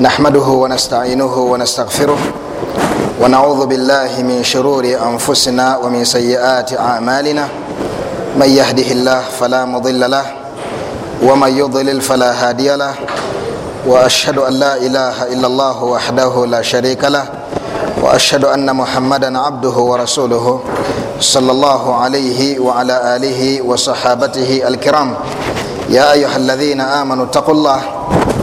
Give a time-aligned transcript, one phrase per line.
[0.00, 2.18] نحمده ونستعينه ونستغفره
[3.20, 7.48] ونعوذ بالله من شرور انفسنا ومن سيئات اعمالنا
[8.36, 10.26] من يهده الله فلا مضل له
[11.22, 12.94] ومن يضلل فلا هادي له.
[13.86, 17.24] واشهد ان لا اله الا الله وحده لا شريك له.
[18.02, 20.60] واشهد ان محمدا عبده ورسوله
[21.20, 25.14] صلى الله عليه وعلى اله وصحابته الكرام.
[25.88, 27.80] يا ايها الذين امنوا اتقوا الله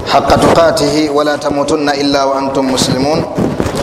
[0.08, 3.26] حق تقاته ولا تموتن إلا وأنتم مسلمون.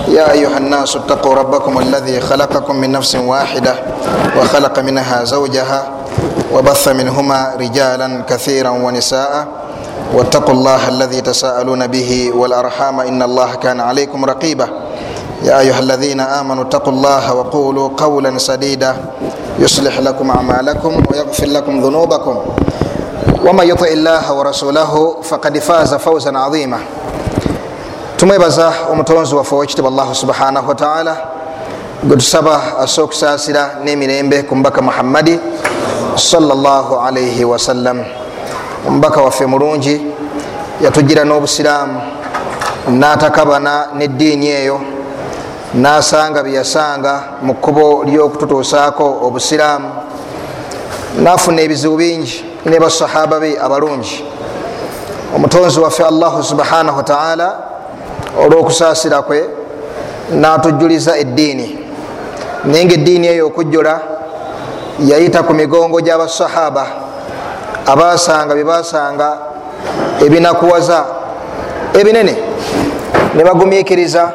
[0.09, 3.75] يا أيها الناس اتقوا ربكم الذي خلقكم من نفس واحدة
[4.39, 5.81] وخلق منها زوجها
[6.53, 9.47] وبث منهما رجالا كثيرا ونساء.
[10.15, 14.69] واتقوا الله الذي تساءلون به والأرحام إن الله كان عليكم رقيبا.
[15.43, 18.97] يا أيها الذين آمنوا اتقوا الله وقولوا قولا سديدا.
[19.59, 22.37] يصلح لكم أعمالكم ويغفر لكم ذنوبكم.
[23.45, 26.81] Waman yuti llaha warasulahu fakad faaza fauzan azima.
[28.17, 31.17] Tumwebaza omutonzi waffe owekitiibwa allahu subhanahu wataala
[32.03, 35.39] gwe tusaba asa okusaasira n'emirembe ku mubaka muhammadi
[36.17, 38.05] salllah alaihi wasallam
[38.89, 40.03] omubaka waffe mulungi
[40.81, 42.01] yatugira n'obusiraamu
[42.91, 44.81] n'atakabana n'eddiini eyo
[45.75, 49.89] n'asanga byeyasanga mu kkubo ly'okututuusaako obusiraamu
[51.23, 54.25] n'afuna ebizibu bingi ne basahaba be abalungi
[55.37, 57.57] omutonzi waffe allahu subhanahu wataala
[58.45, 59.49] olwokusaasira kwe
[60.31, 61.79] natujuliza eddiini.
[62.65, 64.01] Naye nga eddiini eyo okujjula
[65.01, 66.87] yayita ku migongo gy'abasahaba
[67.87, 69.29] abasanga byebasanga
[70.25, 71.05] ebinakuwaza
[71.95, 72.35] ebinene
[73.35, 74.33] ne bagumikiriza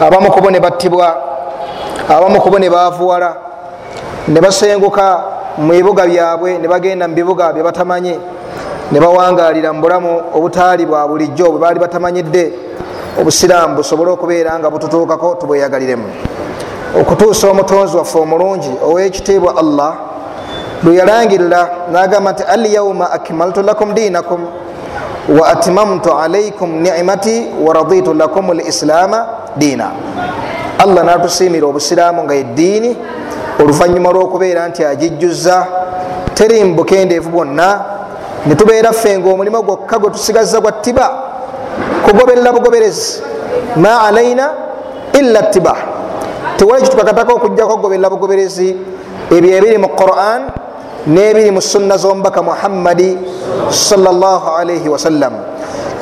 [0.00, 1.16] abamu kubo ne battibwa
[2.08, 3.36] abamu kubo ne bavuwala
[4.28, 5.22] ne basenguka
[5.60, 8.18] mu bibuga byabwe ne bagenda mu bibuga bye batamanyi
[8.92, 12.52] ne bawangalira mu bulamu obutaali bwa bulijjo bwe baali batamanyidde.
[13.20, 16.04] Obusiraamu busobole okubeera nga bututuukako tubweyagaliremu.
[17.00, 19.92] Okutuusa omutonzi waffe omulungi owekitiibwa allah
[20.82, 24.40] lwe yalangirira nagamba nti alyauma akmaltu lakum dinakum
[25.40, 29.26] wa atmamtu alaikum nicmati wa raditu lakum lislaama
[29.56, 29.90] diina.
[30.78, 32.96] Allah natusiimira obusiraamu nga eddiini
[33.60, 35.66] oluvanyuma lwokubeera nti agijjuza
[36.34, 37.80] teri mubukendeevu bwonna
[38.46, 41.10] netubeera ffe nga omulimu gwokka gwe tusigaza gwa ttiba.
[42.04, 43.22] Kugoberera bugoberezi
[43.76, 44.50] ma alaina
[45.12, 45.76] illa ttiba.
[46.56, 48.76] Tewali kitukakatako okujjako okugoberera bugoberezi
[49.30, 50.42] ebyo ebiri mu quran
[51.06, 53.16] n'ebiri mu sunna z'omubaka muhammadi
[53.70, 55.32] salaalaihi wasallam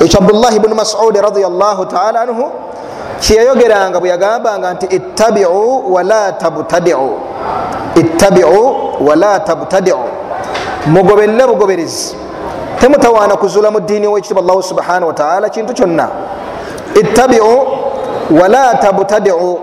[0.01, 2.51] ekyo abdullahi bnu masudi radiallahu taala anhu
[3.19, 7.09] kyeyayogeranga bwe yagambanga nti ittabiu wala tabtadiu.
[7.95, 8.75] Ittabiu
[9.07, 9.97] wala tabtadiu.
[10.85, 12.15] Mugoberere bugoberezi
[12.79, 16.07] temutawaana kuzuula mu ddiini wekitiibwa allahu subhanahu wataala kintu kyonna.
[16.95, 17.67] Ittabiu
[18.41, 19.59] wala tabtadiu.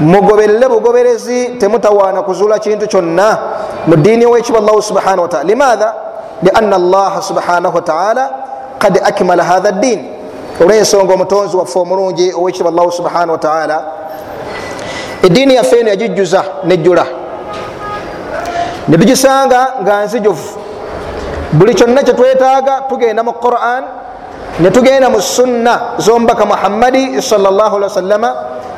[0.00, 3.38] Mugoberere bugoberezi temutawaana kuzuula kintu kyonna
[3.86, 5.94] mu ddiini wekitiibwa allahu subhanahu wataala limaatha
[6.42, 8.30] lianna allaha subhanahu wataala
[8.78, 10.15] kad akmala hatha ddiin
[10.60, 13.84] olwensonga omutonzi waffe omulungi owekitiibwa allahu subhanahu wataala
[15.22, 17.06] eddiini yaffe eno yagijjuza nejjula.
[18.88, 20.58] Netugisanga nga nzijuvu.
[21.52, 23.84] Buli kyonna kyetwetaaga tugenda mu quran
[24.60, 28.34] netugenda mu sunna zomubaka muhammadi sawasalama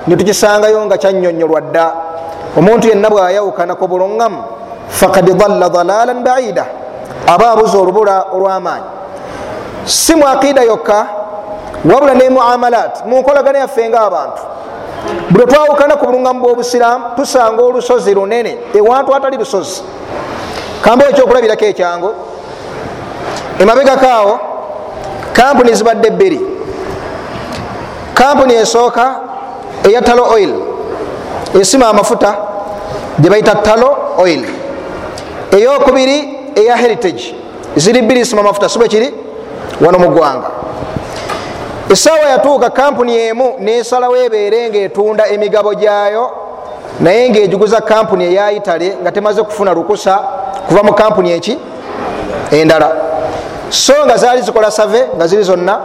[0.06, 1.92] netukisangayo nga kyanyonyolwa dda.
[2.56, 4.42] Omuntu yenna bwayawukana ku buluŋŋamu
[4.88, 6.64] fakad dalla dalalan baida.
[7.26, 8.84] Aba abuza olubula olwamaanyi.
[9.84, 11.17] Si mu aqida yokka
[11.84, 14.42] wabula ne muamalat munkolagana yaffe nga abantu
[15.30, 19.82] buli twawukana ku buluŋgamu bwobusiramu tusanga olusozi lunene ewantu atali lusozi.
[20.82, 22.10] Kambe ekyokulabirako ekyangu.
[23.58, 24.38] Emabegakaawo
[25.32, 26.40] kampuni zibadde bbiri.
[28.14, 29.20] Kampuni esooka
[29.84, 30.54] eya talo oil.
[31.60, 32.36] Esima amafuta
[33.18, 34.44] gyebaita talo oil.
[35.50, 37.34] Eyokubiri eya heritage.
[37.76, 39.14] Ziri bbiri esima amafuta sibwe kiri?
[39.80, 40.50] Wano mu ggwanga
[41.90, 46.30] esaawa yatuuka kampuni emu nesalawo ebeere nga etunda emigabo gyayo
[47.00, 50.18] naye ngaejuguza kampuni eya itale nga temaze kufuna lukusa
[50.68, 51.58] kuva mu kampuni eki?
[52.50, 52.92] Endala.
[53.70, 55.80] So nga zaali zikola save nga ziri zonna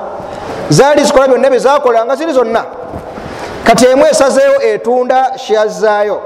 [0.70, 2.66] zaali zikola byonna byezakola nga ziri zonna.
[3.64, 6.22] Kati emu esazeeyo etunda shya zaayo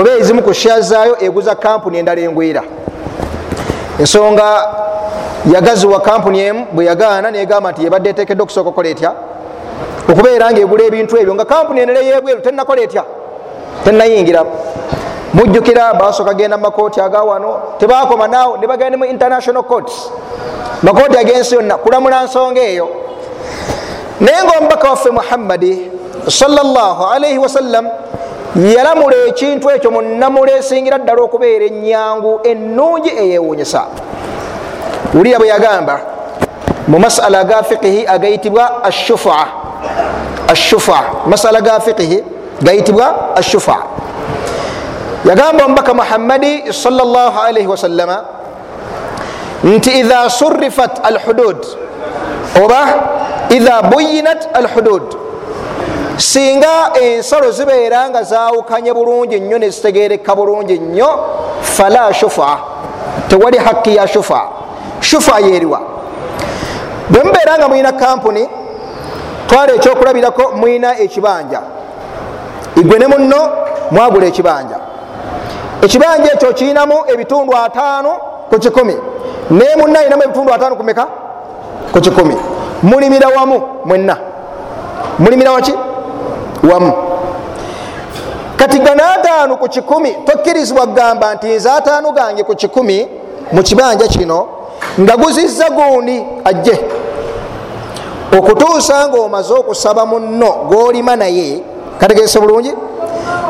[0.00, 2.62] oba ezimu ku shya zaayo eguza kampuni endala engwira
[3.98, 4.68] ensonga
[5.52, 9.12] yagaziwa kampuni emu bwe yagaana negamba nti yebadde etekedde okusooka okukola etya?
[10.08, 13.04] Okubeera nga egula ebintu ebyo nga kampuni enere yebweru tenakola etya?
[13.84, 14.44] Tenayingira
[15.34, 20.10] mujjukira basooka genda mumakooti agawano tebakoma naawo nebagenda mu international courts.
[20.82, 22.88] Makooti agensi yonna kulamula nsonga eyo.
[24.20, 25.90] Naye nga omubaka waffe muhammadi
[26.28, 27.88] salaalaihi wasallam
[28.56, 33.82] yalamula ekintu ekyo munamula esingira ddala okubeera enyangu ennungi eyewunyisa
[35.14, 36.00] wulira bwe yagamba
[36.88, 39.46] mu masala ga fiqihi agayitibwa ashufa
[40.48, 42.24] ashufa masala ga fiqihi
[42.62, 43.76] gayitibwa ashufa
[45.24, 48.24] yagamba omubaka muhammadi salaalaihi wasallama
[49.64, 51.66] nti idha surifat alhudud
[52.64, 52.80] oba
[53.50, 55.27] idha buyinat alhudud
[56.18, 61.08] singa ensalo zibeera nga zawukanye bulungi nnyo nezitegereka bulungi nnyo
[61.62, 62.58] fala shufa
[63.28, 64.42] tewali haki ya shufa.
[65.00, 65.80] Shufa yeriwa
[67.10, 68.48] bwe mubeera nga mulina kampuni
[69.46, 71.60] twala ekyokulabirako mulina ekibanja.
[72.76, 73.50] Igwe ne muno
[73.90, 74.76] mwagula ekibanja.
[75.82, 78.10] Ekibanja ekyo kirinamu ebitundu ataano
[78.50, 78.96] ku kikumi.
[79.50, 81.06] Naye munna ayinamu ebitundu ataano kumeka
[81.92, 82.36] ku kikumi.
[82.82, 84.16] Mulimira wamu mwenna.
[85.18, 85.74] Mulimira waki
[86.62, 86.92] wamu
[88.56, 93.08] kati gano ataano ku kikumi tokkirizibwa kugamba nti nze ataano gange ku kikumi
[93.52, 94.48] mu kibanja kino
[95.00, 96.80] nga guzizza gundi ajje.
[98.38, 101.62] Okutuusa nga omaze okusaba muno gwolima naye
[101.98, 102.74] kategese bulungi?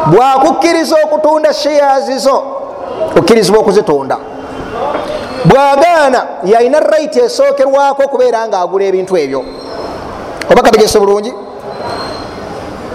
[0.06, 2.42] Bwakukkiriza okutunda sheyazizo
[3.16, 4.16] okkirizibwa okuzitunda.
[5.44, 9.44] Bwagaana yalina right esookerwako okubeera nga agula ebintu ebyo.
[10.50, 11.34] Oba kategese bulungi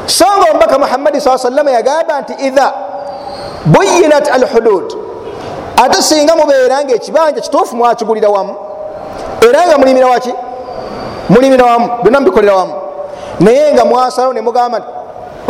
[0.06, 2.74] so nga omubaka muhammadi saa salama yagamba nti idha
[3.66, 5.04] buyinat al hudud
[5.84, 8.56] ate singa mubeera nga ekibanja kituufu mwakigulira wamu.
[9.50, 10.34] Era nga mulimira waki?
[11.30, 12.74] Mulimira wamu byonna mubikolera wamu.
[13.40, 14.88] Naye nga mwasalawo nemugamba nti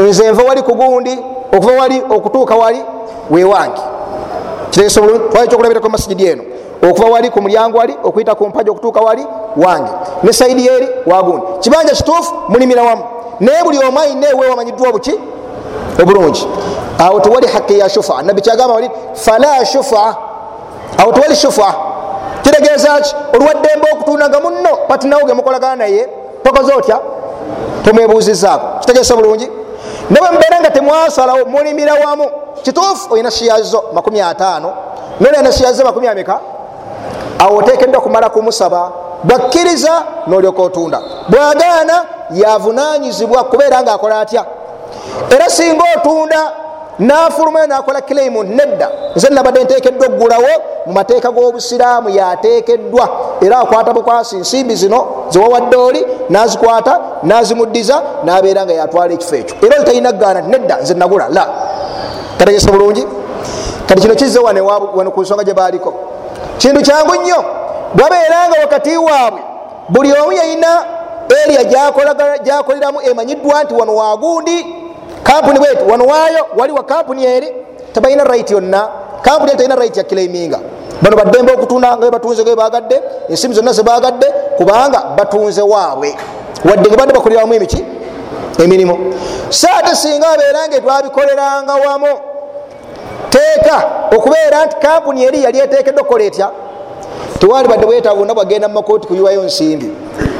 [0.01, 1.19] nze nva wali kugundi
[1.53, 2.83] okuva wali okutuuka wali
[3.29, 3.81] wewange
[4.69, 6.43] kitegeso bulungi twali kyokulabirako masijidi eno?
[6.89, 9.27] Okuva wali ku mulyango wali okuyita ku mpaja okutuuka wali
[9.57, 9.91] wange.
[10.23, 13.03] Ne saidi eri wagundi kibanja kituufu mulimira wamu
[13.39, 15.13] naye buli omu ayina ewe wamanyiddwa obuki
[16.01, 16.47] obulungi.
[16.99, 18.21] Awo tewali haki ya shufa.
[18.21, 20.15] Nabbi kyagamba wali fala shufa.
[20.97, 21.75] Awo tewali shufa.
[22.41, 23.15] Kitegeeza ki?
[23.33, 26.09] Olwaddembe okutundanga muno patinawo gemukolagana naye
[26.43, 26.99] tokoze otya?
[27.85, 28.79] Tomwebuuzizaako.
[28.79, 29.49] Kitegeesa bulungi?
[30.09, 32.31] Naye mubeera nga temwasalawo mulimira wamu.
[32.61, 34.71] Kituufu olina shiyazo 5
[35.19, 36.39] nolina shiyazo 2 ameka?
[37.39, 38.91] Awo otekeddwa kumala kumusaba.
[39.23, 41.01] Bwakkiriza nolyoka otunda.
[41.29, 44.45] Bwagaana yavunanyizibwa kubeera nga akola atya?
[45.29, 46.51] Era singa otunda
[46.99, 48.89] nafulumayo nakola claim nedda.
[49.15, 50.47] Nze nabadde ntekeddwa okugulawo
[50.85, 53.09] mu mateeka g'obusiraamu yatekeddwa
[53.41, 59.55] era akwata bukwasi nsimbi zino ziwawadde oli nazikwata nazimuddiza nabeera nga yatwala ekifo ekyo.
[59.61, 61.47] Era oli talina gaana nedda nze nagula la.
[62.37, 63.07] Kategese bulungi
[63.87, 65.93] kati kino kizze wano ku nsonga gye baaliko.
[66.57, 67.45] Kintu kyangu nnyo
[67.93, 69.41] bwabeera nga wakati waabwe
[69.89, 70.85] buli omu yalina
[71.35, 71.63] eria
[72.43, 74.65] gyakoleramu emanyiddwa nti wano wagundi
[75.23, 77.53] kampuni bweti wano waayo wali wa kampuni eri
[77.93, 78.87] tebalina right yonna.
[79.21, 80.59] Kampuni eri talina right ya claiminga.
[81.01, 84.25] Bano baddembe okutunda nga batunze gebagadde ensimu zonna zebagadde
[84.57, 86.15] kubanga batunze waabwe.
[86.65, 87.85] Wadde nga badde bakoleramu emiki?
[88.63, 89.13] Emirimu.
[89.49, 92.07] So ate singa babeera nga twabikoleranga wamu
[93.29, 93.83] teeka
[94.17, 96.49] okubeera nti kampuni eri yali etekeddwa okukola etya
[97.39, 99.91] tewali badde bwetaaga onna bwagenda mu makooti kuyiwayo nsimbi.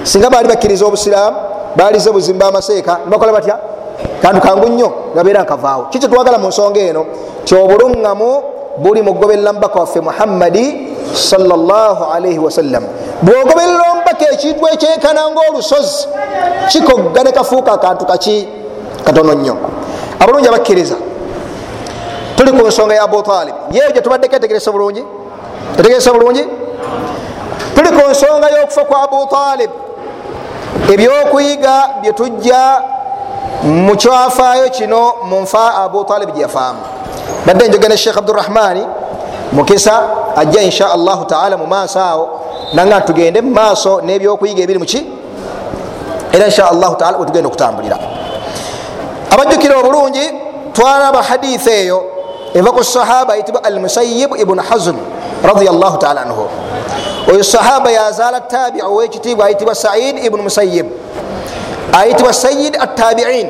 [0.04, 1.38] Singa baali bakkiriza obusiraamu
[1.76, 3.58] baalize buzimba amaseeka nibakola batya?
[4.22, 5.86] Kantu kangu nnyo gabeera nkavaawo.
[5.90, 7.06] Kikyo twagala mu nsonga eno?
[7.46, 8.44] Kyobulungamu
[8.78, 12.84] buli mugoberera mubaka waffe muhammadi salaalaihi wasallam
[13.22, 16.08] bwogoberera omubaka ekintu ekyenkana ngaolusozi
[16.68, 18.48] kikoggane kafuuka akantu kaki
[19.06, 19.58] katono nnyo.
[20.20, 20.96] Abulungi abakkiriza.
[22.36, 25.04] Tuli ku nsonga ya abutalib yeyo gyetubaddeko etegeresa bulungi?
[25.80, 26.44] Etegeresa bulungi
[27.76, 29.72] tuli ku nsonga y'okufa kwa abutalib
[30.94, 32.82] ebyokuyiga byetujja
[33.64, 36.80] mukyafaayo kino munfa abutalib gyeyafaamu
[37.46, 38.84] badde njogene sheekh abdurahmani
[39.52, 40.04] mukisa
[40.36, 42.40] ajja insha allahu taala mu maaso awo
[42.74, 45.06] nanga tugende mu maaso n'ebyokuyiga ebiri muki
[46.34, 47.98] era insha allahu taala wetugenda okutambulira.
[49.32, 50.26] Abajjukira obulungi
[50.74, 52.04] twalaba haditha eyo
[52.54, 54.98] eva ku sahaba ayitibwa almusayib ibunu hazm
[55.44, 56.48] radiallahu taala anhu.
[57.32, 60.86] Oyo sahaba yazaala tabiu owekitiibwa ayitibwa said ibunu musayib
[61.94, 63.50] ayitibwa sayid attabiin.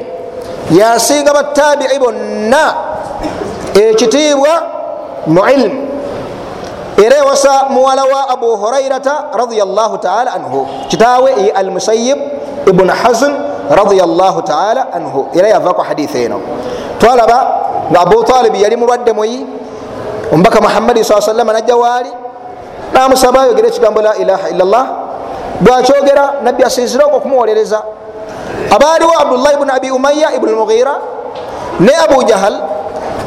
[0.71, 2.73] Yasinga batabii bonna
[3.73, 4.63] ekitiibwa
[5.27, 5.87] mu ilmu
[7.05, 10.67] era ewasa muwala wa abu hurairata radiallahu taala anhu.
[10.87, 12.17] Kitaawe ye almusayib
[12.67, 13.33] ibunu hazn
[13.69, 15.27] radiallahu taala anhu.
[15.33, 16.41] Era yavaku haditha eno
[16.99, 17.47] twalaba
[17.91, 19.45] nga abu talibi yali mulwadde muyi
[20.31, 22.09] omubaka muhammadi saa salama najja waali
[22.93, 24.85] namusaba ayogere ekigambo la ilaha illallah
[25.61, 27.81] bwakyogera nabbi asinzire okwo okumuwolereza.
[28.75, 30.95] Abaaliwo abdullahi bnu abi umaya ibnu lmughira
[31.79, 32.55] ne abu jahal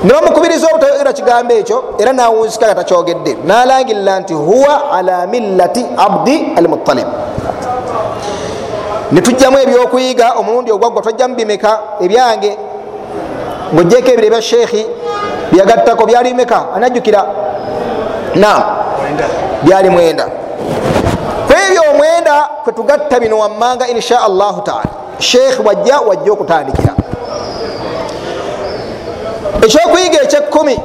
[0.05, 3.37] nebamukubiriza obutayogera kigambo ekyo era nawunzika nga takyogedde.
[3.45, 7.07] Nalangirira nti huwa ala millati abdi almutalib
[9.12, 12.59] netujjamu ebyokuyiga omulundi ogwaggwa twajjamu bimeka ebyange
[13.75, 14.87] ngaogyeko ebiro ebya sheekhi
[15.57, 17.25] byagattako byali bimeka anajjukira.
[18.35, 18.63] Nam
[19.63, 20.27] byali mwenda.
[21.47, 24.85] Kwebyo omwenda kwetugatta bino wammanga insha allahu taala.
[25.19, 26.93] Sheekhi wajja wajja okutandikira.
[29.65, 30.81] Ekyokuyiga ekyekumi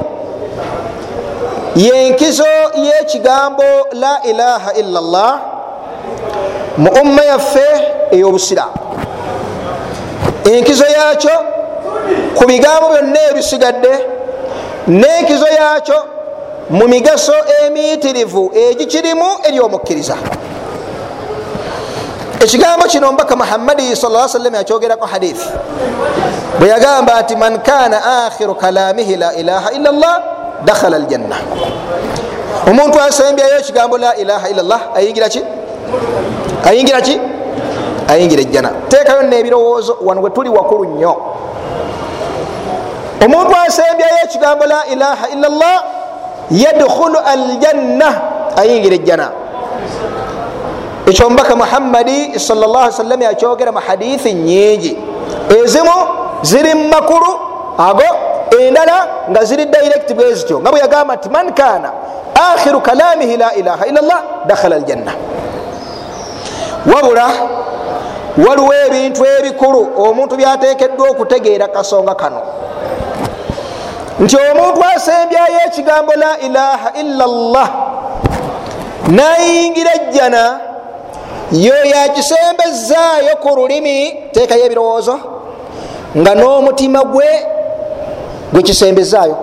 [1.76, 3.62] yenkizo yekigambo
[3.92, 5.38] la ilaha illa llah
[6.76, 7.66] mu umma yaffe
[8.10, 8.72] ey'obusiraamu.
[10.52, 11.30] Enkizo yakyo
[12.34, 13.92] ku bigambo byonna ebisigadde
[14.88, 15.94] n'enkizo yakyo
[16.70, 17.32] mu migaso
[17.66, 20.16] emiyitirivu egikirimu eri omukkiriza.
[22.40, 25.48] Ekigambo kino mbaka muhammadi sa sallam yakyogerako hadithi.
[26.58, 30.22] Bwe yagamba nti man kana akhiru kalamihi la ilaha illa llah
[30.64, 31.36] dakhala aljanna.
[32.66, 35.42] Omuntu asembyayo ekigambo la ilaha illa llah ayingira ki?
[36.64, 37.20] Ayingira ki?
[38.08, 38.70] Ayingira ejjana.
[38.88, 41.16] Teekayo nebirowoozo wano bwe tuli wakulu nnyo
[43.24, 45.78] omuntu asembyayo ekigambo la ilaha illa llah
[46.50, 48.08] yadkhulu aljanna
[48.56, 49.28] ayingira ejjana
[51.06, 54.98] ekyo mubaka muhammadi sallasalam yakyogera mu hadithi nyingi
[55.62, 55.96] ezimu
[56.42, 57.30] ziri mumakulu
[57.78, 58.08] ago
[58.60, 61.90] endala nga ziri direct bwe zityo nga bwe yagamba nti man kana
[62.34, 65.12] akhiru kalamihi la ilaha illa llah dakhala aljanna
[66.94, 67.26] wabula
[68.46, 72.42] waliwo ebintu ebikulu omuntu byatekeddwa okutegeera kasonga kano
[74.22, 77.70] nti omuntu asembyayo ekigambo la ilaha illa llah
[79.08, 80.60] nayingira ejjana
[81.52, 85.16] yo yakisembezaayo ku lulimi teekayo ebirowoozo
[86.16, 87.30] nga n'omutima gwe
[88.52, 89.36] gwe kisembezaayo.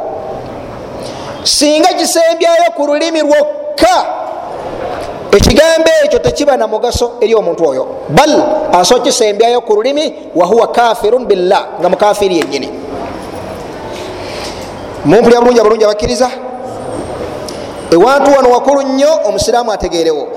[1.43, 3.95] Singa kisembyayo ku lulimi lwokka
[5.31, 7.87] ekigambo ekyo tekiba na mugaso eri omuntu oyo.
[8.09, 8.43] Bal
[8.73, 12.88] aso kisembyayo ku lulimi wahuwa kafirun billah nga mukafiri yenyini
[15.05, 16.29] mumpulya bulungi abalungi abakkiriza?
[17.91, 20.27] Ewantu wano wakulu nnyo omusiraamu ategerewo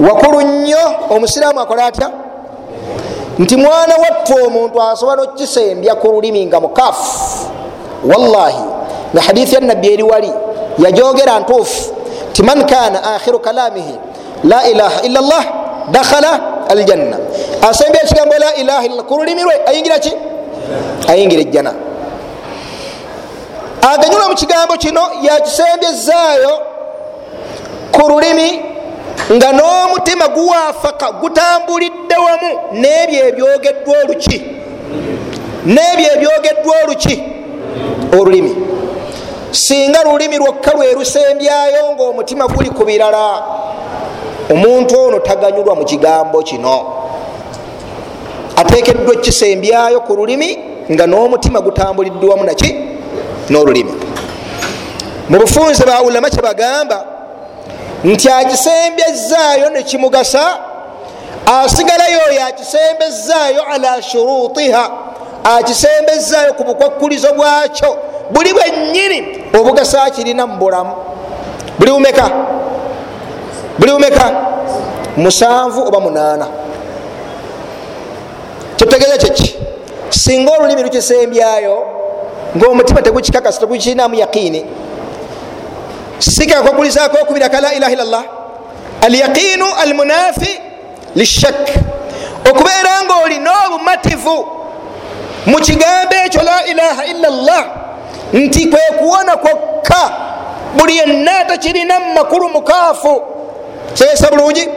[0.00, 0.78] wakulu nnyo
[1.10, 2.10] omusiraamu akola atya?
[3.38, 7.46] Nti mwana watte omuntu asobola nokisembya ku lulimi nga mukaafu
[8.04, 8.62] wallahi
[9.14, 10.32] nga hadithi yanabbi eri wali
[10.78, 11.94] yajogera ntuufu
[12.32, 13.94] ti man kana akhiru kalamihi
[14.44, 15.44] la ilaha illa llah
[15.90, 17.16] dakhala aljanna.
[17.70, 20.12] Asembya ekigambo la ilaha illa ku lulimi lwe ayingira ki?
[21.08, 21.74] Ayingira ejjana
[23.82, 26.58] aganyula mu kigambo kino yakisembyezaayo
[27.92, 28.60] ku lulimi
[29.32, 34.42] nga n'omutima guwafaka gutambulidde wamu n'ebyo ebyogeddwa oluki.
[35.66, 37.22] N'ebyo ebyogeddwa oluki
[38.20, 38.56] olulimi.
[39.50, 43.42] Singa lulimi lwokka lwe lusembyayo ngaomutima guli ku birala
[44.50, 46.94] omuntu ono taganyulwa mu kigambo kino.
[48.56, 50.58] Atekeddwa ekisembyayo ku lulimi
[50.90, 52.97] nga n'omutima gutambuliddwe wamu naki
[53.50, 53.92] n'olulimi.
[55.28, 57.04] Mu bufunze bawulama kyebagamba
[58.04, 60.58] nti akisembyezaayo nekimugasa
[61.46, 64.90] asigalayo oyo akisembezaayo ala shurutiha
[65.44, 67.96] akisembezaayo ku bukwakkulizo bwakyo.
[68.30, 70.92] Buli bwennyini obugasa akirina mu bulamu.
[71.78, 72.30] Buli bumeka?
[73.78, 74.32] Buli bumeka?
[75.16, 76.46] Musanvu oba munaana?
[78.76, 79.56] Kyotegeeza kyeki
[80.10, 81.86] singa olulimi lukisembyayo
[82.56, 84.64] ngaomutima tegukikakasa tegukirinamu yaqiini
[86.18, 88.24] sikakwakulizako okubiraka la ilaha illallah
[89.02, 90.60] alyaqinu almunafi
[91.14, 91.68] lishak.
[92.50, 94.46] Okubeera nga olina obumativu
[95.46, 97.64] mu kigambo ekyo la ilaha illallah
[98.32, 100.10] nti kwekuwona kwokka
[100.76, 103.22] buli yenna tekirina mumakulu mukaafu.
[103.94, 104.68] Kyesa bulungi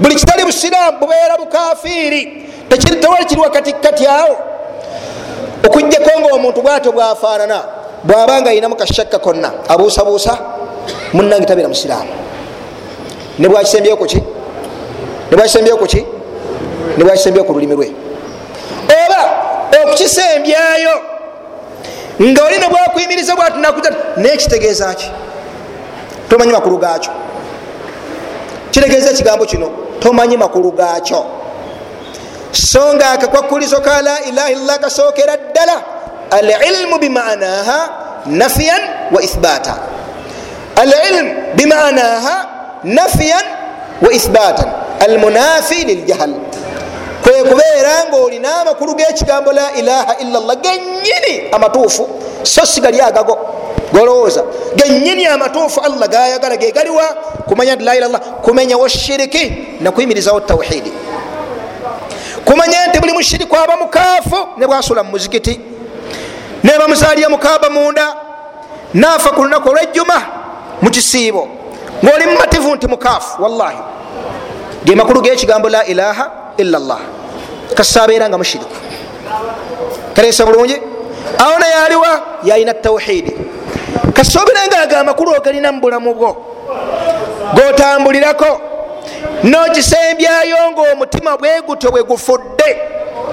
[0.00, 2.46] buli kitali busiraamu bubeera bukafiiri
[3.00, 4.36] tewali kiri wakatikati awo
[5.66, 7.64] okugjako nga omuntu bwatyo bwafaanana
[8.04, 10.38] bwabanga ayinamu kashakka konna abuusabuusa
[11.12, 12.12] munange tabeera musiraamu.
[13.38, 14.22] Nebwakisembyeyo kuki
[15.30, 16.06] nebwakisembyeyo kuki
[16.98, 17.92] nebwakisembyeyo ku lulimi lwe.
[19.04, 19.22] Oba
[19.82, 20.94] okukisembyayo
[22.22, 25.10] nga oli nebwakuyimiriza bwati nakuta nekitegeeza ki?
[26.28, 27.12] Tomanyi makulu gakyo
[28.70, 31.24] kitegeeza ekigambo kino tomanyi makulu gakyo
[32.52, 35.82] so nga akakwakulizo ka la ilaha illallah kasookera ddala.
[36.30, 37.90] Alilmu bimanaha
[38.26, 39.74] nafiyan wa ithbata.
[40.76, 42.46] Alilm bimanaha
[42.84, 43.44] nafiyan
[44.02, 44.68] wa ithbatan
[45.00, 46.34] almunafi liljahal
[47.22, 52.08] kwe kubeera ngaolina amakulu g'ekigambo la ilaha illallah genyini amatuufu
[52.42, 53.38] so si gali agago
[53.92, 54.44] golowooza.
[54.76, 57.04] Genyini amatuufu allah gayagala gegaliwa
[57.48, 60.92] kumanya la ilallah kumenyawo shiriki nakuyimirizawo tawhidi
[62.44, 65.60] kumanya nti buli mushiriku aba mukaafu ne bwasula mu muzikiti.
[66.64, 68.14] Neba muzaalya mukaaba munda
[68.94, 70.22] naafa ku lunaku olwejjuma
[70.82, 71.48] mu kisiibo.
[72.04, 73.78] Ngaoli mumativu nti mukaafu wallahi.
[74.84, 76.98] Ge makulu gekigambo la ilaha illallah.
[77.74, 78.76] Kasaabeera nga mushiriku.
[80.14, 80.76] Kaleesa bulungi?
[81.38, 83.32] Awo naye aliwa yalina tawhidi
[84.12, 86.36] kasoberenga ago amakulu ogalina mu bulamu bwo.
[87.54, 88.60] Gotambulirako
[89.42, 92.78] nokisembyayo ngaomutima bwegutyo bwegufudde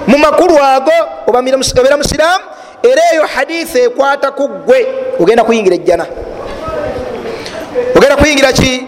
[0.06, 0.92] mu makulu ago
[1.26, 2.44] obeera musiraamu
[2.82, 4.86] era eyo haditha ekwata ku ggwe.
[5.18, 6.06] Ogenda kuyingira ejjana.
[7.96, 8.86] Ogenda kuyingira ki?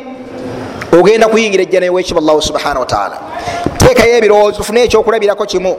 [0.93, 3.19] Ogenda kuyingira ejjana ewekiba allahu subhana wataala
[3.79, 5.77] teekayo ebirowoozo tufune ekyokulabirako kimu.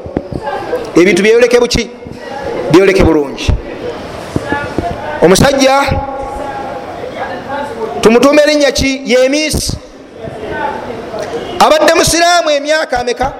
[0.95, 1.89] Ebintu byeyoleke buki?
[2.71, 3.51] Byoleke bulungi.
[5.21, 5.81] Omusajja
[8.01, 9.01] tumutuuma erinnya ki?
[9.05, 9.77] Yemiisi
[11.65, 13.33] abadde musiraamu emyaka ameka?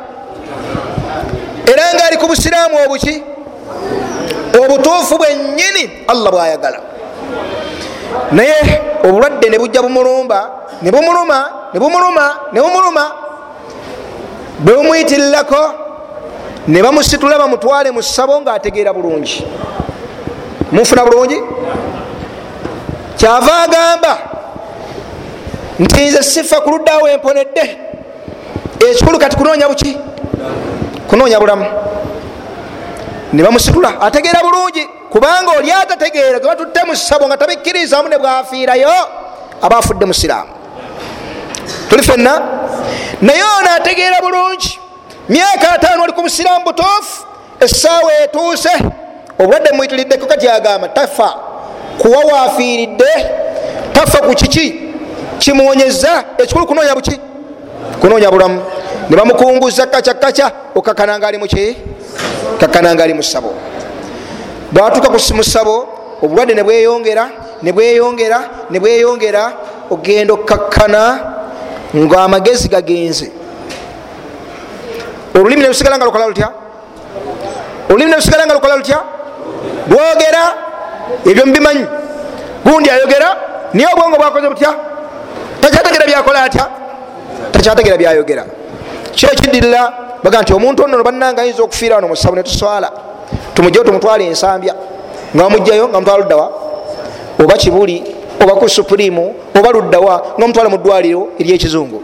[1.65, 3.23] Era nga ali ku busiraamu obuki?
[4.61, 6.79] Obutuufu bwennyini allah bwayagala.
[8.31, 13.11] Naye obulwadde ne bujja bumulumba ne bumuluma ne bumuluma ne bumuluma.
[14.59, 15.61] Bwe bumuyitirirako
[16.67, 19.45] ne bamusitula bamutwale mu ssabo ngaategeera bulungi.
[20.71, 21.41] Munfuna bulungi?
[23.17, 24.17] Kyava agamba
[25.79, 27.90] nti nze sifa ku luddawo emponedde
[28.89, 29.97] ekikulu kati kunoonya buki?
[31.07, 31.65] Kunoonya bulamu.
[33.33, 38.89] Ne bamusitula ategeera bulungi kubanga oli atategeera ge batutte mu ssabo nga tabikkirizamu ne bwafiirayo
[39.61, 40.51] aba afudde musiraamu
[41.89, 42.41] tuli fenna
[43.21, 44.79] naye ono ategeera bulungi.
[45.29, 47.25] Myaka ataano oli ku busiraamu butuufu
[47.59, 48.71] essaawa etuuse.
[49.39, 51.35] Obulwadde muyitiriddeko kati agamba tafa
[51.97, 53.29] kuwa wafiiridde?
[53.93, 54.81] Tafa ku kiki?
[55.39, 57.19] Kimuwonyeza ekikulu kunoonya buki
[57.99, 58.61] kunoonya bulamu.
[59.09, 61.77] Ne bamukunguza kaca kaca okakananga ali muki
[62.59, 63.53] kakananga ali musabo
[64.71, 65.87] bwatuuka mu ssabo
[66.21, 67.29] obulwadde ne bweyongera
[67.61, 69.53] ne bweyongera ne bweyongera
[69.89, 71.19] ogenda okukakkana
[71.95, 73.31] ngaamagezi gagenze.
[75.35, 76.51] Olulimi nelusigala nga lukola lutya?
[77.89, 78.99] Olulimi nelusigala nga lukola lutya?
[79.89, 80.43] Lwogera
[81.25, 81.85] ebyo mubimanyi
[82.63, 83.35] gundi ayogera
[83.73, 84.71] niye obwongo bwakoze butya?
[85.61, 86.80] Takyategera byakola atya
[87.51, 88.45] takyategera byayogera.
[89.15, 92.91] Kyekidirira baga nti omuntu ono bannanga ayinza okufiira wano musabu netuswala
[93.53, 94.75] tumugjeyo tumutwala ensambya.
[95.35, 96.51] Nga bamugjayo nga mutwala luddawa.
[97.43, 98.03] Oba kibuli
[98.41, 102.03] oba ku supurimu oba luddawa nga mutwala mu ddwaliro eryekizungu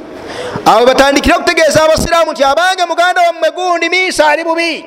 [0.65, 4.85] awo batandikire okutegeeza abasiraamu nti abange muganda wammwe gundi miisa ali bubi.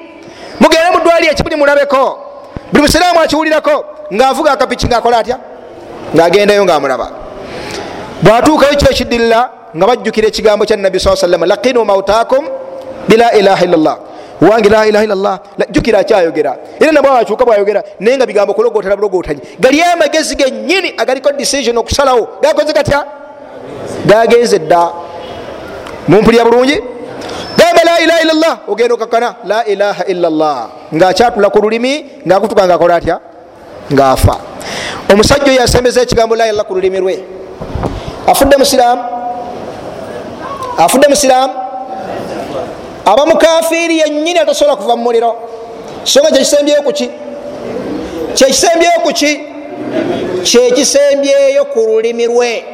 [0.60, 2.18] Mugende mu ddwaliro ekibuli mulabeko.
[2.72, 3.84] Buli musiraamu akiwulirako
[4.14, 5.38] ngaavuga akapiki ngaakola atya?
[6.14, 7.10] Ngaagendayo ngaamulaba
[8.22, 12.44] bwatuukayo kyekidirira nga bajjukira ekigambo kya nabi saa salama lakinu mautakum
[13.08, 13.96] bila ilaha illallah.
[14.40, 15.38] Wange la ilaha illallah.
[15.70, 16.56] Jukira akyayogera.
[16.80, 22.40] Era nabwe wakyuka bwayogera naye nga bigambo kulogotera bulogotanyi gali amagezi genyini agaliko decision okusalawo.
[22.42, 23.04] Gakoze gatya?
[24.06, 24.88] Gagenze dda.
[26.08, 26.80] Mumpulya bulungi?
[27.56, 28.54] Gamba la ilaha illallah.
[28.68, 30.68] Ogenda okakana la ilaha illallah.
[30.94, 33.20] Ngaakyatula ku lulimi ngaakutuka ngaakola atya?
[33.92, 34.36] Ngaafa
[35.12, 37.24] omusajja oyo asembeza ekigambo la ilallah ku lulimi lwe.
[38.26, 39.19] Afudde musiraamu
[40.78, 41.54] afudde musiraamu.
[43.04, 45.36] Aba mukafiri yenyini atasobola kuva mu muliro.
[46.04, 47.10] So nga kyekisembyeyo kuki
[48.34, 49.40] kyekisembyeyo kuki
[50.42, 52.64] kyekisembyeyo ku lulimi lwe.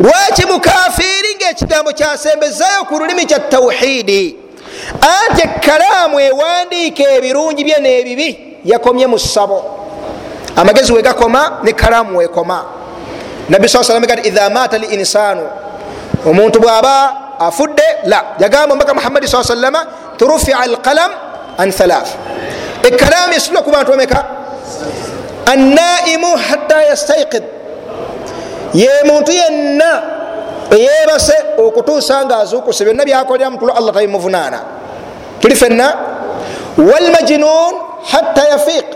[0.00, 4.36] Lwaki mukafiri ngaekigambo kyasembezayo ku lulimi kya tawhidi
[5.00, 9.64] anti ekalaamu ewandiika ebirungi bye n'ebibi yakomye mu ssabo.
[10.56, 12.64] Amagezi wegakoma ne kalaamu wekoma
[13.48, 15.42] nabbi saa salam gati idha mata linsanu
[16.26, 21.10] omuntu bwaba afudde la yagamba mbaka muhammadi saa salama turufia alqalam
[21.58, 22.10] an thalath.
[22.82, 24.24] Ekalamu esula ku bantu bameka
[25.46, 27.44] annaimu hatta yastaiqid
[28.74, 30.02] ye muntu yenna
[30.70, 34.60] eyebase okutuusa nga azukuse byonna byakolera mutulo allah tabimuvunaana
[35.40, 35.94] tuli fenna
[36.76, 37.74] walmajinun
[38.12, 38.86] hatta yafiq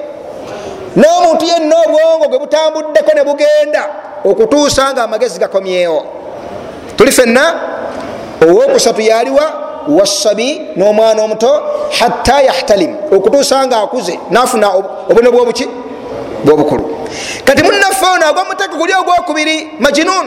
[0.96, 3.82] n'omuntu yenna obwongo gwe butambuddeko ne bugenda
[4.24, 6.21] okutuusa nga amagezi gakomyewo
[7.02, 7.54] tuli fenna
[8.42, 9.52] owokusatu yaliwa
[9.88, 11.62] wasabi n'omwana omuto
[11.98, 12.96] hatta yahtalim.
[13.12, 14.68] Okutuusa nga akuze nafuna
[15.10, 15.68] obune bwobuki
[16.44, 16.98] bwobukulu.
[17.44, 20.26] Kati munaffe ono agwamuteka guli ogwokubiri majinun.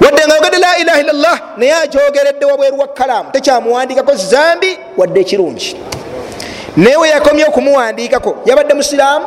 [0.00, 5.76] Wadde nga yogedde la ilaha illallah naye akyogeredde wabweru wa kalaamu tekyamuwandikako zambi wadde ekirungi.
[6.76, 9.26] Naye we yakomye okumuwandikako yabadde musiraamu?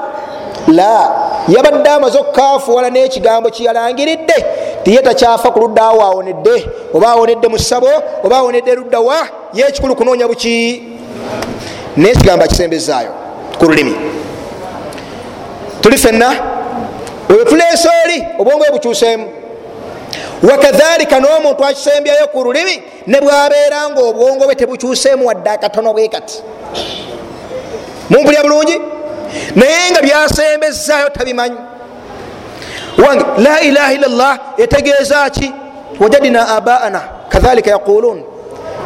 [0.67, 1.11] La.
[1.47, 4.45] Yabadde amaze okukaafuwala n'ekigambo kyeyalangiridde
[4.87, 6.69] tiye takyafa ku ludda awo awonedde.
[6.93, 7.89] Oba awonedde mu ssabo
[8.23, 10.83] oba awonedde luddawa ye ekikulu kunoonya buki?
[11.97, 13.11] Naye ekigambo akisembezaayo
[13.59, 13.95] ku lulimi.
[15.81, 16.29] Tuli fenna
[17.29, 19.27] oyo tuleese oli obwongo bwe bukyuseemu.
[20.43, 26.41] Wakadhalika n'omuntu akisembyayo ku lulimi ne bwabeera nga obwongo bwe tebukyuseemu wadde akatono bwe kati.
[28.09, 28.81] Mumpulya bulungi?
[29.55, 31.57] Naye nga byasembezaayo tabimanyi
[32.97, 35.53] wange la ilaha illallah etegeeza ki?
[35.99, 38.23] Wajadina abaana kadhalika yaqulun.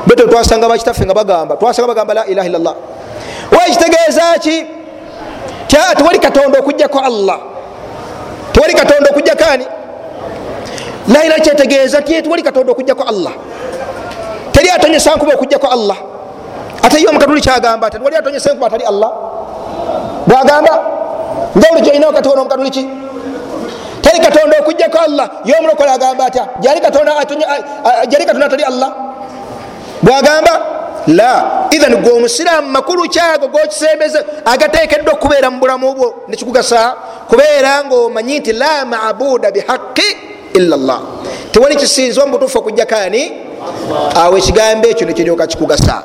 [0.07, 2.75] Beto twasanga bakitaffe nga bagamba twasanga bagamba la ilaha illallah.
[3.51, 4.65] Wakitegeeza ki?
[5.67, 7.39] Tewali katonda okujjako allah.
[8.53, 9.65] Tewali katonda okujjako ani
[11.07, 13.31] la ilaha kyetegeeza ti tewali katonda okujjako allah.
[14.51, 15.97] Teri atonyesa nkuba okujjako allah.
[16.83, 19.11] Ate ye omukatuli kyagamba ati wali atonyesa enkuba atali allah?
[20.27, 20.79] Bwagamba
[21.55, 22.87] njawulo gyolina wakati wona omukatuliki
[24.01, 25.29] teri katonda okujjako allah.
[25.45, 27.17] Yomulokole agamba atya jali katonda
[28.45, 28.93] atali allah?
[30.01, 30.61] Bwagamba
[31.07, 36.23] la ithan gwe omusiraamu makulu kyago gokisembeze agatekeddwa okubeera mu bulamu bwo.
[36.27, 36.95] Nekikugasa
[37.29, 40.17] kubeera nga omanyi nti la mabuda bihaqi
[40.53, 41.01] illa llah
[41.51, 43.31] tewali kisinzwa mu butuufu okujjako ani
[44.15, 46.03] awo ekigambo ekyo nekiryoka kikugasa.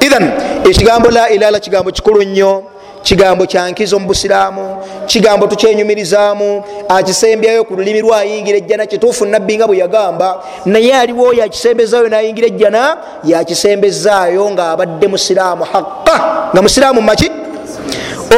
[0.00, 0.32] Ithan
[0.64, 2.62] ekigambo la ilaha kigambo kikulu nnyo
[3.06, 9.78] kigambo kyankizo mu busiraamu kigambo tukyenyumirizaamu akisembyayo ku lulimi lwayingira ejjana kituufu nabbi nga bwe
[9.78, 16.16] yagamba naye aliwo oyo akisembezaayo nayingira ejjana yakisembezaayo ngaabadde musiraamu haqa
[16.52, 17.30] nga musiraamu maki?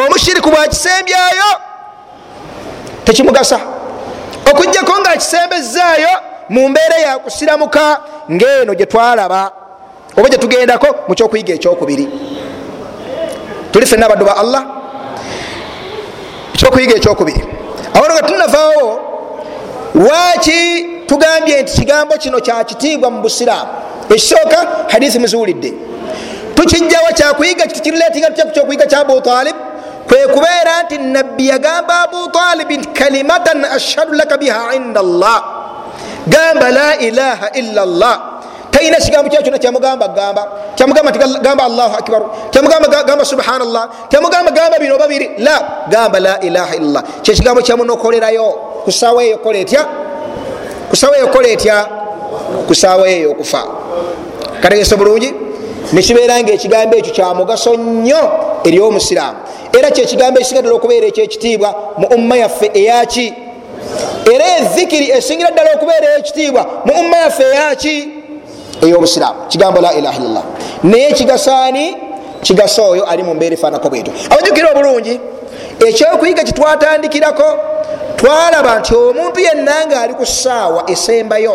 [0.07, 1.51] Omushiriku bwakisembyayo
[3.05, 3.61] tekimugasa.
[4.51, 6.13] Okugjako nga akisembezaayo
[6.49, 8.01] mu mbeera yakusiramuka
[8.31, 9.53] ngaeno gyetwalaba
[10.17, 12.09] oba gyetugendako mukyokuyiga ekyokubiri
[13.73, 14.63] tuli fenna abaddu ba allah
[16.55, 17.43] ekyokuyiga ekyokubiri
[17.95, 19.01] awono nga tunavaawo
[19.95, 23.71] lwaki tugambye nti kigambo kino kyakitiibwa mu busiraamu?
[24.11, 25.73] Ekisooka hadithi muziwulidde
[26.55, 29.57] tukijjawa kyakuyiga kiriletinga tutya kukyokuyiga kya abu talib
[30.09, 35.45] kwe kubeera nti nabbi yagamba abu talibi nti kalimatan ashhadu laka biha inda allah.
[36.27, 38.19] Gamba la ilaha illa llah
[38.71, 40.49] talina kigambo kya kyona kyamugamba gamba.
[40.75, 42.23] Kyamugamba gamba allahu akbar.
[42.51, 43.89] Kyamugamba gamba subhanallah.
[44.11, 45.31] Kyamugamba gamba bino babiri.
[45.39, 47.03] La gamba la ilaha illallah.
[47.23, 48.53] Kyekigambo kyamunokolerayo.
[48.85, 49.87] Kusawa eyo kola etya?
[50.91, 51.87] Kusawa eyo kola etya?
[52.67, 53.65] Kusawa eyo okufa.
[54.63, 55.35] Kategese bulungi?
[55.93, 58.31] Nekibeera nga ekigambo ekyo kyamugaso nnyo
[58.65, 59.39] eri omusiraamu.
[59.79, 63.35] Era kyekigambo ekisigadala okubeera ekyekitiibwa mu umma yaffe eyaki?
[64.35, 68.18] Era ezikiri esingira ddala okubeera eyekitiibwa mu umma yaffe eyaki
[68.83, 70.45] eyobusiraamu kigambo la ilaha illallah.
[70.83, 71.97] Naye kigasaani
[72.43, 75.21] kigasa oyo ali mu mbeera efaanako bwetyo abajukire obulungi
[75.87, 77.49] ekyokuyiga kitwatandikirako
[78.17, 81.55] twalaba nti omuntu yenna nga ali ku ssaawa esembayo.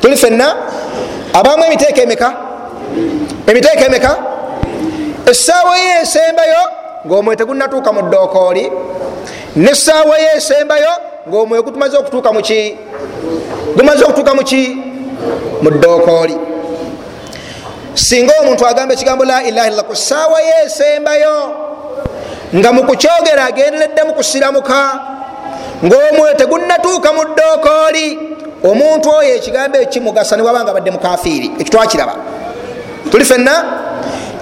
[0.00, 0.56] Tuli fenna
[1.32, 2.34] abamu emiteeka emeka?
[3.46, 4.16] Emiteeka emeka?
[5.30, 6.62] Essaawa ye esembayo
[7.06, 8.72] ngaomwoyo tegunatuuka mu ddookooli
[9.56, 10.92] nessaawa ye esembayo
[11.28, 12.76] ngaomwoyo gutumaze okutuuka muki
[13.76, 14.91] gumaze okutuuka muki
[15.62, 16.36] mu ddookooli
[17.94, 21.36] singa omuntu agamba ekigambo la ilaha illah ku ssaawa ye esembayo
[22.54, 24.80] nga mukukyogera agendereddemu kusiramuka
[25.84, 28.06] ngaomwoyo tegunatuuka mu ddookooli
[28.64, 32.14] omuntu oyo ekigambo ekimugasa niwaba nga badde mukafiiri ekitwakiraba
[33.10, 33.54] tuli fenna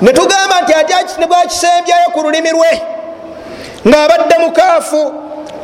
[0.03, 2.73] netugamba nti ati nebwakisembyayo ku lulimi lwe
[3.89, 5.03] ngaabadde mukaafu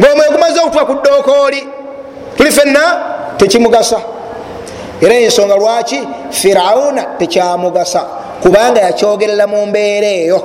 [0.00, 1.60] ngaomwoyo gumaze okutuka ku ddookooli
[2.36, 2.82] tuli fenna
[3.36, 4.15] tekimugasa
[5.00, 6.00] era ensonga lwaki?
[6.30, 8.00] Firawuna tekyamugasa
[8.42, 10.42] kubanga yakyogerera mu mbeera eyo.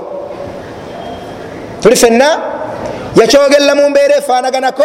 [1.82, 2.40] Tuli fenna
[3.16, 4.84] yakyogerera mu mbeera efaanaganako?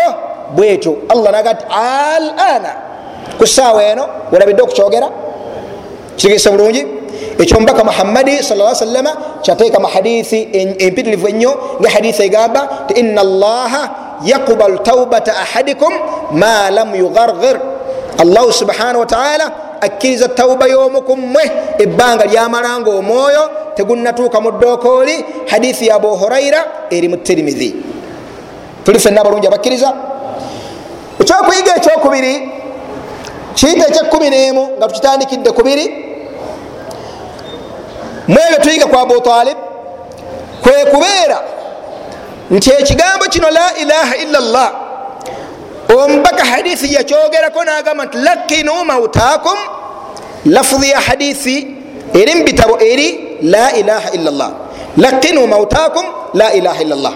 [0.54, 2.72] Bwetyo allah naga ti al ana
[3.38, 5.08] ku saawa eno werabidde okukyogera?
[6.16, 6.86] Kitegese bulungi?
[7.38, 10.48] Ekyo mubaka muhammadi sa salama kyateeka mu hadithi
[10.78, 13.82] empitirivu ennyo nga hadithi egamba ti ina allaha
[14.24, 15.92] yakubalu taubata ahadikum
[16.32, 17.75] ma lam yugargir
[18.18, 26.08] allahu subhanahu wataala akkiriza tauba y'omukummwe ebbanga lyamalanga omwoyo tegunatuuka mu ddookooli hadithi ya abu
[26.16, 27.74] huraira eri mu tirimidhi
[28.84, 29.92] tuli fenna abalungi abakkiriza?
[31.20, 32.34] Ekyokuyiga ekyokubiri
[33.54, 35.84] kiyita ekyekumi n'emu nga tukitandikidde kubiri
[38.28, 39.56] mwebyo tuyiga ku abu talib
[40.62, 41.38] kwe kubeera
[42.50, 44.72] nti ekigambo kino la ilaha illa llah
[45.94, 49.58] omubaka hadithi yakyogerako nagamba nti lakinu mautakum
[50.44, 51.76] lafudhi ya hadithi
[52.14, 54.50] eri mubitabo eri la ilaha illallah.
[54.96, 57.12] Lakinu mautakum la ilaha illallah.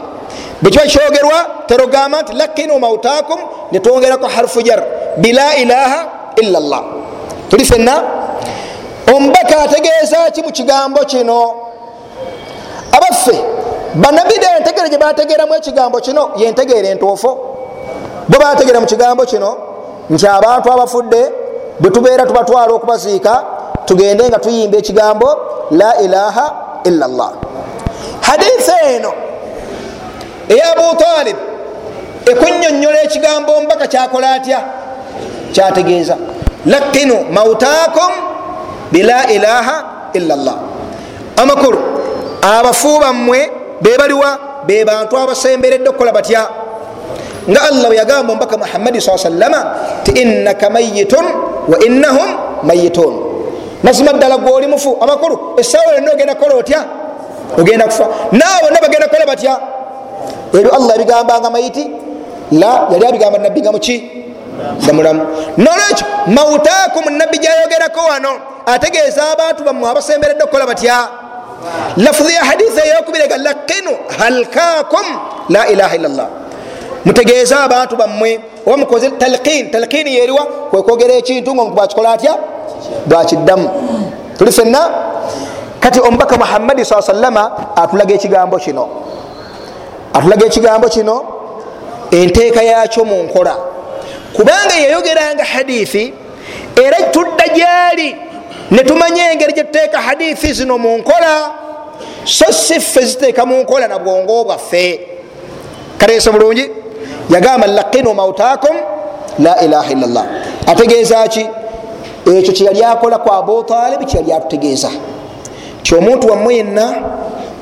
[0.62, 3.38] Bwekiba kyogerwa terogamba nti lakinu mautakum
[3.72, 4.82] netwongerako harfu jar
[5.16, 6.06] bila ilaha
[6.42, 6.82] illallah.
[7.48, 8.02] Tuli fenna
[9.14, 11.54] omubaka ategeeza ki mu kigambo kino
[12.92, 13.38] abaffe
[13.94, 17.38] banabida entegere gye bategeeramu ekigambo kino yentegeera entuufu
[18.30, 19.56] bwe bategeera mu kigambo kino
[20.10, 21.22] nti abantu abafudde
[21.80, 23.44] bwe tubeera tubatwala okubaziika
[23.84, 25.28] tugende nga tuyimba ekigambo
[25.70, 26.46] la ilaha
[26.84, 27.30] illallah.
[28.20, 29.12] Haditha eno
[30.48, 31.36] eya abutalib
[32.30, 34.60] ekunyonyola ekigambo mbaka kyakola atya?
[35.52, 36.16] Kyategeeza
[36.66, 38.12] lakinu mautakum
[38.92, 40.56] bila ilaha illallah.
[41.36, 41.78] Amakulu
[42.42, 46.48] abafu bammwe bebaliwa be bantu abasemberedde okukola batya
[47.48, 49.60] nga allah bwe yagamba omubaka muhammadi saa sallama
[50.04, 51.24] ti innaka mayitun
[51.68, 52.28] wa innahum
[52.62, 53.14] mayitun
[53.82, 56.84] mazima ddala gweoli mufu amakulu essaawa yonna ogenda kukola otya
[57.58, 59.58] ogenda kufa naawe bonna bagenda kukola batya
[60.54, 61.90] ebyo allah ebigambanga mayiti
[62.52, 63.96] la yali abigamba nabbi nga muki
[64.84, 65.22] nga mulamu
[65.56, 68.32] nolwekyo mautakum nabbi gyayogerako wano
[68.66, 71.08] ategeeza abantu bammwe abasemberedde okukola batya
[71.96, 75.06] lafudhi ya hadithi eyokubirega lakinu halkakum
[75.48, 76.28] la ilaha illallah
[77.04, 78.40] mutegeeze abantu bammwe.
[78.66, 82.36] Oba mukoze talkin talkini yeriwa kwekwogera ekintu nga bwakikola atya?
[83.06, 83.70] Bwakiddamu
[84.38, 84.90] tuli fenna
[85.80, 88.88] kati omubaka muhammadi saa sallama atulaga ekigambo kino.
[90.14, 91.24] Atulaga ekigambo kino
[92.10, 93.56] enteeka yakyo mu nkola.
[94.32, 96.12] Kubanga yayogeranga hadithi
[96.84, 98.16] era tudda gyali.
[98.70, 101.50] Netumanya engeri gyetuteeka hadithi zino mu nkola.
[102.24, 105.00] So si ffe ziteeka mu nkola na bwongo bwaffe.
[105.98, 106.70] Kateesa bulungi
[107.30, 108.76] yagamba lakinu mautakum
[109.38, 110.24] la ilaha illallah.
[110.66, 111.46] Ategeeza ki
[112.26, 114.90] ekyo kyeyali akola ku abutalibu kyeyali atutegeeza
[115.82, 116.94] kyomuntu wammwe yenna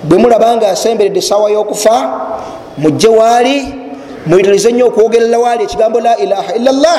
[0.02, 2.11] bwe mulaba nga asemberedde esawa y'okufa
[2.78, 3.74] mujje waali
[4.26, 6.98] muyitirize nnyo okwogerera waali ekigambo la ilaha illallah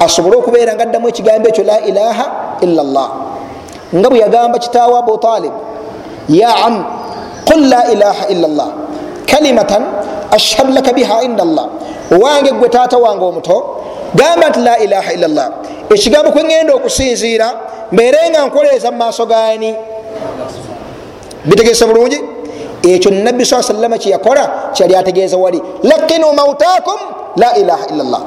[0.00, 2.26] asobole okubeera nga addamu ekigambo ekyo la ilaha
[2.60, 3.08] illallah.
[3.94, 5.52] Nga bwe yagamba kitaawe abutalib
[6.28, 6.84] ya am
[7.44, 8.68] qul la ilaha illallah
[9.26, 9.82] kalimatan
[10.30, 11.66] ashhadu laka biha inda allah
[12.12, 13.80] owange gwe taata wange omuto
[14.14, 15.48] gamba nti la ilaha illallah.
[15.90, 17.52] Ekigambo kweŋŋenda okusinziira
[17.92, 19.74] mbeere nga nkoleeza mu maaso gani
[21.44, 22.20] bitegeesa bulungi?
[22.82, 25.62] Ekyo nabbi saa sallama kyeyakola kyali ategeeza wali.
[25.82, 26.98] Lakinu mautakum
[27.36, 28.22] la ilaha illallah.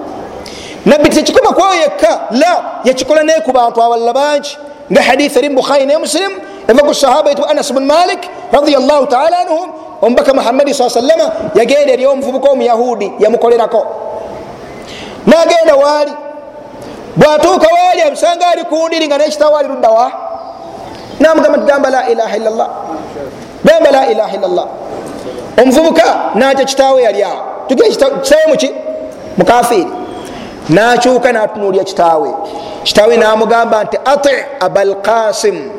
[0.85, 4.57] Nabbi tekikoma kwayo yekka la yakikola ne ku bantu abalala bangi.
[4.91, 6.31] Nga hadith eri bukhari ne muslim
[6.67, 8.19] eva ku sahaba yitibwa anas bun malik
[8.51, 9.69] radiallahu taala anhum
[10.01, 13.85] omubaka muhammadi saa sallama yagenda eri omuvubuka omuyahudi yamukolerako.
[15.25, 16.11] Nagenda waali
[17.15, 20.11] bwatuuka waali amusanga ali kundiri nga nekitawo ali luddawa
[21.19, 22.69] namugamba tigamba la ilaha illallah
[23.63, 24.65] gamba la ilaha illallah.
[25.61, 26.03] Omuvubuka
[26.35, 27.41] naja kitaawe yali awo.
[27.67, 28.71] Kitaawe muki
[29.37, 29.87] mukafiri
[30.69, 32.29] nakyuka natunulya kitaawe.
[32.83, 35.71] Kitaawe namugamba nti ati abalqasim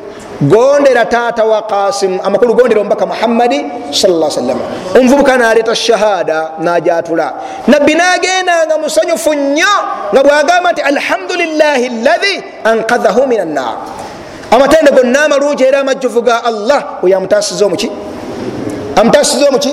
[0.49, 4.59] gondera taata wa qasim amakulu gondera omubaka muhammadi salam
[4.95, 7.35] omuvubuka naleta shahada najatula.
[7.67, 9.75] Nabbi nagendanga musanyufu nnyo
[10.13, 13.77] nga bwagamba nti alhamdulilahi ladhi ankadhahu min annar
[14.51, 17.91] amatende gonna amalungi era amajjuvu ga allah oyo amutasiza omuki
[18.97, 19.73] amutasiza omuki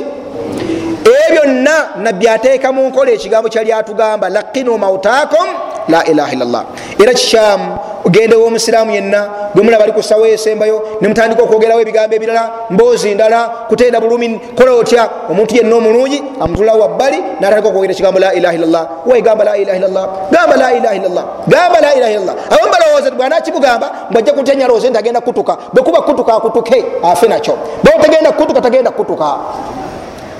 [1.27, 5.47] ebyo byonna nabbi ateeka mu nkola ekigambo kyali atugamba lakinu mautakum
[5.89, 6.63] la ilaha illallah.
[6.99, 13.47] Era kikyamu ogendewo omusiraamu yenna gwemulaba ali kusawo esembayo nemutandika okwogerawo ebigambo ebirala mboozi ndala
[13.67, 18.88] kutenda bulumi kola otya omuntu yenna omulungi amutulawo wabbali natandika okwogera ekigambo la ilaha illallah.
[19.06, 22.36] Waigamba la ilaha illallah gamba la ilaha illallah gamba la ilaha illallah.
[22.49, 27.58] Abamu balowooza bwana kibugamba mbwajja kutya nyalowooze nti agenda kutuka bwekuba kutuka akutuke afe nakyo.
[27.84, 29.36] Bwotagenda kutuka tagenda kutuka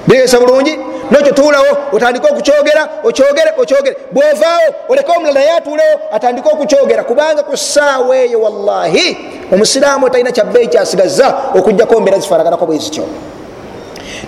[0.08, 0.80] bigesa bulungi
[1.12, 7.58] nokyo tuulawo otandike okukyogera okyogere okyogere bwovaawo oleke omulala naye atuulewo atandike okukyogera kubanga ku
[7.58, 9.18] ssaawa eyo wallahi.
[9.54, 13.04] Omusiraamu talina kyabbeeyi kyasigaza okugjako mbeera zifanaganako bwezityo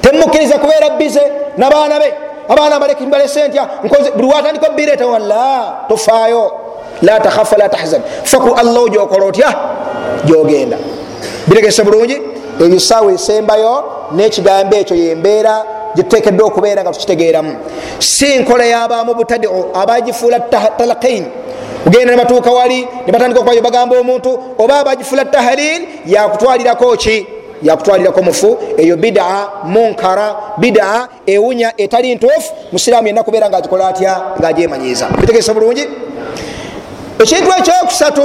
[0.02, 1.22] temukkiriza kubeera bize
[1.58, 2.14] nabaana be.
[2.50, 3.70] Abaana balese ntya
[4.16, 6.52] buli watandika obireeta walla tofaayo
[7.02, 8.02] la takhafa la tahzan.
[8.24, 9.56] Faku allah gyokola otya
[10.26, 10.78] gyogenda
[11.48, 12.22] biregese bulungi?
[12.60, 15.64] Ebyo saawa esembayo nekigambo ekyo yembeera
[15.96, 17.56] gyetutekeddwa okubeera nga tukitegeeramu.
[18.00, 20.40] Si nkola yabamu butadiu abagifuula
[20.78, 21.26] talakain
[21.84, 27.28] kugenda nebatuuka wali nebatandika okubayo bagamba omuntu oba abagifuula tahalil yakutwalirako ki?
[27.64, 28.58] Yakutwalirako mufu.
[28.78, 32.54] Eyo bidaa munkara bidaa ewunya etali ntuufu.
[32.72, 35.88] Musiraamu yenna kubeera ngaagikola atya ngaajemanyiza bitegesa bulungi?
[37.20, 38.22] Ekintu ekyokusatu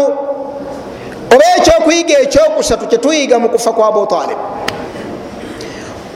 [1.35, 4.39] oba ekyokuyiga ekyokusatu kyetuyiga mu kufa kwa abutalib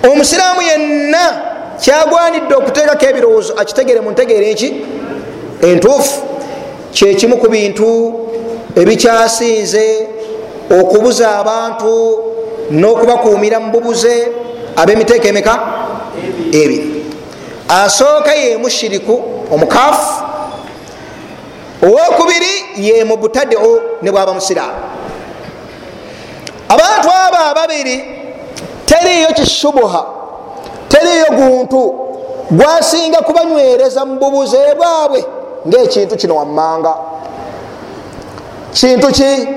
[0.08, 1.24] omusiraamu yenna
[1.80, 4.68] kyagwanidde okuteekako ebirowoozo akitegere mu ntegeere nki
[5.62, 6.20] entuufu.
[6.92, 7.88] Kyekimu ku bintu
[8.80, 9.86] ebikyasinze
[10.78, 11.92] okubuza abantu
[12.70, 14.14] n'okubakuumira mu bubuze
[14.76, 15.54] ab'emiteeko emeka?
[16.60, 17.04] Ebiri.
[17.68, 19.14] Asooka ye mushiriku
[19.52, 20.12] omukaafu.
[21.82, 24.90] Owokubiri ye mubutadeo ne bwaba musiraamu
[26.70, 28.19] abantu abo ababiri
[28.90, 30.05] teriyo kishubuha
[30.88, 31.94] teriyo guntu.
[32.50, 35.24] Gwasinga kubanywereza mu bubuze bwabwe
[35.68, 36.94] ngaekintu kino wammanga.
[38.72, 39.48] Kintu ki?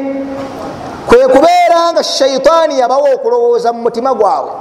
[1.07, 4.51] Kwe kubeera nga shaitaani yabawa okulowooza mu mutima gwabwe.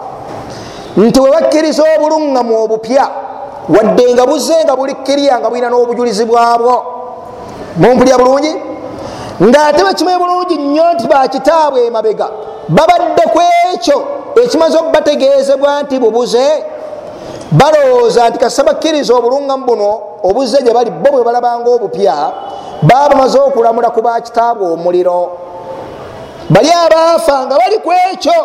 [0.96, 3.08] Nti webakkiriza obulungamu obupya
[3.68, 6.74] wadde nga buzze nga buli kirya nga bulina n'obujulizi bwabwo.
[7.76, 8.52] Mumpulya bulungi?
[9.42, 12.28] Ngaate bakimanyi bulungi nnyo nti bakitaabwe emabega
[12.68, 13.38] babadde ku
[13.74, 13.98] ekyo
[14.44, 16.46] ekimaze okubategeezebwa nti bubuze
[17.52, 22.14] balowooza nti kasa bakkiriza obulungamu buno obuzze gye bali bo bwe balabanga obupya
[22.82, 25.30] baba bamaze okulamula ku bakitaabwe omuliro.
[26.50, 28.38] Bali abaafa nga bali ku ekyo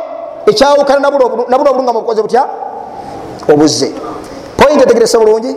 [0.46, 1.26] ekyawukana na buno
[1.72, 2.44] obulungamu obukoze butya?
[3.50, 3.94] Obuzze
[4.58, 5.56] poyinti etegeresa bulungi?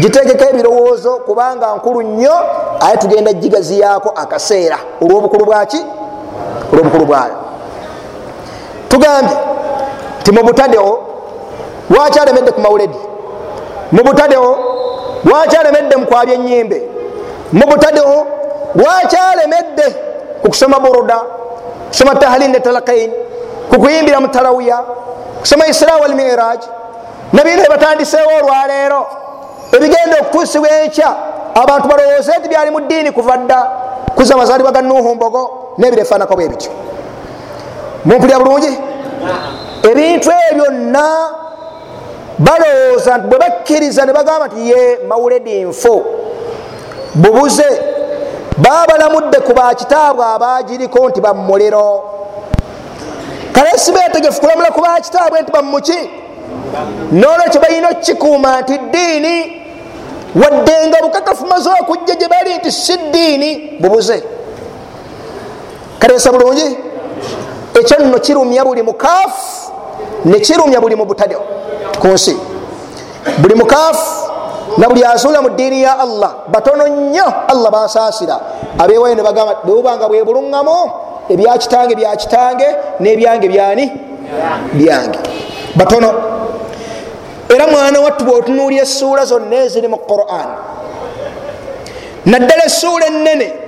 [0.00, 2.34] Gitegeko ebirowoozo kubanga nkulu nnyo
[2.80, 4.78] aye tugenda gigaziyaako akaseera.
[5.02, 5.80] Olwobukulu bwaki
[6.72, 7.48] olwobukulu bwayo
[8.88, 9.36] tugambye
[10.20, 10.98] nti mubutadeo
[11.90, 12.98] lwaki alemedde ku mawuledi?
[13.92, 14.58] Mubutadeo
[15.24, 16.82] lwaki alemedde mukwabya enyimbe
[17.52, 18.26] mubutadeo
[18.74, 19.96] lwaki alemedde
[20.42, 21.20] kukusoma buruda
[21.88, 23.12] kusoma tahlil ne talakain
[23.70, 24.78] kukuyimbira mutalawiya
[25.40, 26.60] kusoma isra walmiraj
[27.32, 29.06] nabino ebatandiseewo olwaleero
[29.72, 31.10] ebigenda okutuusibwa enkya
[31.54, 33.60] abantu balowooze nti byali mu ddiini kuva dda
[34.16, 36.70] kuza amazaalibwa ga nuhu mbogo nebirefaanako bwe bityo
[38.04, 38.78] mumpulya bulungi?
[39.82, 41.04] Ebintu ebyonna
[42.38, 46.04] balowooza nti bwe bakkiriza ne bagamba nti ye mawuledi nfu
[47.14, 47.68] bubuze
[48.58, 51.88] babalamudde ku bakitaabwe abagiriko nti bamuliro
[53.52, 55.98] kale sibetegefu kulamula ku bakitaabwe nti bamuki
[57.12, 59.36] nolwekyo balina okukikuuma nti ddiini
[60.34, 63.78] wadde nga bukakafu maze okujja gye bali nti si ddiini.
[63.80, 64.22] Bubuze.
[65.98, 66.76] Kaleesa bulungi
[67.74, 69.72] ekyo nno kirumya buli mukaafu
[70.24, 71.42] nekirumya buli mubutadeo
[72.00, 72.36] ku nsi.
[73.38, 74.30] Buli mukaafu
[74.78, 78.40] na buli azuula mu ddiini ya allah batono nnyo allah basaasira
[78.78, 80.76] abewayo ne bagamba bwebubanga bwe buluŋŋamu
[81.30, 82.68] ebyakitange byakitange
[83.00, 83.92] n'ebyange byani?
[84.72, 85.18] Byange.
[85.76, 86.10] Batono.
[87.48, 90.48] Era mwana wattu bwotunuulya essuula zonna eziri mu quran
[92.26, 93.67] naddala essuula enene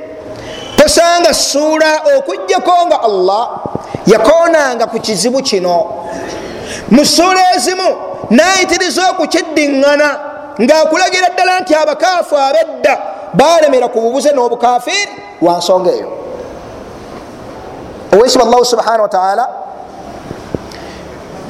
[0.80, 3.48] tosanga ssuula okugjako nga allah
[4.06, 5.86] yakoonanga ku kizibu kino.
[6.90, 7.96] Mu ssuula ezimu
[8.30, 10.08] nayitiriza okukiddiŋŋana
[10.60, 12.98] ngaakulagira ddala nti abakaafu abedda
[13.34, 15.12] balemera ku bubuze n'obukafiri
[15.42, 16.08] wansonga eyo.
[18.12, 19.48] Owesiba allahu subhanahu wataala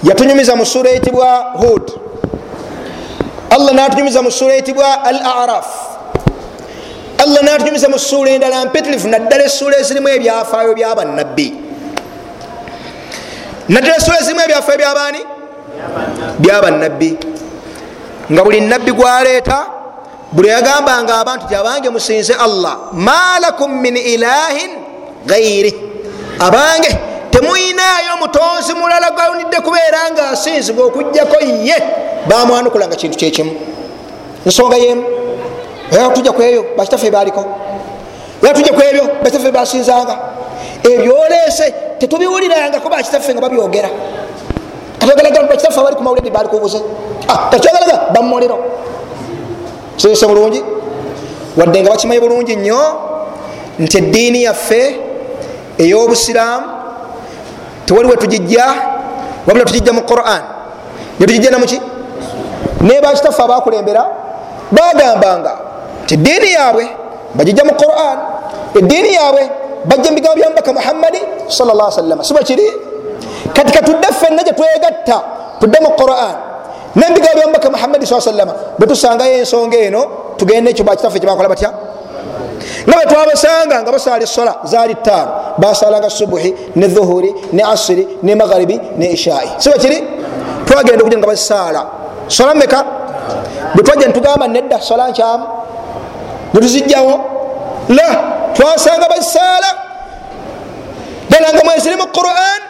[0.02, 1.92] yatunyumiza mu ssuula eyitibwa hud.
[3.50, 5.89] Allah natunyumiza mu ssuula eyitibwa al araf
[7.22, 11.48] allah natunyumiza mu ssuula endala mpitirivu naddala essuula ezirimu ebyafaayo byabannabbi
[13.68, 15.20] naddala essuula ezirimu ebyafaayo byabaani
[16.38, 17.10] byabannabbi
[18.32, 19.58] nga buli nabbi gwaleeta
[20.32, 24.70] buli yagambanga abantu ti abange musinze allah malakum min ilahin
[25.26, 25.74] gairi
[26.38, 26.90] abange
[27.30, 31.36] temuyinayo mutonzi mulala gwawunidde kubeera nga asinzibwa okugjako
[31.68, 31.78] ye
[32.28, 33.52] bamwanukulanga kintu kyekimu
[34.46, 35.04] ensonga yemu
[35.92, 37.44] era tujja kweyo bakitaffe baliko
[38.42, 40.18] era tujja kwebyo bakitaffe basinzanga
[40.82, 43.88] ebyoleese tetubiwulirangako bakitaffe nga babyogera.
[44.98, 46.80] Katogalaga bakitaffe abali ku mawuledi bali kubuze
[47.50, 48.58] takyogalaga bamuliro
[49.96, 50.62] sese bulungi?
[51.56, 52.80] Wadde nga bakimanyi bulungi nnyo
[53.78, 55.00] nti eddiini yaffe
[55.78, 56.66] ey'obusiraamu
[57.86, 58.64] tewali we tugijja
[59.46, 60.42] wabula tugijja mu quran.
[61.18, 61.80] Netugijja namuki
[62.80, 64.06] ne bakitaffe abakulembera
[64.72, 65.69] bagambanga
[66.10, 66.84] nti eddiini yaabwe
[67.34, 68.18] bagijja mu quran.
[68.74, 69.42] Eddiini yaabwe
[69.84, 72.66] bajja mubigambo bya mubaka muhammadi salla salama siba kiri?
[73.54, 75.22] Kati katudde ffenna gye twegatta
[75.60, 76.34] tudde mu quran.
[76.96, 80.02] Nembigambo bya mubaka muhammadi saa salama bwe tusangayo ensonga eno
[80.36, 81.70] tugende ekyo bakitaffe kyebakola batya?
[82.86, 88.34] Nga bwe twabasanga nga basala esola zaali ttaano basalanga subuhi ne dhuhuri ne asiri ne
[88.34, 90.02] magharibi ne ishai siba kiri?
[90.66, 91.86] Twagenda okuja nga basaala.
[92.26, 92.84] Sola meka
[93.74, 95.59] bwe twajja netugamba nedda sola nkyamu
[96.54, 97.20] netuzijjawo
[97.88, 98.08] la
[98.54, 99.70] twasanga basaala
[101.28, 102.60] ddala nga mweziri mu quran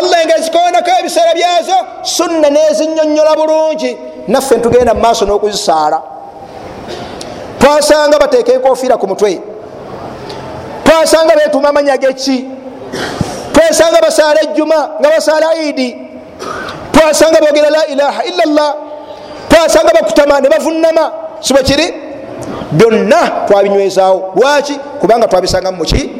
[0.00, 3.96] allah nga zikonako ebiseera byazo sunna nezinyonyola bulungi
[4.28, 6.02] naffe ntugenda mu maaso n'okuzisaala
[7.60, 9.40] twasanga bateeka enkofiira ku mutwe
[10.84, 12.48] twasanga betuma amanya geki
[13.52, 15.96] twasanga basaala ejjuma nga basaala idi
[16.92, 18.74] twasanga bogera la ilaha illa llah
[19.48, 22.09] twasanga bakutama ne bavunama siba kiri
[22.72, 24.32] byonna twabinywezaawo.
[24.36, 24.74] Lwaki?
[25.00, 26.10] Kubanga twabisangamu muki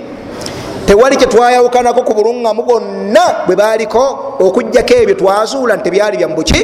[0.90, 6.60] tewali kyetwayawukanako ku buluŋŋamu bwonna bwe baliko okugjako ebyo twazuula nti tebyali byamubuki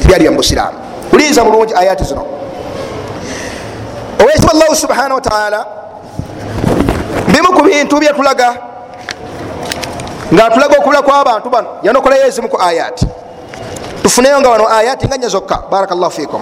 [0.00, 0.78] tebyali byamubusiraamu
[1.12, 2.24] uliiza bulungi ayati zino.
[4.20, 5.66] Owekitiba allahu subhanahu wataala
[7.28, 8.56] bimu ku bintu byetulaga
[10.32, 13.06] ngaatulaga okubula kwabantu bano yanokolayo ezimu ku ayati
[14.02, 15.62] tufuneyo nga wano ayati nga nya zokka.
[15.70, 16.40] Barakallahu fikum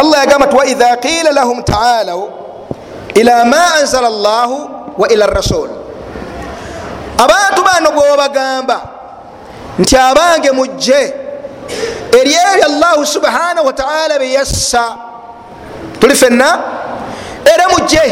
[0.00, 2.30] allah yagamba ti waidha qila lahum taalau
[3.14, 4.56] ila ma anzala llahu
[4.98, 5.68] wa ila rasul
[7.18, 8.80] abantu bano bwobagamba
[9.78, 11.14] nti abange mujje
[12.20, 14.84] eri ebyo allahu subhanahu wataala byeyassa
[16.00, 16.58] tuli fenna
[17.54, 18.02] era mujje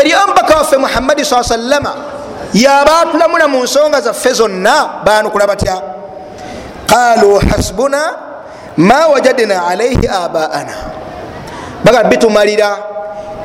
[0.00, 1.94] eri omubaka waffe muhammadi saa sallama
[2.54, 5.82] yabaatulamula mu nsonga zaffe zonna banukula batya?
[6.86, 8.02] Qalu hasbuna
[8.76, 10.74] ma wajadna alaihi abaana
[11.84, 12.76] baga bitumalira.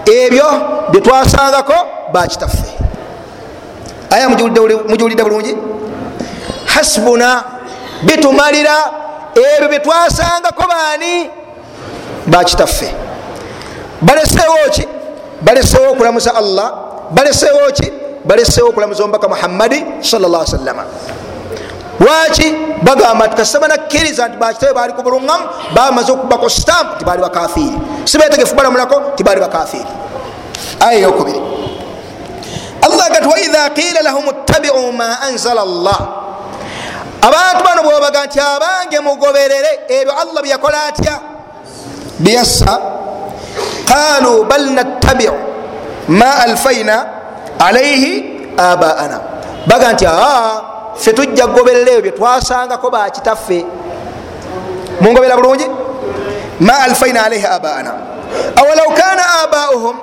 [0.06, 0.46] Ebyo
[0.92, 1.74] byetwasangako
[2.14, 2.72] bakitaffe
[4.12, 5.58] aya mujiwulidde bulungi?
[6.66, 7.44] Hasbuna
[8.04, 8.76] bitumalira.
[9.36, 11.30] Ebyo byetwasangako baani?
[12.28, 12.94] Bakitaffe
[14.02, 14.88] baleseewo ki?
[15.42, 16.74] Baleseewo okulamuza allah.
[17.12, 17.92] Baleseewo ki?
[18.26, 20.84] Baleseewo okulamuza omubaka muhammadi salllah sallama
[22.00, 27.22] lwaki bagamba nti kasita banakkiriza nti bakitabe bali ku buluŋŋamu bamaze okubako stamp ti bali
[27.22, 29.92] bakafiiri sibetegefu balamulako ti bali bakafiiri
[30.80, 31.42] aya eyokubiri
[32.82, 36.02] allah gati waidha qila lahum ttabiu ma anzala llah
[37.22, 41.16] abantu bano bwebabaga nti abange mugoberere ebyo allah byeyakola atya?
[42.20, 42.80] Byassa
[43.88, 45.34] qalu bal nattabiu
[46.08, 46.96] ma alfaina
[47.60, 49.35] alaihi abaana
[49.68, 50.62] baga nti aa
[50.96, 53.66] fe tujja kugoberera ebyo byetwasangako bakitaffe
[55.02, 55.68] mungobera bulungi?
[56.60, 57.94] Ma alfaina alaihi abaana
[58.56, 59.96] awalau kana abauhum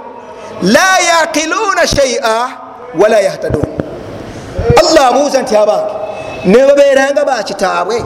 [0.63, 2.49] la yaqiluna shaia
[2.95, 3.67] wala yahtadun.
[4.81, 5.93] Allah abuuza nti abange
[6.45, 8.05] nebaberanga bakitaabwe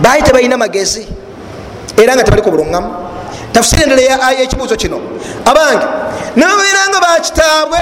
[0.00, 1.08] baali tebalina magezi
[1.96, 2.90] era nga tebali ku buluŋŋamu.
[3.52, 5.00] Tafusiri endala yekibuuzo kino.
[5.44, 5.86] Abange
[6.36, 7.80] nebaberanga bakitaabwe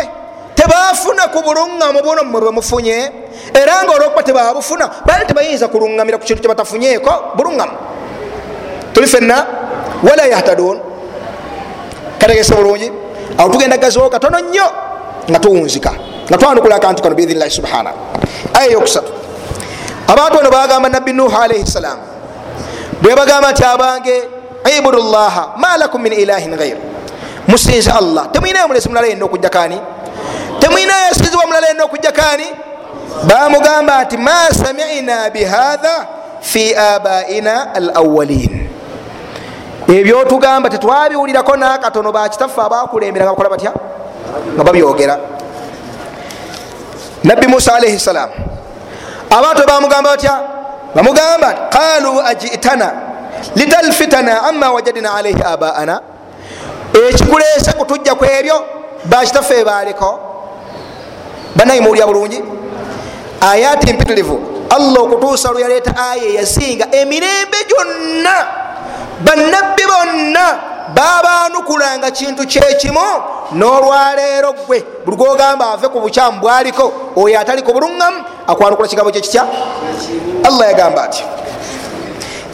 [0.56, 2.96] tebafuna ku buluŋŋamu buno mwe bwemufunye
[3.54, 7.76] era nga olwokuba tebabufuna baali tebayinza kuluŋŋamira ku kintu kyebatafunyeeko buluŋŋamu
[8.92, 9.46] tuli fenna
[10.02, 10.80] wala yahtadun.
[12.18, 12.88] Kategese bulungi.
[13.38, 14.66] Awo tugenda gaziwo katono nnyo
[15.28, 15.92] nga tuwunzika
[16.28, 17.92] nga twanukula akantu kano biidhinillahi subhana.
[18.56, 19.12] Aya yokusatu
[20.06, 21.98] abantu bano bagamba nabbi nuhu alaihi ssalam
[23.02, 24.22] bwe bagamba nti abange
[24.78, 26.78] ibudu llaha ma lakum min ilahin ghair
[27.48, 29.50] musinze allah temwinayo mulesi mulala yenna okujja
[30.56, 32.46] kani temwinayo yasinzibwa mulala yenna okujja kani
[33.24, 36.06] bamugamba nti ma samina bihatha
[36.40, 38.68] fi abaina al awalin
[39.88, 43.72] ebyotugamba tetwabiwulirako nakatono bakitaffe abakulembera nga bakola batya?
[44.54, 45.18] Nga babyogera.
[47.24, 48.30] Nabbi musa alaihi salam
[49.30, 50.40] abantu bamugamba batya?
[50.94, 52.92] Bamugamba qalu ajitana
[53.54, 56.00] litalfitana ama wajadna alaihi abaana.
[57.08, 58.64] Ekikulese kutujja ku ebyo
[59.04, 60.35] bakitaffe baliko
[61.56, 62.42] banaye muwulya bulungi?
[63.40, 64.40] Ayati mpitirivu.
[64.70, 68.34] Allah okutuusa lwe yaleeta aya eyasinga emirembe gyonna
[69.24, 70.46] bannabbi bonna
[70.94, 73.00] babanukulanga kintu kyekimu
[73.52, 79.42] n'olwaleero gwe buli gwogamba ave ku bukyamu bwaliko oyo atali ku buluŋŋamu akwanukula kigambo kyekitya
[80.44, 81.24] allah yagamba ati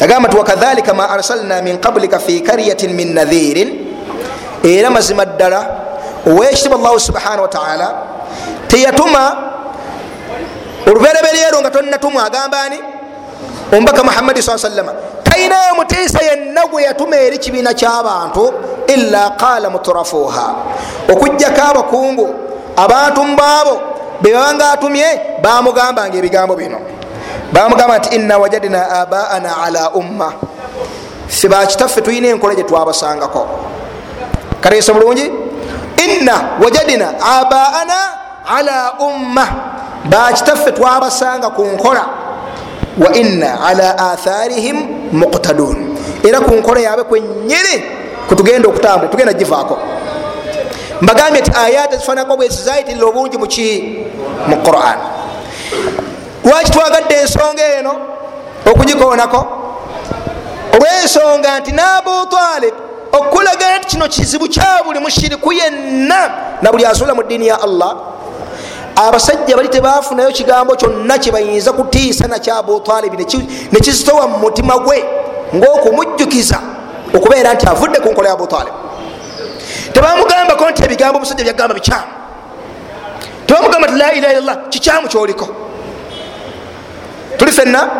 [0.01, 3.71] yagamba ti wakadhalika ma arsalna min qablika fi karyatin min nadhirin
[4.65, 5.61] era mazima ddala
[6.27, 7.89] owekitiba allahu subhanahu wataala
[8.73, 9.23] teyatuma
[10.89, 12.79] olubereberyero nga tonatuma agambani
[13.73, 14.93] omubaka muhammadi saa sallama
[15.23, 18.53] talinayo mutiisa yenna gwe yatuma eri kibiina kyabantu
[18.87, 20.47] ila qala muturafuha
[21.13, 22.27] okugjako abakungu
[22.77, 23.75] abantu mubaabo
[24.23, 25.09] bebabanga atumye
[25.43, 26.79] bamugambanga ebigambo bino.
[27.53, 30.33] Bamugamba nti inna wajadna abaana ala umma.
[31.29, 33.49] Fe bakitaffe tulina enkola gyetwabasangako
[34.61, 35.31] kaleesa bulungi?
[36.05, 39.47] Inna wajadina abaana ala umma
[40.05, 42.05] bakitaffe twabasanga ku nkola.
[42.99, 44.77] Wa inna ala atharihim
[45.13, 45.97] muqtadun.
[46.25, 47.85] Era ku nkola yabe kwenyini
[48.29, 49.79] kutugenda okutambula tugenda givaako.
[51.01, 54.07] Mbagambye nti ayat ezifanako bwezi zayitirira obungi muki
[54.47, 54.99] mu quran.
[56.45, 57.93] Lwaki twagadde ensonga eno
[58.67, 59.47] okugikoonako?
[60.75, 62.75] Olwensonga nti nabutalib
[63.13, 66.31] okulagana nti kino kizibu kya buli mushiriku yenna
[66.63, 67.97] na buli azuula mu ddiini ya allah
[68.97, 73.27] abasajja bali tebafunayo kigambo kyonna kyebayinza kutiisa nakya abutalibi
[73.73, 75.05] nekizitowa mu mutima gwe
[75.55, 76.59] ngaokumujjukiza
[77.15, 78.75] okubeera nti avudde ku nkola ya abutalib
[79.93, 82.13] tebamugambako nti ebigambo omusajja byagamba bikyamu.
[83.47, 85.49] Tebamugamba ti la ilaha illallah kikyamu kyoliko.
[87.39, 87.91] Tuli fenna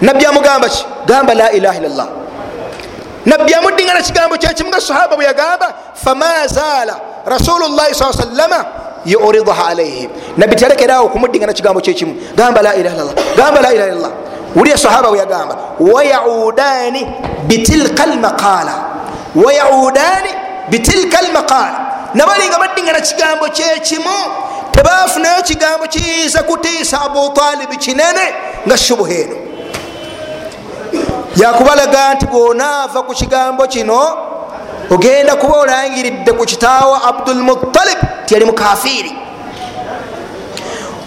[0.00, 0.84] nabbi amugamba ki?
[1.06, 2.08] Gamba la ilaha illallah.
[3.26, 8.64] Nabbi amuddingana kigambo kyekimu nga sahaba bwe yagamba fama zaala rasulullahi saa sallama
[9.06, 14.12] yuridaha alaihim nabbi tiyalekerawo okumuddingana kigambo kyekimu gamba la ilaha illallah gamba la ilaha illallah.
[14.56, 17.06] Uliya sahaba bwe yagamba wayaudani
[17.46, 18.74] bitilka lmaqala
[19.44, 20.30] wayaudani
[20.68, 21.80] bitilka lmaqala
[22.14, 24.16] nabalinga baddingana kigambo kyekimu
[24.72, 28.34] tebafunayo kigambo kiyinza kutiisa abutalibi kinene
[28.66, 29.36] nga shubuha eno.
[31.36, 34.18] Yakubalaga nti bwonaava ku kigambo kino
[34.90, 39.12] ogenda kuba olangiridde ku kitaawo abdulmutalib tiyali mukafiri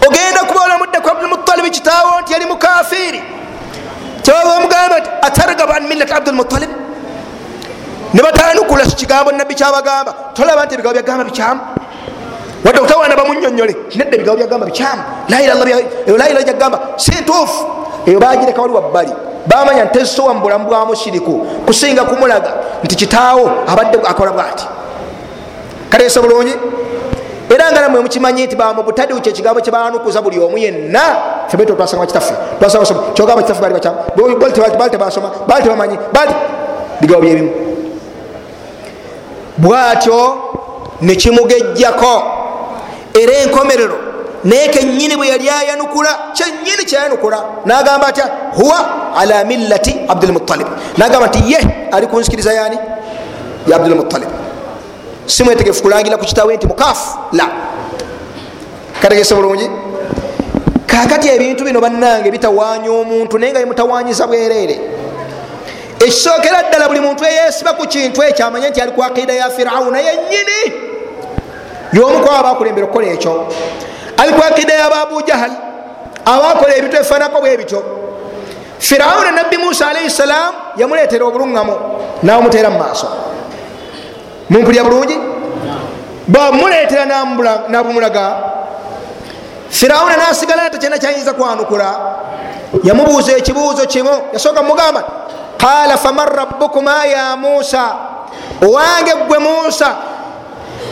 [0.07, 3.23] ogenda kuba olamudde ku abdulmutalib kitaawo nti yali mukafiri
[4.23, 6.69] kyebaba omugamba nti atargaba an millati abdulmutalib
[8.13, 10.11] ne batanukula kigambo nabbi kyabagamba.
[10.33, 11.61] Tolaba nti ebigambo byagamba bikyamu?
[12.65, 15.01] Wadde okutawana bamunyonyole nedda ebigambo byagamba bikyamu?
[16.17, 17.65] Layira gyagamba sintuufu
[18.09, 19.11] eyo bagireka wali wabbali.
[19.47, 22.53] Bamanya ntezisowa mu bulamu bwa mushiriku kusinga kumulaga
[22.83, 24.65] nti kitaawo abadde akola bwati.
[25.89, 26.53] Kaleese bulungi
[27.49, 31.01] era nga namwe mukimanyi nti bamubutadiwu kyekigambo kyebanukuza buli omu yenna.
[31.47, 32.33] Febeto twasanga kitaffe.
[32.59, 33.97] Twasanga kyogamba kitaffe bali bakyamu.
[34.77, 36.33] Bali tebasoma bali tebamanyi bali
[37.01, 37.51] bigambo byebimu.
[39.57, 40.37] Bwatyo
[41.01, 42.23] nekimugejjako
[43.21, 44.08] era enkomerero
[44.43, 47.43] naye kenyini bwe yali ayanukula kyenyini kyayanukula.
[47.65, 50.67] Nagamba atya huwa ala millati abdulmutalib
[50.97, 51.59] nagamba nti ye
[51.91, 52.77] ali kunsikiriza yani
[53.67, 54.29] ya abdulmutalib
[55.25, 57.17] simwetegefu kulangira ku kitawe nti mukaafu?
[57.31, 57.47] La.
[59.01, 59.69] Kategese bulungi.
[60.87, 64.79] Kakati ebintu bino bannange bitawanya omuntu naye nga bimutawanyiza bwerere
[65.99, 69.99] ekisookera ddala buli muntu eyesiba ku kintu ekyo amanye nti ali ku akida ya firawuna
[69.99, 70.59] yenyini
[71.93, 73.47] yomukwabo abakulembera okukola ekyo
[74.19, 75.51] ali ku akida yababujahal
[76.25, 77.81] abakola ebintu ebifanako bwe bityo.
[78.79, 81.75] Firawuna nabbi musa alaihi salam yamuletera obuluŋŋamo
[82.23, 83.07] nawumuteera mu maaso.
[84.49, 85.17] Mumpulya bulungi?
[86.27, 87.05] Bamuletera
[87.67, 88.25] nabumulaga.
[89.69, 91.95] Firawuna nasigala nti kyena kyayinza kwanukula.
[92.83, 95.03] Yamubuuza ekibuuzo kimu yasooka mugamba
[95.57, 97.95] qala faman rabukuma ya musa?
[98.61, 99.95] Owange gwe musa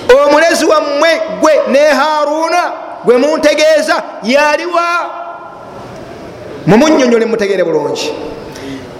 [0.09, 4.83] omulezi wammwe gwe ne haruna gwe muntegeeza yaliwa.
[6.65, 8.13] Mumunyonyole mutegere bulungi.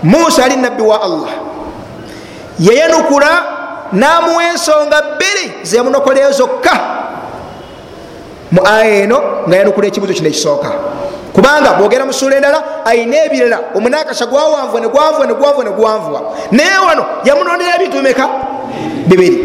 [0.04, 1.30] Musa ali nabbi wa allah.
[2.60, 3.44] Yayanukula
[3.92, 6.80] namuwa ensonga bbiri zeyamunokoleyo zokka.
[8.52, 10.72] Mu aya eno nga yanukula ekibuzo kino ekisooka.
[11.34, 13.60] Kubanga bwogera mu suula endala ayina ebirala.
[13.76, 16.22] Omunakasha gwawanvuwa negwanvuwa negwanvuwa negwanvuwa
[16.52, 18.30] naye wano yamunonera ebintu bimeka?
[19.08, 19.38] Bibiri.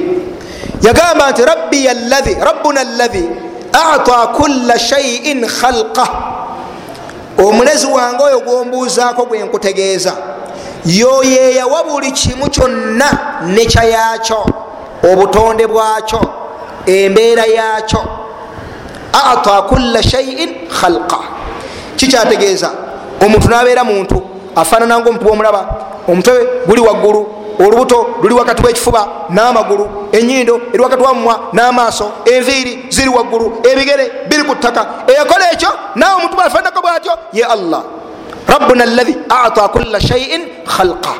[0.83, 3.31] Yagamba nti rabbi allahi rabbuna allahi
[3.73, 6.09] ata kulla shaiin khalqa.
[7.39, 10.13] Omulezi wange oyo gwombuuzaako gwenkutegeeza
[10.85, 14.47] yoyeyawa buli kimu kyonna nekya yakyo
[15.13, 16.21] obutonde bwakyo
[16.87, 18.01] embeera yakyo
[19.13, 21.19] ata kulla shaiin khalqa.
[21.97, 22.71] Kikyategeeza
[23.25, 24.23] omuntu nabeera muntu
[24.57, 25.65] afaanana ngaomuntu bwomulaba
[26.09, 27.27] omutwe guli waggulu
[27.59, 34.43] olubuto luli wakati wekifuba n'amagulu enyindo eri wakati wamumwa n'amaaso enviiri ziri waggulu ebigere biri
[34.45, 34.87] ku ttaka.
[35.07, 37.83] Eyakola ekyo nawe omuntu bwafaanako bwatyo ye allah.
[38.49, 41.15] Rabbuna allahi ata kulla shaiin khalqa.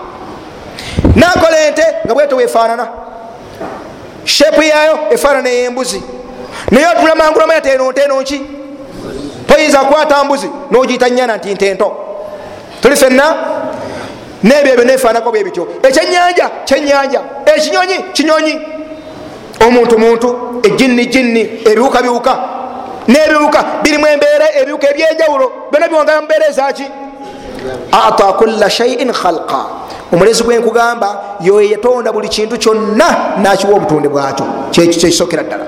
[1.17, 2.89] Nakola ente nga bweto wefaanana
[4.25, 6.03] shepu yayo efaanana eyembuzi.
[6.71, 8.43] Naye otula mangulama yatenontenonki
[9.47, 11.97] toyinza kukwata mbuzi nogiyita nyana nti ntento
[12.81, 13.35] tuli fenna
[14.43, 15.69] nebyo ebyo nefaanako bwe bityo.
[15.83, 18.61] Ekyenyanja kyenyanja ekinyonyi kinyonyi.
[19.67, 22.39] Omuntu muntu ejinni jinni ebiwuka biwuka.
[23.09, 26.85] Nebiwuka birimu embeera ebiwuka ebyenjawulo byona biwangala mubeera ezaki
[27.93, 29.67] ata kulla shaiin khalqa.
[30.13, 35.67] Omulezi gwenkugamba yoyo yatonda buli kintu kyonna nakiwa obutonde bwakyo kyekisookera ddala.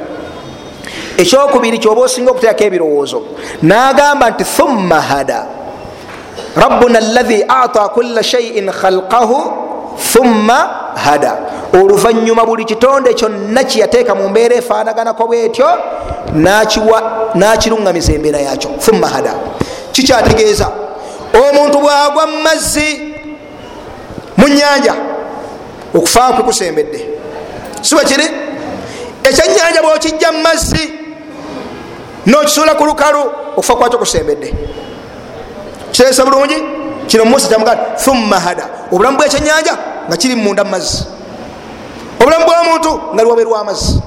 [1.16, 3.22] Ekyokubiri kyoba osinga okuteekako ebirowoozo
[3.62, 5.46] nagamba nti thumma hada
[6.56, 9.52] rabbuna allahi ata kula shaiin khalqahu
[10.12, 11.38] thumma hada.
[11.72, 15.68] Oluvanyuma buli kitonde kyonna kiyateeka mu mbeera efaanaganako bwetyo
[17.34, 19.34] nakiruŋŋamiza embeera yakyo thumma hada.
[19.92, 20.68] Kikyategeeza
[21.34, 23.14] omuntu bwagwa mumazzi
[24.36, 24.94] mu nyanja
[25.94, 27.08] okufaaku kusembedde
[27.82, 28.24] siba kiri?
[29.24, 30.92] Ekyenyanja bwokijja mumazzi
[32.26, 33.20] nokisuula ku lukalu
[33.56, 34.54] okufa kwakyo kusembedde
[35.94, 36.58] kiteesa bulungi
[37.06, 38.66] kino musa kyamugaa thumma hada.
[38.92, 39.78] Obulamu bwekyenyanja
[40.08, 41.06] nga kiri munda mumazzi
[42.20, 44.02] obulamu bwomuntu nga liwabe lwamazzi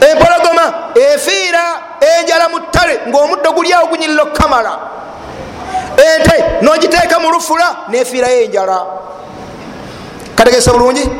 [0.00, 1.64] empologoma efiira
[2.00, 4.78] enjala mu ttale ngaomuddo guliawo gunyirira okukamala
[5.96, 8.86] ente nogiteeka mu lufula nefiirayo enjala
[10.34, 11.10] kategesa bulungi?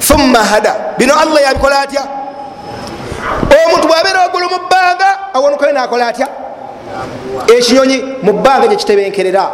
[0.00, 0.94] Thumma hada.
[0.98, 2.02] Bino allah yabikola atya?
[3.66, 6.28] Omuntu bwabeera waggulu mu bbanga awonukayo nakola atya
[7.56, 9.50] ekinyonyi mu bbanga gyekitebenkerera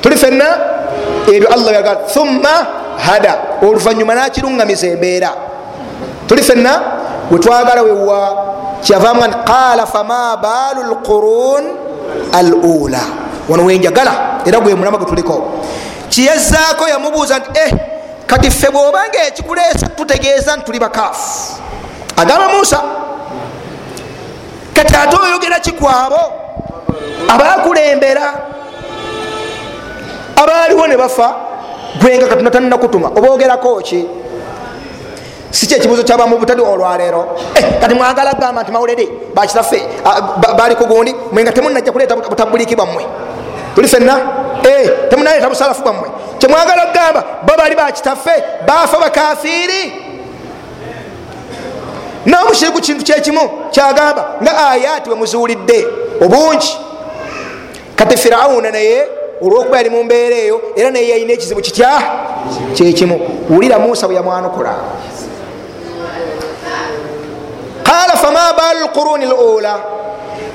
[0.00, 0.46] tuli fenna
[1.26, 3.38] ebyo allah yaga thumma hada.
[3.62, 5.30] Oluvanyuma nakiruŋŋamiza embeera.
[6.28, 6.80] Tuli fenna
[7.30, 8.36] wetwagala wewa
[8.82, 11.64] kyavamu qala fama baalu lqurun
[12.32, 13.00] al ula
[13.48, 15.64] wano wenjagala era gwe mulama gwe tuliko.
[16.08, 17.72] Kiyezaako yamubuuza nti eh
[18.26, 21.52] kati ffe bwobanga ekikuleesa tutegeeza nti tuli bakaafu.
[22.16, 22.80] Agamba musa
[24.74, 26.20] kati ate oyogera kikwabo
[27.28, 28.34] abakulembera
[30.36, 31.34] abaaliwo ne bafa.
[32.00, 34.06] Gwenga katonda tanakutuma obaogerako ki?
[35.50, 39.82] Si kyekibuzo kyabamu butali olwaleero eh, kati mwagala gamba nti mawulire bakitaffe
[40.56, 43.06] bali kugundi mwenga temunajja kuleeta butabuliki bwammwe.
[43.74, 44.18] Tuli fenna
[44.64, 46.08] eh, temunaleeta busalafu bwammwe.
[46.38, 49.92] Kyemwagala kugamba bo bali bakitaffe bafa bakafiiri
[52.26, 55.86] nomushiriku kintu kyekimu kyagamba nga ayati wemuzuulidde
[56.20, 56.78] obungi.
[57.96, 59.08] Kati firawuna naye
[59.42, 62.02] olwokuba yali mumbeera eyo era naye yalina ekizibu kitya?
[62.74, 63.20] Kyekimu
[63.50, 64.74] wulira musa bwe yamwanukula
[67.82, 69.78] qala fama balu lquruni lula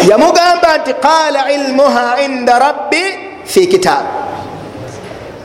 [0.09, 3.03] yamugamba nti qala ilmuha inda rabbi
[3.45, 4.05] fi kitab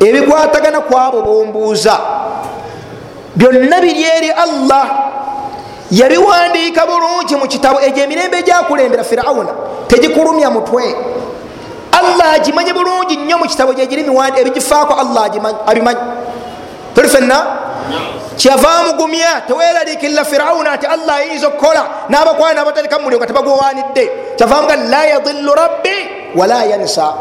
[0.00, 2.00] ebikwatagana kwabo bombuuza.
[3.36, 4.86] Byonna biri eri allah
[5.92, 9.52] yabiwandiika bulungi mu kitabo egyo emirembe gyakulembera firawuna.
[9.88, 10.82] Tegikulumya mutwe.
[11.92, 14.04] Allah agimanyi bulungi nnyo mu kitabo gyegiri
[14.40, 15.28] ebigifaako allah
[15.66, 16.00] abimanyi.
[16.94, 17.46] Tuli fenna
[18.36, 25.04] kyava mugumya teweraliikirira firawuna nti allah ayinza okukola n'abakwana n'abatalika muliro nga tebagwewanidde kyavamuga la
[25.04, 25.96] yadillu rabbi
[26.34, 27.12] wala yansa.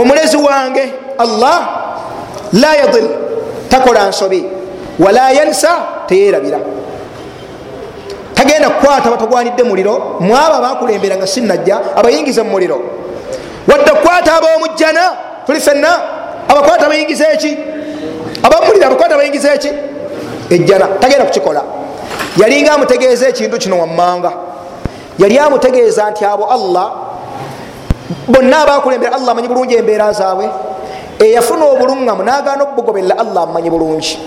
[0.00, 1.68] Omulezi wange allah
[2.52, 3.08] la yadil
[3.68, 4.44] takola nsobi.
[4.98, 5.68] Wala yansa
[6.06, 6.58] teyerabira
[8.36, 10.16] tagenda kukwata batagwanidde muliro.
[10.20, 12.80] Mwabo abakulembera nga sinajja abayingize mu muliro.
[13.68, 15.12] Wadde okukwata abomujjana
[15.46, 15.88] tuli fenna
[16.48, 17.56] abakwata bayingiza eki?
[18.42, 19.70] Abamuliro abakwata bayingiza eki?
[20.50, 21.62] Ejjana tagenda kukikola.
[22.36, 24.32] Yalinga amutegeeza ekintu kino wammanga.
[25.18, 26.92] Yali amutegeeza nti abo allah
[28.28, 30.50] bonna abakulembera allah amanyi bulungi embeera zaabwe.
[31.18, 34.18] Eyafuna obuluŋŋamu nagaana okubugoberera allah amumanyi bulungi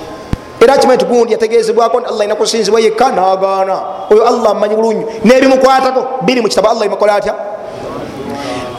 [0.62, 3.80] era kimanyi tigundi yategezebwako nti allah ina kusinzibwa yekka nagaana.
[4.12, 5.06] Oyo allah amumanyi bulungi.
[5.24, 7.34] Nebimukwatako biri mu kitabo allah imukola atya?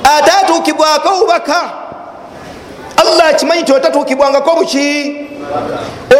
[0.05, 1.61] Ate atuukibwako bubaka
[2.97, 5.17] allah akimanyi nti otatuukibwangako buki?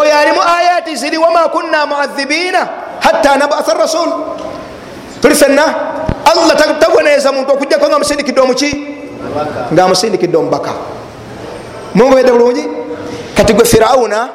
[0.01, 2.69] Oyo alimu ayati ziri wama kunna muadhibiina
[3.01, 4.09] hatta nabatha rasul
[5.23, 5.65] tuli fenna?
[6.25, 8.87] Allah tagweneeza muntu okujjako nga musindikidde omuki?
[9.73, 10.73] Nga amusindikidde omubaka.
[11.95, 12.65] Mungobedde bulungi?
[13.37, 14.29] Kati gwe firawuna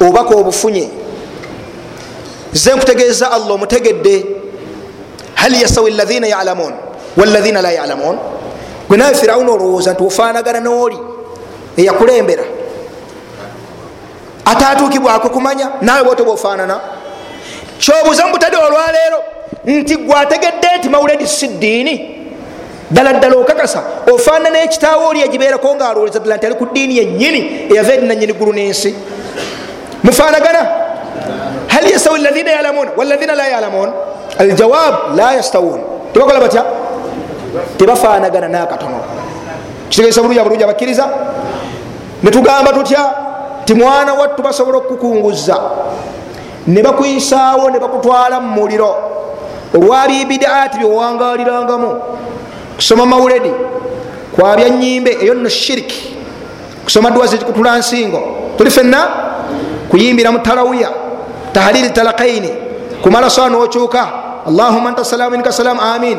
[0.00, 0.88] obubaka obufunye.
[2.52, 4.26] Ze nkutegeeza allah omutegedde
[5.34, 6.72] hal yasawi lathina yalamun?
[7.16, 8.18] Walathina la yalamun.
[8.88, 10.98] Gwe nawe firawuna olowooza nti ofaanagana nooli
[11.76, 12.44] eyakulembera.
[14.44, 16.80] Ate atuukibwako kumanya naawe bwoto bwofaanana
[17.78, 19.18] kyobuuza mubutadi olwaleero
[19.64, 21.94] nti gwategedde nti mauledi si ddiini
[22.90, 23.82] ddala ddala okakasa
[24.14, 27.40] ofaanana ekitaawo oli egibeerako ngaalowoleza ddala nti ali ku ddiini yennyini
[27.70, 28.94] eyava eri nanyini ggulu n'ensi
[30.06, 30.62] mufaanagana
[31.66, 33.90] hal yastawi lathina yalamun walathina la yalamun
[34.38, 35.80] aljawab la yastawun
[36.12, 36.64] tebakola batya
[37.78, 39.00] tebafaanagana nakatono
[39.88, 41.08] kitegeesa bulungi abulungi abakkiriza
[42.22, 43.10] netugamba tutya
[43.64, 45.60] ti mwana wattu basobola okukukunguza
[46.66, 48.94] ne bakuyisaawo ne bakutwala mu muliro
[49.74, 52.00] olwabibidaati byowangalirangamu
[52.76, 53.50] kusoma mauledi
[54.32, 56.16] kwabya nyimbe eyo nno shiriki
[56.84, 58.22] kusoma dduwa zikutula nsingo
[58.58, 59.08] tuli fenna
[59.90, 60.90] kuyimbira mu talawiya
[61.52, 62.50] tahalili talakaini
[63.02, 64.08] kumala sawa nokyuka
[64.46, 66.18] allahuma anta salamu minka salamu amin.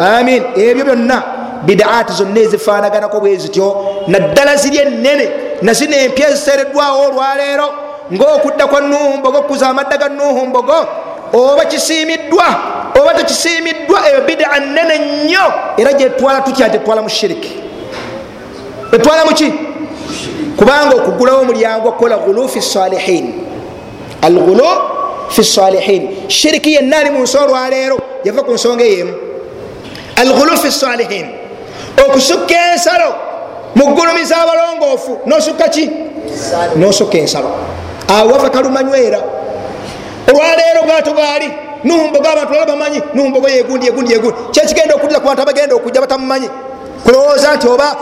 [0.00, 0.42] Amin.
[0.56, 1.22] Ebyo byonna.
[1.62, 3.86] Bidaati zonna ezifaanaganako bwe zityo.
[4.08, 5.30] Naddala ziri enene
[5.62, 7.68] nazino empya ezisereddwawo olwaleero.
[8.12, 10.86] Ngaokudda kwa nuhu mbogo okuza amadda ga nuhu mbogo.
[11.32, 12.44] Oba kisiimiddwa.
[13.00, 14.08] Oba tekisiimiddwa.
[14.08, 15.52] Eyo bidaa nene nnyo.
[15.76, 16.70] Era gyetwala tutya?
[16.70, 17.52] Tetwala mu shiriki.
[18.92, 19.52] Etwala muki
[20.60, 23.32] kubanga okugulawo omulyango okukola gulu fi salihin.
[24.22, 24.64] Algulu
[25.30, 26.28] fi salihin.
[26.28, 29.14] Shiriki yenna ali mu nsi olwaleero yava ku nsonga eyemu.
[30.16, 31.26] Algulu fi salihin.
[31.96, 33.14] Okusukka ensalo
[33.74, 35.90] mugulumiza abalongoofu nosukka ki?
[36.76, 37.50] Nosukka ensalo.
[38.08, 39.20] Awo wava kalumanywera
[40.28, 41.50] olwaleero bwato bwali
[41.84, 46.48] numbogo abantu bala bamanyi numbogo yegundi yegundi yegundi kyekigenda okudira ku bantu abagenda okujja batamumanyi.
[47.04, 47.96] Kulowooza nti oba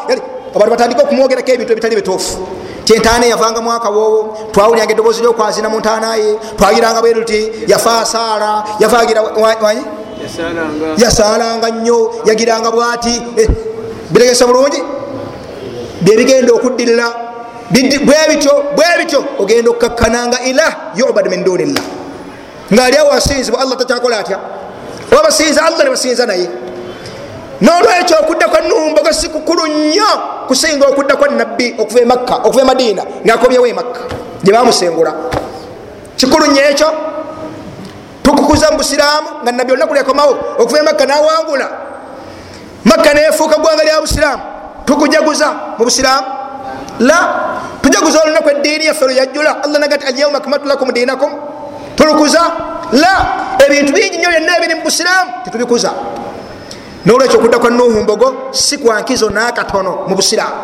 [0.55, 2.38] abantu batandika okumwogerako ebintu ebitali bituufu.
[2.84, 9.22] Kyentaana yavanga mwaka wowo twawulyanga eddoboozi lyokwazina mu ntaanaye twayiranga bweru ti yafa asaala yavagira
[9.62, 9.84] wanyi?
[10.96, 13.49] Yasalanga nnyo yagiranga bwati eh,
[14.11, 14.82] biregesa bulungi?
[16.01, 17.07] Byebigenda okuddirira
[18.07, 21.84] bwebityo bwebityo ogenda okukakkananga ilah yubad min dunillah.
[22.72, 24.38] Ngaali awo asinzibwa allah takyakola atya?
[25.12, 26.49] Oba basinza allah nebasinza naye
[27.61, 30.11] nolwekyo okudda kwa numbogo si kukulu nnyo
[30.48, 34.00] kusinga okudda kwa nabbi okuva emakka okuva emadiina ngaakobyewo emakka
[34.42, 35.14] gyebamusengula
[36.18, 36.90] kikulu nnyo ekyo?
[38.22, 41.68] Tukukuza mu busiraamu nga nabbi olunaku lyakomawo okuva emakka nawangula.
[42.84, 44.42] Makka nefuuka gwanga lya busiraamu.
[44.84, 45.48] Tukujaguza
[45.78, 46.26] mu busiraamu?
[47.00, 47.18] La.
[47.82, 51.30] Tujaguza olunaku eddiini yaffe lweyajjula allah nagati alyauma akmatu lakum dinakum
[51.96, 52.42] tulukuza?
[52.92, 53.14] La.
[53.62, 55.92] Ebintu bingi nyo byonna ebiri mu busiraamu tetubikuza
[57.07, 60.55] nolwekyo okudda kwa nuhu mbogo si kwankizo nakatono mu busiraamu.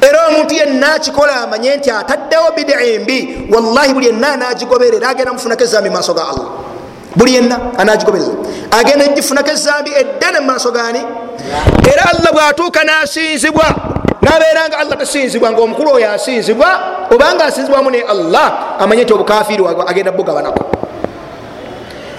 [0.00, 5.64] Era omuntu yenna akikola amanye nti ataddewo bidii mbi wallahi buli yenna anagigoberera agenda mufunako
[5.64, 6.46] ezambi mu maaso ga allah.
[7.16, 8.32] Buli yenna anagigoberera
[8.70, 11.00] agenda gifunako ezambi eddene mu maaso gani
[11.92, 13.64] era allah bwatuuka nasinzibwa
[14.20, 16.80] nabeera nga allah tasinzibwa nga omukulu oyo asinzibwa
[17.10, 20.64] obanga asinzibwamu ne allah amanye nti obukafiri agenda bugabanako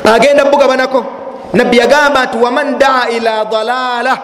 [0.03, 1.05] agenda bugabanako
[1.54, 4.18] nabbi yagamba nti waman daa ila dalala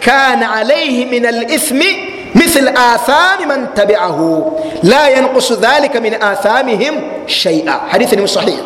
[0.00, 1.90] kana alaihi min alithmi
[2.34, 6.94] mithl athami man tabiahu la yankusu dhalika min athamihim
[7.26, 8.58] shaia hadithini sahih.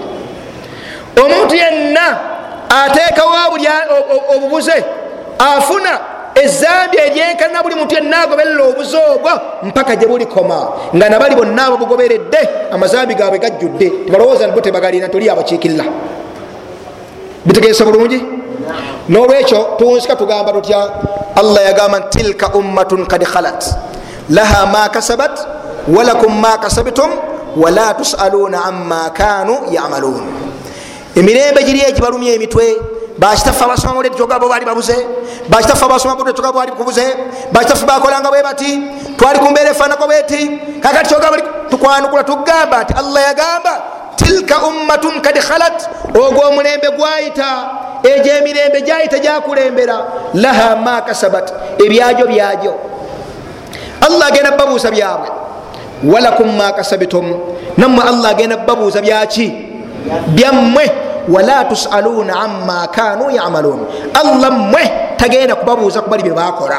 [1.24, 2.18] Omuntu yenna
[2.68, 3.58] ateekawo
[4.36, 4.84] obubuze
[5.38, 6.00] afuna
[6.34, 9.30] ezambi eryenkana buli muntu yenna agoberera obuze obwo
[9.62, 12.38] mpaka gye bulikoma nga nabali bonna ababugoberedde
[12.72, 15.84] amazambi gaabwe gajjudde tebalowooza nibo tebagalina toli abakiikirira.
[17.48, 18.20] Bitegese bulungi?
[19.08, 20.90] Nolwekyo tunsika tugamba tutya?
[21.36, 23.64] Allah yagamba nti tilka ummatun kad khalat.
[24.30, 25.34] Laha ma kasabat
[25.88, 27.10] walakum ma kasabtum
[27.56, 30.20] wala tusaluna ama kanu yamalun.
[31.16, 32.76] Emirembe giri egibalumya emitwe
[33.18, 34.94] bakitaffe abasoma mawulire togabo bali babuze
[35.48, 37.02] bakitaffe abasoma mawulire togabo bali kubuze
[37.52, 38.70] bakitaffe bakolanga bwe bati
[39.16, 40.60] twali kumbeera efaanako bweti.
[40.80, 41.36] Kakati togabo
[41.70, 43.82] tukwanukula tugamba nti allah yagamba
[44.18, 45.78] tilka ummatun kad khalat
[46.10, 47.50] ogwo omulembe gwayita
[48.02, 49.96] egyo emirembe gyayita gyakulembera
[50.34, 52.72] laha ma kasabat ebyajo byajo
[54.06, 55.28] allah agenda babuuza byabwe.
[56.04, 57.26] Walakum ma kasabtum
[57.76, 59.50] nammwe allah agenda babuuza byaki?
[60.28, 60.84] Byammwe
[61.28, 63.82] wala tusaluna ama kanu yamalun.
[64.14, 64.82] Allah mmwe
[65.18, 66.78] tagenda kubabuuza kubali bye bakola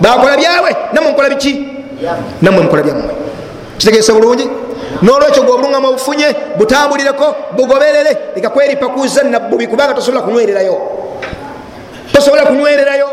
[0.00, 1.52] bakola byabwe nammwe mukola biki?
[2.42, 3.14] Nammwe mukola byammwe.
[3.78, 4.44] Kitegese bulungi
[5.02, 10.76] nolwekyo gweobulungama obufunye butambulireko bugoberere lekakweripakuza nabbubi kubanga tosobola kunywererayo.
[12.12, 13.08] Tosobola kunywererayo.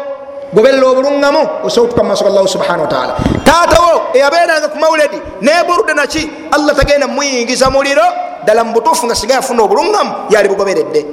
[0.54, 3.14] Goberera obulungamu osobola okutuka mumaaso ga allahu subhana wataala
[3.46, 8.02] taatawo eyabeeranga ku mauledi neburudde naki allah tagenda muyingiza muliro
[8.44, 11.06] ddala mu butuufu nga singa yafuna obulungamu yali bugoberedde.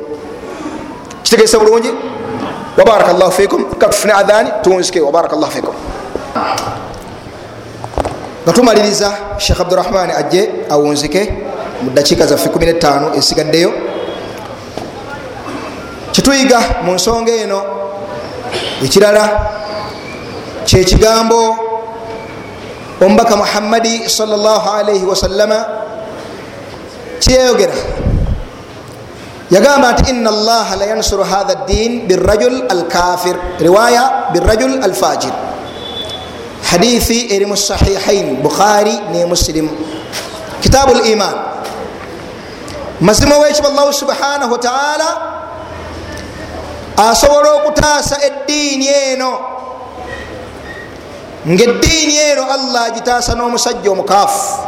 [1.22, 1.90] Kitegese bulungi?
[2.78, 5.74] Wabaraka llahu fikum katufune adhani tunzike wabaraka llahu fikum
[8.47, 9.11] nga tumaliriza
[9.42, 11.18] shekh abdurahmani ajje awunzike
[11.82, 13.74] mu dakiika zaffe 15 esigaddeyo.
[16.14, 17.61] Kituyiga mu nsonga eno
[18.86, 19.24] ekirala
[20.62, 21.59] kyekigambo
[23.03, 25.59] omubaka muhammadi salllahalaihi wasallama
[27.18, 27.74] kyeyogera.
[29.51, 35.34] Yagamba nti ina allaha layansuru hatha ddin birajul alkafir riwaya birajul alfajir
[36.70, 39.70] hadithi eri mu sahihain bukhari ne muslim
[40.62, 41.34] kitabu liman
[43.00, 45.08] mazima wekiba allahu subhanahu wataala
[46.96, 49.38] asobola okutaasa eddiini eno
[51.48, 54.58] ngaeddiini eno allah agitaasa n'omusajja omukaafu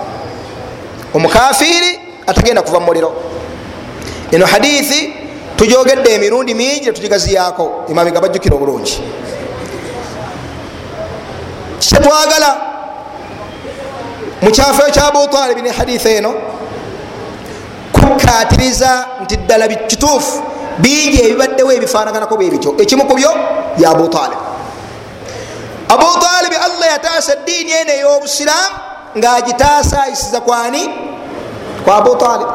[1.14, 3.12] omukafiri atagenda kuva mumuliro
[4.32, 5.12] eno hadithi
[5.57, 9.03] tujogedde emirundi mingi netugigaziyako emabega bajjukira obulungi
[11.79, 12.57] kikyetwagala
[14.43, 16.35] mukyafu ekya abutalibi ne haditha eno
[17.93, 20.43] kukatiriza nti ddala kituufu
[20.79, 23.31] bingi ebibaddewo ebifanaganako bwebityo ekimu ku byo
[23.79, 24.43] ya abutalibi
[25.89, 28.76] abutalibi allah yataasa eddiini eno ey'obusiraamu
[29.18, 30.91] ngaagitaasa ayisiza kwani?
[31.85, 32.51] Kwa abutalibi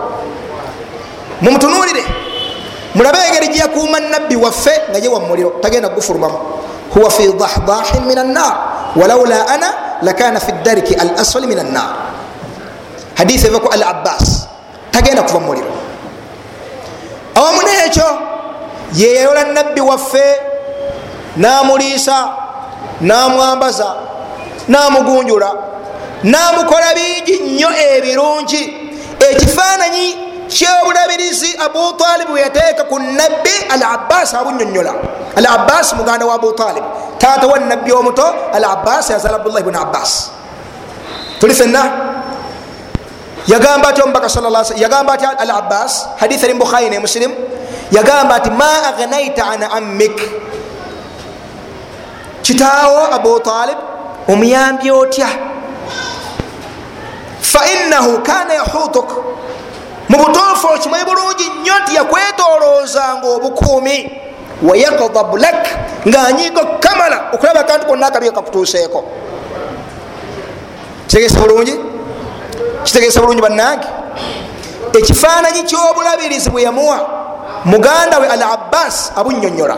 [1.41, 2.03] mumutunulire
[2.95, 6.39] mulabe engeri gyeyakuuma nabbi waffe nga ye wamuliro tagenda kugufulumamu
[6.93, 8.55] huwa fi dahdahin min annar
[8.95, 11.89] walaula ana lakana fi dariki al asfali min annar
[13.15, 14.47] hadisi evaku al abbas
[14.91, 15.71] tagenda kuva mumuliro
[17.35, 18.05] awamu nekyo
[18.95, 20.35] yeyayola nabbi waffe
[21.37, 22.29] namuliisa
[23.01, 23.95] namwambaza
[24.67, 25.51] namugunjula
[26.23, 28.77] namukola bingi nnyo ebirungi
[29.29, 34.93] ekifaananyi kyobulabirizi abutalibu weyateeka ku nabbi al abbas abunyonyola
[35.36, 36.86] al abbas muganda wa abutalibu
[37.18, 40.30] taata wa nabbi omuto al abbas yazala abdullahi bni abbas.
[41.39, 41.84] Tuli fenna
[43.47, 44.28] yagamba ati omubaka
[44.78, 47.32] yagamba ati al abbas hadith ali mubukhari ne muslim
[47.91, 50.22] yagamba ati ma aghnaita an ammik?
[52.43, 53.78] Kitaawo abutalib
[54.28, 55.28] omuyambi otya?
[57.41, 59.10] Fainahu kana yahutuk
[60.14, 63.95] mu butuufu okimanyi bulungi nnyo nti yakwetolozanga obukuumi
[64.61, 65.61] wayakdab lak
[66.07, 69.03] ngaanyigo kamala okulaba akantu konna akabi kakutuuseeko.
[71.07, 71.76] Kitegesa bulungi?
[72.84, 73.88] Kitegesa bulungi bannange?
[74.93, 76.97] Ekifaananyi kyobulabirizi bwe yamuwa
[77.66, 79.78] muganda we al abbas abunyonyola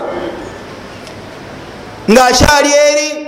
[2.12, 3.28] ngaakyali eri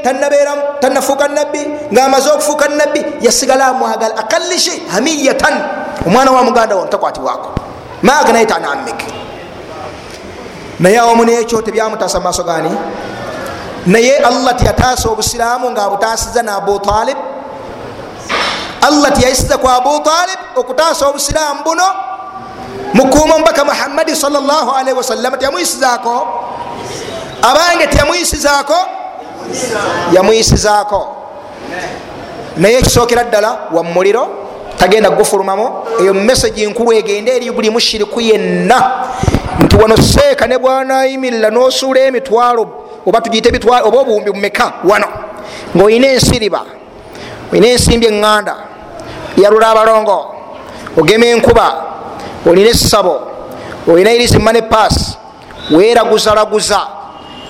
[0.79, 1.59] tanafuuka nabbi.
[1.93, 5.53] Ngaamaze okufuuka nabbi yasigala amwagala akalishi hamiyatan.
[6.05, 7.49] Omwana wa muganda wo ntakwatibwako
[8.01, 9.03] maganaita anamik
[10.79, 12.69] naye awamu nekyo tebyamutaasa maaso gani
[13.85, 17.17] naye allah tiyataasa obusiraamu nga abutaasiza ne abutalib
[18.81, 21.87] allah tiyayisiza ku abutalib okutaasa obusiraamu buno.
[22.93, 26.27] Mukuuma omubaka muhammadi salllahalaihi wasallama tiyamuyisizaako
[27.41, 28.75] abange tiyamuyisizaako
[30.13, 31.15] yamuyisizaako.
[32.57, 34.27] Naye ekisookera ddala wamuliro
[34.77, 35.69] tagenda kugufulumamu.
[36.01, 38.91] Eyo mesagi nkulu egende eri buli mushiriku yenna.
[39.59, 42.69] Nti wano seeka ne bwanayimirira nosuula emitwalo
[43.05, 45.07] oba tugiyite emitwalo oba obuwumbi bumeka wano.
[45.75, 46.61] Ngaolina ensiriba
[47.51, 48.55] olina ensimbi eŋŋanda
[49.37, 50.35] yalula abalongo
[50.97, 51.73] ogema enkuba
[52.45, 53.21] olina essabo
[53.87, 55.17] olina irizima ne paasi
[55.71, 56.96] weeraguzalaguza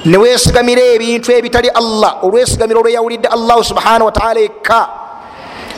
[0.06, 2.18] newesigamira ebintu ebitali allah.
[2.24, 4.90] Olwesigamiro olweyawulidde allahu subhanahu wataala ekka.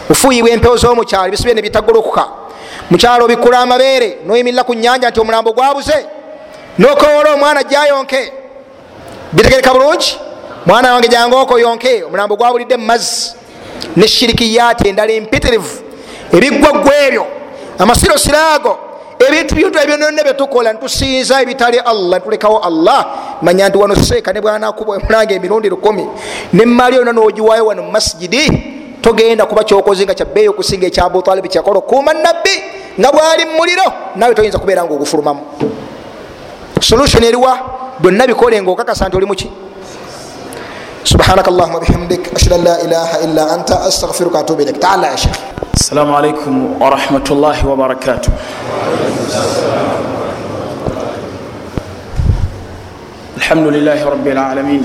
[0.09, 2.27] Ofuuyibwa empewo z'omukyalo ebisibye ne bitagolokoka
[2.89, 6.05] mukyalo obikula amabeere noyimirira ku nyanja nti omulambo gwabuze.
[6.77, 8.33] Nokowola omwana jayonke
[9.33, 10.17] bitegereka bulungi?
[10.65, 12.03] Mwana wange jange oko yonke.
[12.03, 13.35] Omulambo gwabulidde mumazzi
[13.95, 15.83] ne shirikiyati endala empitirivu.
[16.33, 17.25] Ebiggwaggwa ebyo.
[17.79, 18.79] Amasirosiraago
[19.19, 23.05] ebintu byontu ebyonone byetukola nitusinza ebitali allah nitulekawo allah.
[23.41, 26.07] Manya nti wano seeka ne bwanakuba omulanga emirundi lukumi.
[26.53, 32.55] Nemaali yona nogiwayo wano mumasijidi togenda kuba kyokoze nga kyabbeeyi okusinga ekyabutalibi kyakola okuuma nabbi
[32.99, 35.41] nga bwali mumuliro nawe toyinza kubeera nga ogufulumamu
[36.81, 37.59] solution eriwa
[37.99, 39.49] byonna bikole nga okakasa nti oli muki
[41.09, 45.37] سبحانك اللهم وبحمدك أشهد أن لا إله إلا أنت أستغفرك وأتوب إليك تعال يا شيخ
[45.73, 48.29] السلام عليكم ورحمة الله وبركاته
[53.37, 54.83] الحمد لله رب العالمين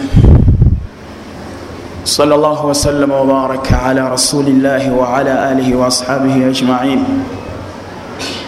[2.04, 7.04] صلى الله وسلم وبارك على رسول الله وعلى آله وأصحابه أجمعين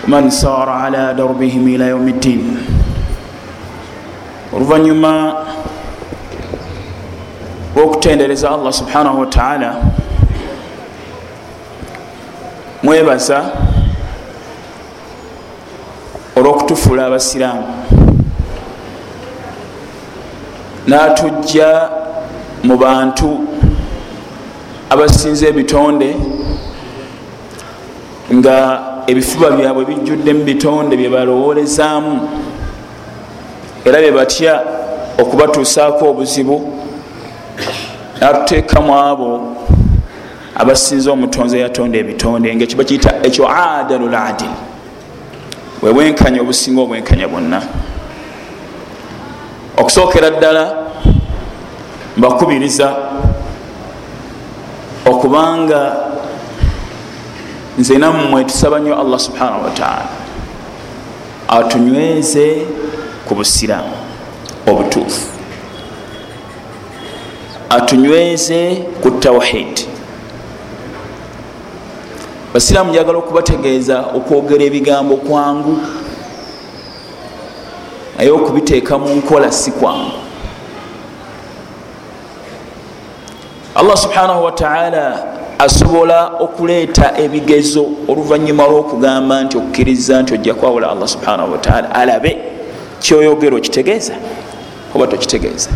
[0.08, 2.42] من سار على دربهم إلى يوم الدين
[4.56, 5.44] oluvannyuma
[7.76, 9.76] lwokutendereza allah subhanahu wataala
[12.82, 13.44] mwebaza
[16.36, 17.64] olwokutufuula abasiraamu.
[20.86, 21.88] Natujja
[22.64, 23.40] mu bantu
[24.90, 26.16] abasinza ebitonde
[28.34, 32.28] nga ebifuba byabwe bijjuddemu bitonde bye balowolezaamu
[33.84, 34.62] era bye batya
[35.18, 36.72] okubatuusaako obuzibu
[38.20, 39.56] natuteekamu abo
[40.54, 44.54] abasinza omutonzi eyatonda ebitonde nga kiba kiyita ekyo adalu ladil
[45.80, 47.60] bwebwenkanya obusinga obwenkanya bwonna.
[49.76, 50.64] Okusookera ddala
[52.16, 52.96] mbakubiriza
[55.04, 55.96] okubanga
[57.78, 60.08] nze nammwe tusaba nnyo allah subhanahu wataala
[61.48, 62.66] atunyweze
[63.28, 63.96] ku busiraamu
[64.66, 65.36] obutuufu
[67.70, 69.86] atunyweze ku tawhidi
[72.54, 75.78] basiraamu njagala okubategeeza okwogera ebigambo kwangu
[78.16, 80.18] naye okubiteeka mu nkola si kwangu.
[83.74, 85.24] Allah subhanahu wataala
[85.58, 92.38] asobola okuleeta ebigezo oluvanyuma lwokugamba nti okukkiriza nti ojja kwawula allah subhanahu wataala alabe
[93.00, 94.14] kyoyogera okitegeeza
[94.94, 95.70] oba tokitegeeza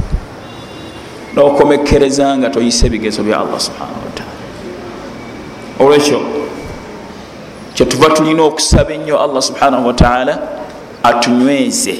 [1.41, 4.37] nokomekereza nga toyisa ebigezo bya allah subhanahu wataala
[5.81, 6.21] olwekyo
[7.75, 10.39] kyetuva tulina okusaba ennyo allah subhanahu wataala
[11.03, 11.97] atunyweze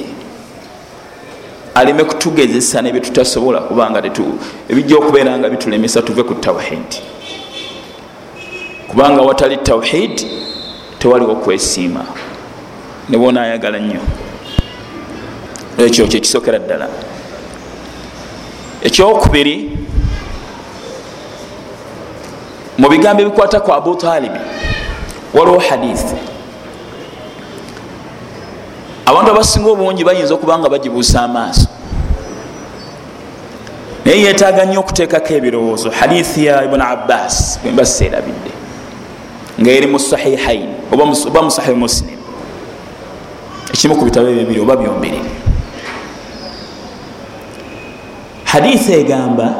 [1.75, 4.03] aleme kutugezesa nebyetutasobola kubanga
[4.69, 6.99] ebijja okubeera nga bitulemesa tuve ku tawhidi
[8.87, 10.15] kubanga watali tawhid
[10.99, 12.05] tewaliwo kwesiima.
[13.09, 13.99] Nebona ayagala nnyo.
[15.77, 16.87] Ekyo kyekisokera ddala
[18.81, 19.77] ekyokubiri
[22.77, 24.39] mu bigambo ebikwata ku abu talibi
[25.33, 26.17] waliwo hadithi
[29.05, 31.67] abantu abasinga obungi bayinza okuba nga bagibuusa amaaso.
[34.05, 35.89] Naye yetaaga nnyo okuteekako ebirowoozo.
[35.89, 38.51] Hadithi ya ibuni abbas bwemba seerabidde
[39.61, 42.17] nga eri mu sahihain oba mu sahihi muslim.
[43.73, 45.21] Ekimu ku bitabo ebyo biri oba byombiri
[48.51, 49.53] hadithi egamba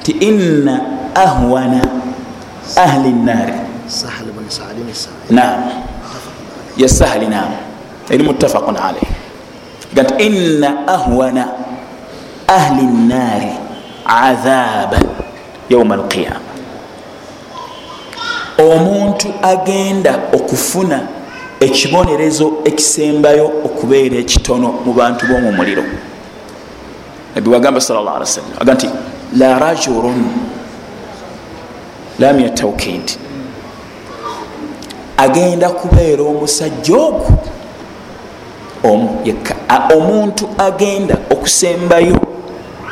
[0.00, 0.80] nti inna
[1.14, 1.82] ahwana
[2.76, 3.52] ahli nnaari
[5.30, 5.62] nam
[6.76, 7.50] ya sahli nam
[8.10, 9.08] eri muttafaqun alaih
[9.94, 11.48] ga nti inna ahwana
[12.46, 13.52] ahli nnaari
[14.06, 15.06] adhaban
[15.68, 16.48] yauma alqiyama
[18.58, 21.00] omuntu agenda okufuna
[21.60, 25.82] ekibonerezo ekisembayo okubeera ekitono mu bantu b'omu muliro
[27.38, 28.88] nabiwagamba sawasalam aga nti
[29.36, 30.24] la rajulun
[32.18, 33.18] lam yataukid
[35.16, 37.38] agenda kubeera omusajja ogwo
[39.94, 42.16] omuntu agenda okusembayo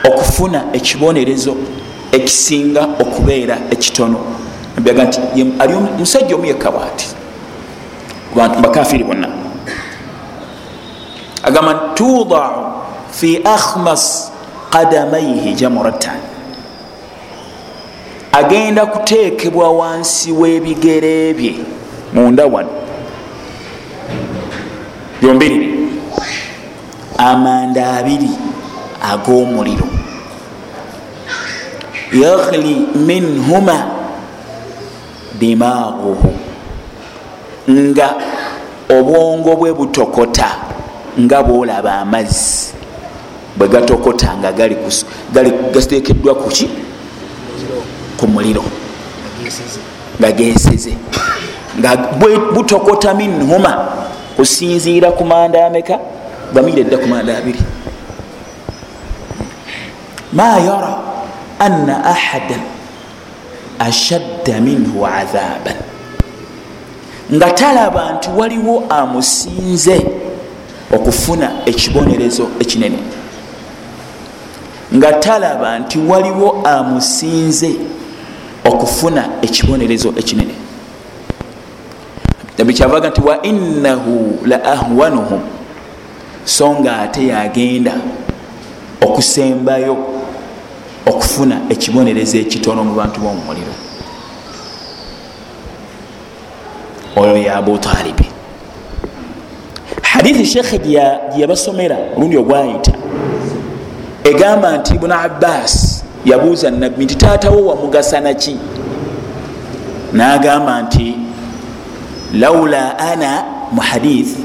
[0.05, 1.57] okufuna ekibonerezo
[2.13, 4.19] ekisinga okubeera ekitono.
[4.79, 5.21] Aga nti
[5.59, 7.07] ali musajja omu yekka bwati?
[8.35, 9.29] Bakafiri bonna.
[11.43, 14.33] Agamba nti tudau fi akhmas
[14.71, 16.21] qadamaihi jamuratan.
[18.33, 21.55] Agenda kuteekebwa wansi w'ebigere bye
[22.13, 22.69] munda wano.
[25.21, 25.89] Byombiriri
[27.19, 28.31] amanda abiri
[29.03, 29.89] ag'omuliro.
[32.13, 33.87] Yaghli minhuma
[35.39, 36.35] dimaaguhu
[37.71, 38.15] nga
[38.89, 40.49] obwongo bwe butokota
[41.21, 42.76] nga bwolaba amazzi
[43.57, 44.53] bwe gatokota nga
[45.73, 46.69] gatekeddwa kuki
[48.17, 48.65] ku muliro.
[50.21, 50.93] Nga geseze
[51.79, 51.97] nga
[52.55, 53.89] butokota minhuma
[54.37, 55.99] kusinziira ku manda ameka
[56.53, 57.61] bamire dda ku manda abiri.
[60.33, 60.99] Ma yara
[61.59, 62.61] anna ahadan
[63.79, 65.77] ashadda minhu adhaban.
[67.33, 70.07] Nga talaba nti waliwo amusinze
[70.93, 72.99] okufuna ekibonerezo ekinene
[74.95, 77.71] nga talaba nti waliwo amusinze
[78.65, 80.55] okufuna ekibonerezo ekinene.
[82.59, 85.41] Nabikyavaga nti wa innahu la ahwanuhum
[86.45, 87.93] so nga ate yagenda
[89.01, 89.97] okusembayo
[91.07, 93.75] okufuna ekibonerezo ekitono mu bantu b'omumuliro.
[97.17, 98.27] Oyo ya abutalibi
[100.03, 102.93] hadithi shekhe gyeyabasomera olundi ogwayita
[104.31, 108.57] egamba nti ibuni abbas yabuuza nabbi nti taatawo wamugasanaki
[110.13, 111.15] nagamba nti
[112.35, 114.43] laula ana mu hadithi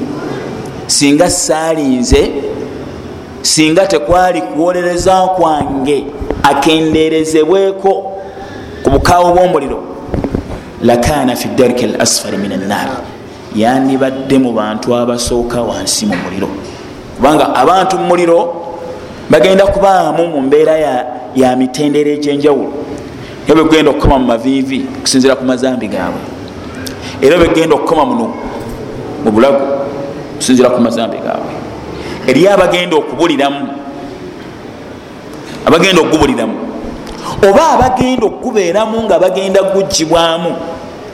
[0.86, 2.30] singa saalinze
[3.42, 6.04] singa tekwali kuwolereza kwange
[6.42, 7.92] akenderezebweko
[8.82, 9.78] ku bukaawo bw'omuliro
[10.82, 12.88] lakana fi dariki al asfari min annar
[13.54, 16.48] yandibadde mu bantu abasooka wansi mu muliro.
[17.16, 18.61] Kubanga abantu mu muliro
[19.32, 20.76] bagenda kubaamu mu mbeera
[21.34, 22.72] ya, mitendera egyenjawulo.
[23.48, 26.20] Era begenda okukoma mu maviivi okusinzira ku mazambi gaabwe.
[27.22, 28.34] Era begenda okukoma muno
[29.24, 29.64] mu bulago
[30.34, 31.52] okusinzira ku mazambi gaabwe.
[32.28, 33.68] Eri abagenda okubuliramu.
[35.66, 36.56] Abagenda okugubuliramu.
[37.48, 40.52] Oba abagenda okugubeeramu nga bagenda kugibwamu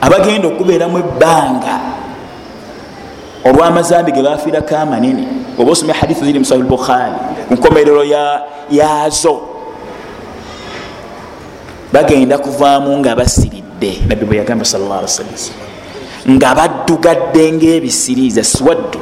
[0.01, 1.98] abagenda okubeeramu ebbanga
[3.45, 5.27] olwamazambi ge bafiirako amanene
[5.59, 7.15] oba osomya hadithu ziri musahih bukhari
[7.47, 8.03] kunkomerero
[8.71, 9.41] yazo
[11.93, 15.69] bagenda kuvaamu nga basiridde nabbi bwe yagamba sallallahu alaihi wasallam
[16.37, 18.99] nga baddugadde ngaebisiriiza siwaddu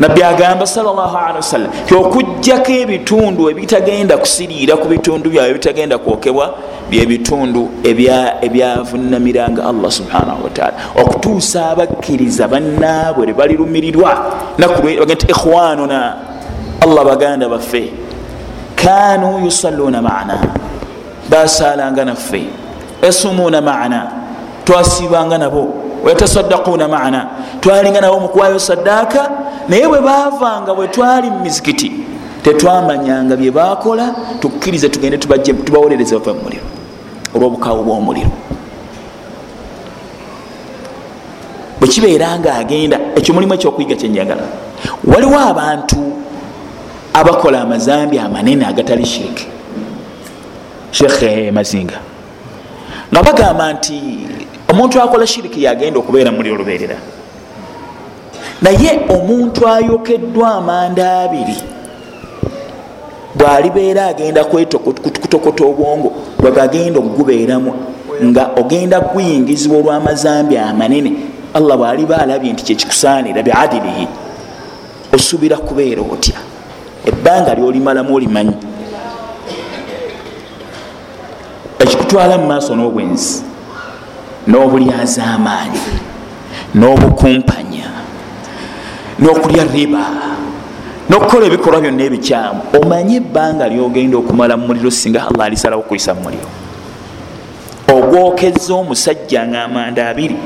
[0.00, 6.54] nabbi agamba sawasalam ti okugjako ebitundu ebitagenda kusiriira ku bitundu byabwe ebitagenda kwokebwa
[6.90, 7.70] byebitundu
[8.42, 14.10] ebyavunamiranga allah subhanahu wataala okutuusa abakkiriza bannaabwe balirumirirwa.
[14.58, 16.16] Nakuti ikhwanuna
[16.80, 17.92] allah baganda baffe
[18.76, 20.38] kanu yusalluuna maana
[21.30, 22.44] basalanga naffe
[23.02, 24.10] yasumuuna maana
[24.64, 27.26] twasibanga nabo wayatasaddakuuna maana.
[27.60, 29.30] Twalinga nabo mukuwayo saddaaka
[29.68, 31.92] naye bwe bavanga bwe twali mu mizikiti
[32.42, 36.64] tetwamanyanga bye bakola tukkirize tugende tubawolereze bava mumuliro
[37.34, 38.30] olwobukawo bwomuliro.
[41.80, 44.42] Bwekibeera nga agenda ekyo mulimu ekyokuyiga kyenjagala
[45.04, 46.12] waliwo abantu
[47.12, 49.46] abakola amazambi amanene agatali shiriki.
[50.90, 51.98] Shekhe mazinga.
[53.12, 54.23] Nga bagamba nti
[54.74, 56.96] omuntu akola shiriki yagenda okubeera muli oluberera
[58.62, 61.56] naye omuntu ayokeddwa amanda abiri
[63.34, 67.70] bwalibeera agenda kutokota obwongo bwegagenda okugubeeramu
[68.24, 71.10] nga ogenda guyingizibwa olwamazambi amanene
[71.54, 74.06] allah bwaliba alabye nti kyekikusaanira biadilihi
[75.14, 76.38] osuubira kubeera otya?
[77.06, 78.56] Ebbanga lyolimalamu olimanyi.
[81.78, 83.53] Ekikutwala mu maaso n'obwenzi
[84.46, 85.84] n'obulyazaamaanyi
[86.74, 87.88] n'obukumpanya
[89.18, 90.04] n'okulya riba
[91.08, 92.60] n'okukola ebikolwa byonna ebikyamu.
[92.80, 96.48] Omanye ebbanga lyogenda okumala mu muliro singa allah alisalawo okuyisa mu muliro.
[97.88, 100.36] Ogwokeza omusajja nga amanda abiri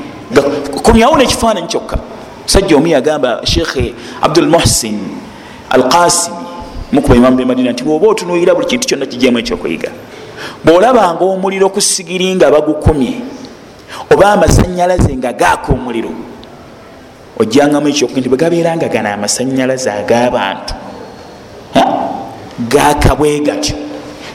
[0.83, 1.97] komyawo nekifaananyi kyokka
[2.43, 4.99] musajja omu yagamba shekhe abdul muhsin
[5.69, 6.35] al qasimi
[6.91, 9.89] mukuba imamu bemadina nti bwoba otunuulira buli kintu kyonna kijemu ekyokuyiga
[10.65, 13.13] bwolabanga omuliro ku sigiri nga bagukumye
[14.11, 16.09] oba amasanyalaze nga gaaka omuliro
[17.39, 20.73] ojjangamu ekyoku nti bwegabeera nga gana amasanyalaze ag'abantu
[22.69, 23.75] gaaka bwe gatyo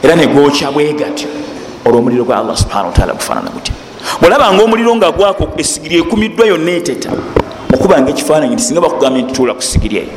[0.03, 1.27] era negwokya bwe gatyo.
[1.85, 3.73] Olwo omuliro gwa allah subhana wataala gufaanana gutya.
[4.25, 7.09] Olabanga omuliro nga gwako esigiri ekumiddwa yonna eteta
[7.73, 10.13] okuba nga ekifaananyi nti singa bakugambye nti tuula ku sigiri eyo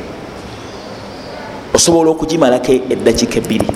[1.74, 3.66] osobola okugimalako eddakiika ebbiri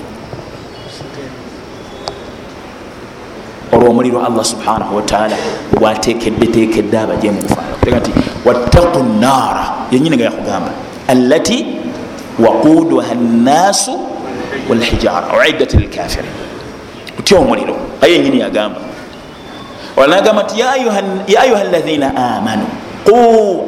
[3.73, 5.37] olwomuliro allah subhanahu wataala
[5.81, 8.11] bwatekedde tekedde abajemu kufaanaa nti
[8.45, 10.71] wattaku naara yenyini nga yakugamba
[11.09, 11.67] allati
[12.39, 14.01] waquduha nnaasu
[14.69, 16.31] walhijara uiddat lilkafirin
[17.19, 17.77] utya omuliro?
[18.01, 18.81] Aye yenyini yagamba.
[19.97, 20.73] Olanagamba nti ya
[21.43, 22.67] ayuha ladhina amanu
[23.05, 23.17] qu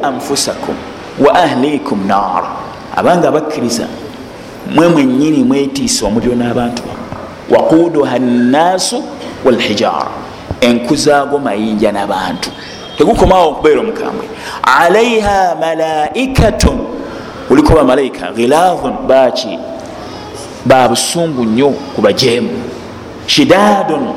[0.03, 0.75] anfusakum
[1.19, 2.47] wa ahlikum naara.
[2.95, 3.85] Abanga abakkiriza
[4.75, 6.83] mwe mwenyini mwetiisa omuliro n'abantu
[7.49, 9.03] waquduha nnaasu
[9.45, 10.07] walhijara
[10.61, 12.49] enkuzago mayinja nabantu.
[12.97, 14.25] Tegukomawo okubeera omukambwe.
[14.63, 16.79] Alaiha malaikatun
[17.47, 19.59] kuliko bamalaika ghilaahun baki
[20.65, 22.49] babusungu nnyo kubajemu
[23.25, 24.07] shidadun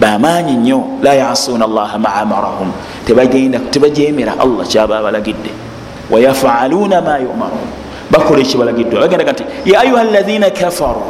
[0.00, 0.84] bamaanyi nnyo.
[1.02, 2.72] La yasuuna allaha ma amarahum.
[3.70, 5.50] Tebajemera allah kyaba abalagidde.
[6.10, 7.68] Wayafaaluuna ma yumarun
[8.10, 11.02] bakola ekibalagiddwa bagendaga nti ya ayuha lahina kafaru.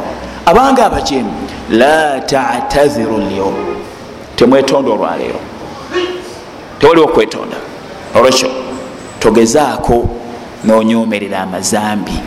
[0.45, 1.31] Abanga abajemu
[1.69, 3.53] la tataziru lyom
[4.35, 5.39] temwetonda olwaleero
[6.79, 7.57] tewaliwo okwetonda
[8.15, 8.49] olwekyo
[9.19, 10.09] togezaako
[10.63, 12.19] nonyomerera amazambi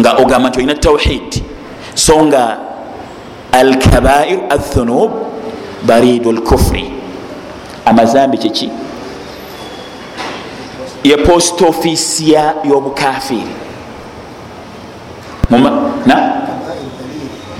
[0.00, 1.42] nga ogamba nti olina tawhid
[1.94, 2.58] so nga
[3.52, 5.10] alkabair athunub
[5.82, 6.92] baridu lkufri
[7.84, 8.70] amazambi kiki
[11.04, 13.54] ye post office y'obukafiri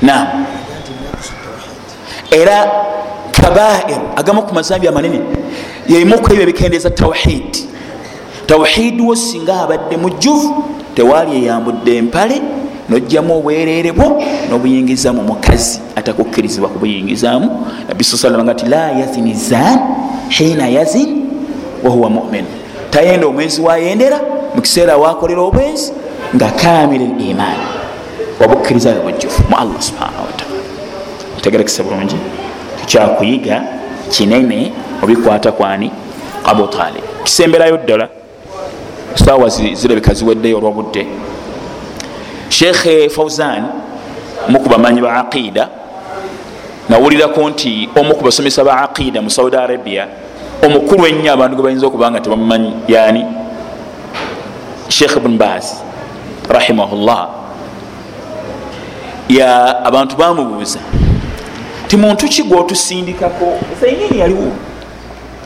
[0.02, 0.46] nam
[2.30, 2.66] era
[3.32, 5.20] kabair agamu ku mazambi amanene
[5.88, 7.56] yemukuebyo ebikendeeza tawhid.
[8.46, 10.64] Tawhidi wo singa abadde mujjuvu
[10.94, 12.42] tewali eyambudde empale
[12.88, 19.78] nojjamu obwerere bwo nobuyingizamu mukazi atakukkirizibwa kubuyingizamu nabbi sa salama nga ti la yazini zan
[20.28, 21.30] hina yazin
[21.84, 22.44] wahuwa mumin.
[22.90, 24.20] Tayenda omwezi wayendera
[24.54, 25.92] mukiseera wakolera obwenzi
[26.34, 27.04] nga kamira
[28.40, 30.60] limaani wabukkiriza bwebujjufu mu allah subhanahu wataala
[31.38, 32.16] otegerekese bulungi
[32.80, 33.62] tukyakuyiga
[34.10, 34.72] kinene
[35.02, 35.90] obikwata kwani?
[36.44, 37.02] Abu talib.
[37.24, 38.08] Kisemberayo ddala
[39.14, 41.06] saawa zirabika ziweddeyo olwobudde.
[42.48, 43.64] Shekhe fauzan
[44.48, 45.68] mukubamanyi ba aqida
[46.88, 50.08] nawulirako nti omu ku basomesa ba aqida mu saudi arabia
[50.64, 53.24] omukulu ennyo abantu ge bayinza okuba nga tebamumanyi yani
[54.88, 55.84] sheikh bn baz
[56.48, 57.39] rahimahullah
[59.84, 60.78] abantu bamubuuza
[61.88, 63.58] ti muntu ki gwotusindikako?
[63.76, 64.52] Usaimini yaliwo.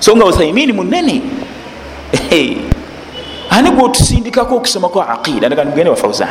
[0.01, 1.23] So nga usaimini munene
[3.51, 5.47] ani gwotusindikako okusomako aqida?
[5.47, 6.28] Ndaga nigende wa fauzan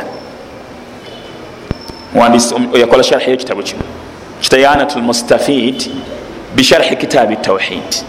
[2.80, 3.82] yakola sharhi yekitabu kino.
[4.40, 5.90] Kitayanat lmustafid
[6.54, 8.04] bisharhi kitabi tawhid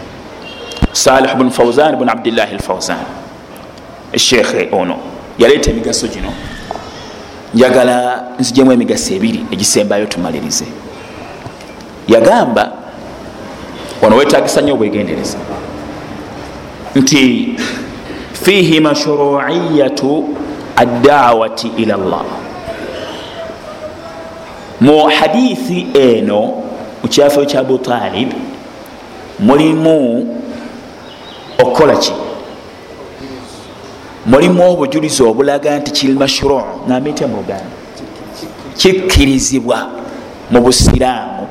[0.92, 2.98] salih bn fauzan bn abdillahi lfauzan
[4.18, 4.98] sheikhe ono
[5.40, 6.34] yaleeta emigaso gino
[7.56, 10.66] njagala nzijemu emigaso ebiri egisembayo tumalirize.
[12.08, 12.72] Yagamba
[14.02, 15.38] wano wetagisa nnyo obwegendereza
[16.96, 17.56] nti
[18.44, 20.30] fihi mashruiyatu
[20.76, 22.26] addawati ila llah
[24.82, 26.64] mu hadithi eno
[27.04, 28.34] mukyafo kya abu talib
[29.40, 30.28] mulimu
[31.60, 32.12] okukola ki
[34.26, 37.76] mulimu obujulizi obulaga nti kiri mashru nambite mu luganda
[38.78, 39.78] kikkirizibwa
[40.52, 41.48] mu busiraamu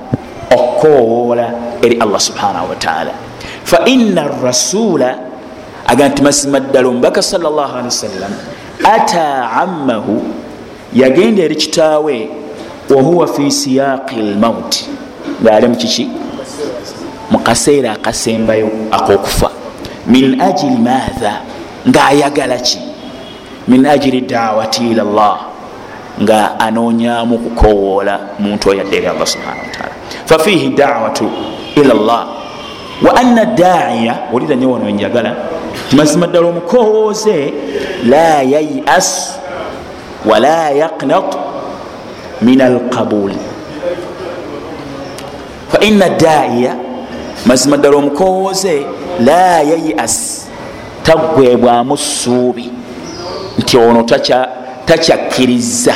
[0.56, 1.46] okukowoola
[1.82, 3.10] eri allah subhanahu wataala
[3.64, 5.18] faina rasula
[5.86, 7.20] aga nti mazima ddala omubaka
[7.84, 8.32] wasallam
[8.84, 10.22] ata ammahu
[10.94, 12.28] yagenda eri kitaawe
[12.90, 14.88] wahuwa fi siyaqi lmauti
[15.42, 16.08] ngaali mukiki
[17.30, 19.50] mukaseera akasembayo akokufa.
[20.06, 21.40] Min ajili maatha
[21.88, 22.78] ngaayagala ki?
[23.68, 25.38] Min ajili dawati ila llah
[26.22, 29.94] nga anoonyamu kukowoola muntu oyo adde eri allah subhana wataala
[30.26, 31.30] fafihi dawatu
[31.76, 32.24] ila llah
[33.02, 35.34] wa anna daiya olira nyo wono njagala
[35.90, 37.52] timazima ddala omukowooze
[38.06, 39.38] la yayas
[40.26, 41.34] wala yaqnat
[42.42, 43.38] min alqabuli
[45.72, 46.76] faina daiya
[47.46, 48.86] mazima ddala omukowooze
[49.20, 50.43] la yayas
[51.04, 52.70] taggwebwamu ssuubi
[53.58, 54.02] nti ono
[54.86, 55.94] takyakkiriza.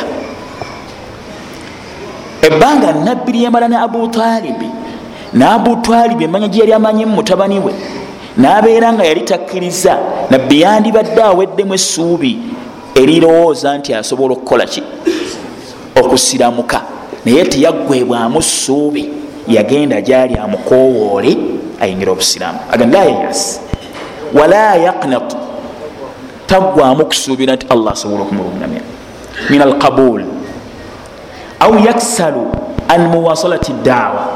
[2.43, 4.69] Ebbanga nabbi lyemala ne abu talibi
[5.35, 7.75] ne abu talibi emanya gye yali amanyi mutabani we
[8.37, 9.99] nabeera nga yali takkiriza
[10.31, 12.39] nabbi yandibadde aweddemu essuubi
[12.95, 14.83] erirowooza nti asobola okukola ki?
[16.01, 16.81] Okusiramuka.
[17.25, 19.11] Naye teyaggwebwamu ssuubi
[19.49, 21.37] yagenda gyali amukowoole
[21.81, 22.59] ayingira obusiraamu.
[22.73, 23.68] Aganda yayas
[24.35, 25.37] wala yaqnat.
[26.47, 28.81] Taggwamu kusuubira nti allah asobola okumulungamya
[29.51, 30.25] min alqabul.
[31.61, 32.47] Au yaksalu
[32.89, 34.29] an muwasalati dawa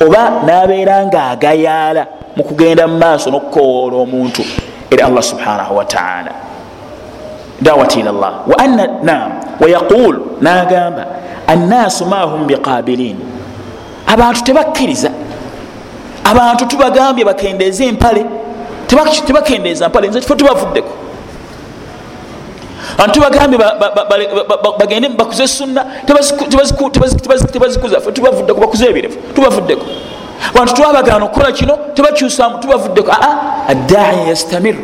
[0.00, 2.06] oba nabeera nga agayaala
[2.36, 4.42] mu kugenda mu maaso n'okukowoola omuntu
[4.90, 6.32] eri allah subhanahu wataala
[7.60, 11.06] dawati ila llah waana nam wayaqul nagamba
[11.46, 13.16] annaasu mahum biqabilin
[14.06, 15.10] abantu tebakkiriza.
[16.24, 18.24] Abantu tubagambye bakendeeza empale
[19.26, 20.88] tebakendeeza mpale nze kifo tubavuddeko
[22.98, 23.58] abantu tubagambye
[24.78, 25.84] bagende bakuze sunna
[27.52, 29.84] tebazikuza fe tubavuddeko bakuze ebirefu tubavuddeko.
[30.54, 33.12] Abantu twabagaana okukola kino tebakyusamu tubavuddeko.
[33.12, 34.76] Aa addaiya yastamir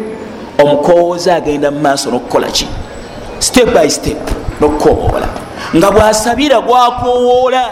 [0.59, 2.67] omukowooza agenda mu maaso n'okukola ki?
[3.39, 4.31] Step by step
[4.61, 5.29] n'okukowoola
[5.77, 7.65] nga bwasabira gwakowoola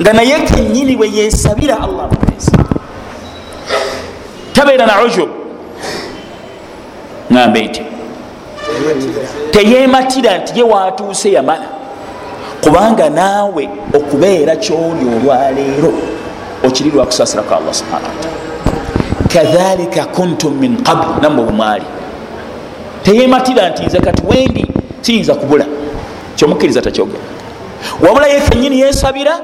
[0.00, 2.52] nga naye kenyini bwe yesabira allah mupesa
[4.56, 5.28] tabeera na ujub.
[7.30, 7.82] Ŋambe nti
[9.50, 11.68] teyematira nti ye watuuse yamala.
[12.62, 15.92] Kubanga naawe okubeera kyoli olwaleero
[16.66, 18.36] okiri lwakusasirako allah subhana wataala
[19.32, 21.84] kadhalika kuntum min qabl namwe bumwali
[23.02, 24.66] teyematira nti nze kati wendi
[25.00, 25.66] siyinza kubula.
[26.36, 27.18] Kyomukkiriza takyogera.
[28.00, 29.40] Wabula ye kenyini yesabira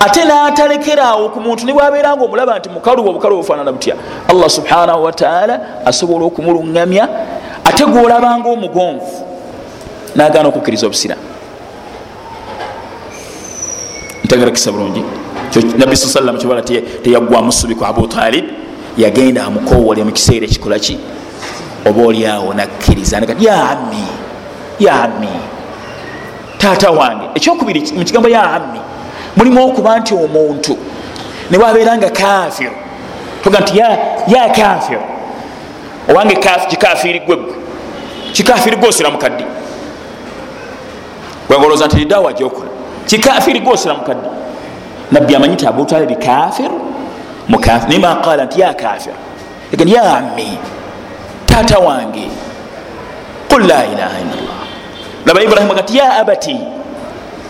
[0.00, 3.96] ate natalekerawo ku muntu nibwabeera nga omulaba nti mukaluba obukalu bufaanana butya?
[4.28, 7.08] Allah subhanahu wataala asobola okumuluŋgamya
[7.64, 9.26] ate gwolabanga omugonvu
[10.16, 11.22] nagaana okukkiriza obusiramu
[14.24, 15.04] ntagala kisa bulungi.
[15.76, 18.44] Nabbi sa sallam kibala teyaggwamu subi ku abu talib
[18.96, 20.96] yagenda amukowole mu kiseera ekikola ki?
[21.84, 24.04] Oba oliawo nakkiriza nagati ya ammi
[24.80, 25.28] ya ammi
[26.58, 27.26] taata wange.
[27.34, 28.80] Ekyokubiri mu kigambo ya ammi
[29.36, 30.78] mulimu okuba nti omuntu.
[31.50, 32.72] Newabeera nga kafiru
[33.44, 33.78] toga nti
[34.26, 35.00] ya kafiru
[36.08, 36.36] owange
[36.68, 37.54] kikafiri gwegwe
[38.32, 39.44] kikafiri gwosira mukaddi.
[41.48, 42.70] Gwegoloza nti lidawa gyokola
[43.06, 44.28] kikafiri gwosira mukaddi.
[45.10, 46.80] Nabbi amanyi ti abutalibi kafiru
[47.88, 49.16] nima qala nti ya kafiru
[49.72, 50.58] egani ya ammi
[51.46, 52.28] taata wange.
[53.48, 54.60] Qul la ilaha illallah
[55.26, 56.56] laba ibrahimu agati ya abati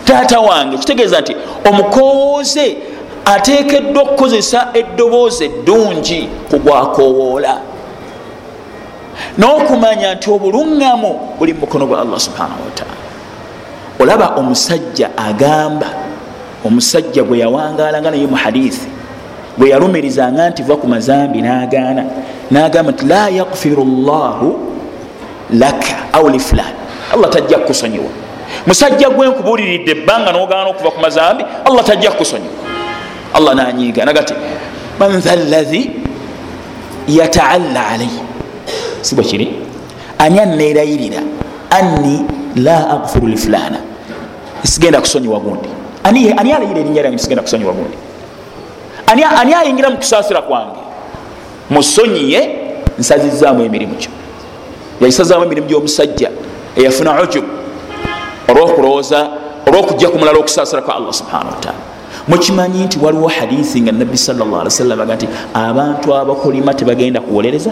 [0.05, 1.35] taata wange kitegeeza nti
[1.69, 2.77] omukowooze
[3.25, 7.53] ateekeddwa okukozesa eddoboozi eddungi kugwakowoola
[9.37, 13.03] n'okumanya nti obuluŋŋamu buli mukono gwa allah subhanahu wataala
[13.99, 15.89] olaba omusajja agamba
[16.65, 18.87] omusajja gwe yawangaalanga naye mu hadithi
[19.57, 22.03] gwe yalumirizanga nti va ku mazambi n'agaana
[22.51, 24.49] n'agamba nti la yakfiru llahu
[25.53, 26.73] laka au lifulan
[27.13, 28.11] allah tajja kukusonyiwa
[28.67, 32.53] musajja gwe nkubuliridde ebbanga n'ogaana okuva ku mazambi allah tajja kukusonyiwa.
[33.33, 34.33] Allah nanyiiga nagati
[34.99, 35.91] man tha llahi
[37.07, 38.19] yataalla alaihi
[39.01, 39.47] si bwe kiri?
[40.17, 41.19] Ani aneerayirira
[41.69, 42.25] anni
[42.55, 43.79] la agfiru lifulana
[44.63, 45.69] sigenda kusonyiwa gundi.
[46.03, 47.97] Ani alayira erinnya lyange sigenda kusonyiwa gundi?
[49.07, 50.79] Ani ayingira mu kusaasira kwange?
[51.69, 52.59] Musonyiye
[52.99, 54.11] nsazizaamu emirimu kyo
[55.01, 56.29] yayisazaamu emirimu gyomusajja
[56.75, 57.43] eyafuna ujub
[58.47, 59.29] olwokulowooza
[59.67, 61.79] olwokujja ku mulala okusaasira kwa allah subhanahu wataala
[62.27, 67.71] mukimanyi nti waliwo hadithi nga nabbi sawasalam aga nti abantu abakolima tebagenda kuwolereza?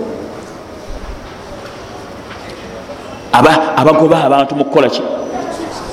[3.75, 5.01] Abagoba abantu mukukolaki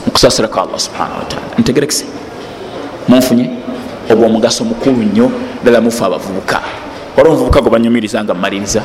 [0.07, 2.05] mukusasira kwa allah subhanahu wataala ntegerekise
[3.09, 3.51] munfunye?
[4.11, 5.31] Ogwo omugaso mukulu nnyo
[5.63, 6.61] ddala mufe abavubuka.
[7.17, 8.83] Waliwo omuvubuka gwe banyumiriza nga mumaliriza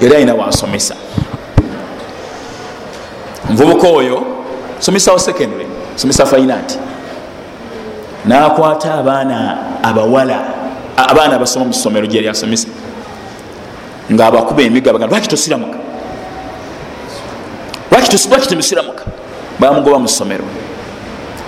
[0.00, 0.94] era alina wansomesa
[3.48, 4.39] omuvubuka oyo
[4.80, 5.66] somesawo secondary
[5.96, 6.78] somesa fainanti
[8.24, 10.38] nakwata abaana abawala
[10.96, 12.68] abaana abasoma mu somero gye lyasomesa
[14.12, 15.78] nga abakuba emiga baga lwaki tosiramuka
[18.30, 19.04] lwaki temusiramuka
[19.58, 20.44] bamugoba mu somero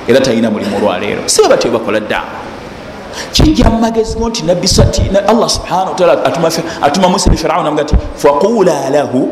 [0.09, 2.23] era talina mulimu olwaleero si batyo bakola dda.
[3.33, 4.43] Kijja mumagezi go nti
[5.29, 6.25] allah subhana wataala
[6.83, 9.29] atuma musa ne firauna amuga nti faqula lahu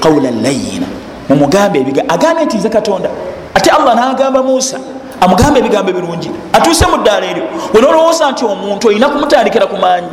[0.00, 0.86] qawlan layina
[1.28, 3.10] mumugambe ebiga agambe nti nze katonda.
[3.54, 4.78] Ate allah nagamba musa
[5.20, 6.30] amugambe ebigambo ebirungi.
[6.52, 7.44] Atuuse mu ddaala eryo.
[7.74, 10.08] Wenolowooza nti omuntu olina kumutandikira ku maanyi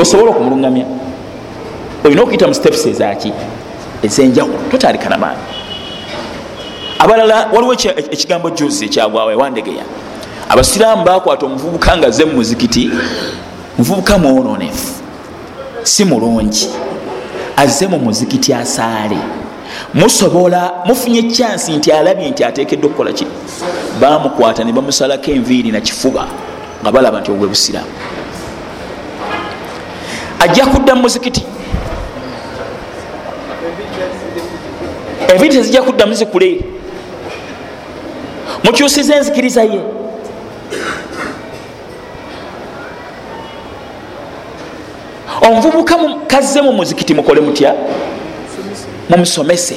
[0.00, 0.86] osobola okumulungamya
[2.04, 3.32] olina okuyita mu steps ezaki
[4.02, 4.58] ezenjawulo.
[4.70, 5.42] Totandika namaanyi
[6.98, 7.72] abalala waliwo
[8.14, 9.84] ekigambo juzi ekyagwawo ewandegeya.
[10.48, 12.90] Abasiraamu bakwata omuvubuka nga ze mumuzikiti
[13.78, 14.92] muvubuka mwononefu
[15.82, 16.68] si mulungi
[17.62, 19.18] azze mu muzikiti asaale.
[19.94, 23.26] Musobola mufunye ekyansi nti alabye nti atekeddwa okukola ki?
[24.00, 26.24] Bamukwata ne bamusalako enviiri nakifuba
[26.82, 27.92] nga balaba nti obwe busiraamu.
[30.40, 31.42] Ajja kudda mu muzikiti.
[35.28, 36.60] Enviiri tezijja kuddamu zikule.
[38.64, 39.80] Mukyusiza enzikiriza ye
[45.48, 45.94] omuvubuka
[46.26, 47.74] kazze mu muzikiti mukole mutya?
[49.08, 49.76] Mumusomese.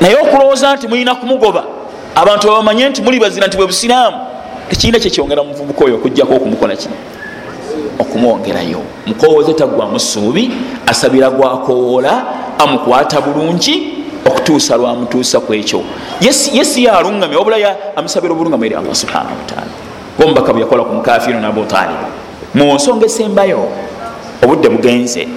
[0.00, 1.64] Naye okulowooza nti mulina kumugoba
[2.14, 4.16] abantu babamanye nti muli bazira nti bwe busiraamu.
[4.68, 6.88] Tekirina kyekyongera muvubuka oyo okujjako okumukola ki?
[7.98, 8.82] Okumwongerayo.
[9.06, 10.50] Mukowooze taggwamu ssuubi
[10.86, 12.24] asabira gwakowoola
[12.58, 15.82] amukwata bulungi okutuusa lwamutuusa ku ekyo.
[16.20, 19.72] Yesi yalungamye wabula amusabira obulungamu eri allah subhanahu wataala
[20.18, 22.23] ngaomubaka bwe yakola ku mukafiru nabutalib
[22.54, 23.68] mu nsonga esembayo
[24.42, 25.28] obudde bugenze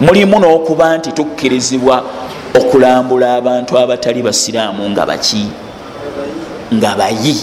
[0.00, 2.04] mulimu n'okuba nti tukkirizibwa
[2.58, 5.46] okulambula abantu abatali basiraamu nga baki?
[6.74, 7.36] Nga bayi.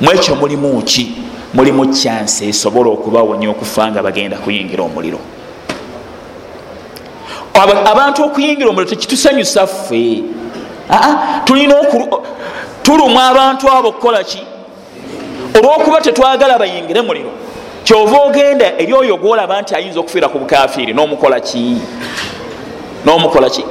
[0.00, 1.12] Mwekyo mulimu ki?
[1.54, 5.20] Mulimu kyansi esobola okubawonya okufa nga bagenda kuyingira omuliro.
[7.92, 10.22] Abantu okuyingira omuliro tekitusanyusa ffe.
[11.44, 11.74] Tulina
[12.82, 14.53] tulumwa abantu abo okukola ki
[15.54, 17.30] olwokuba tetwagala bayingire muliro
[17.84, 21.76] kyova ogenda eri oyo gwolaba nti ayinza okufiira ku bukafiiri nomukola ki?
[23.04, 23.64] Nomukola ki?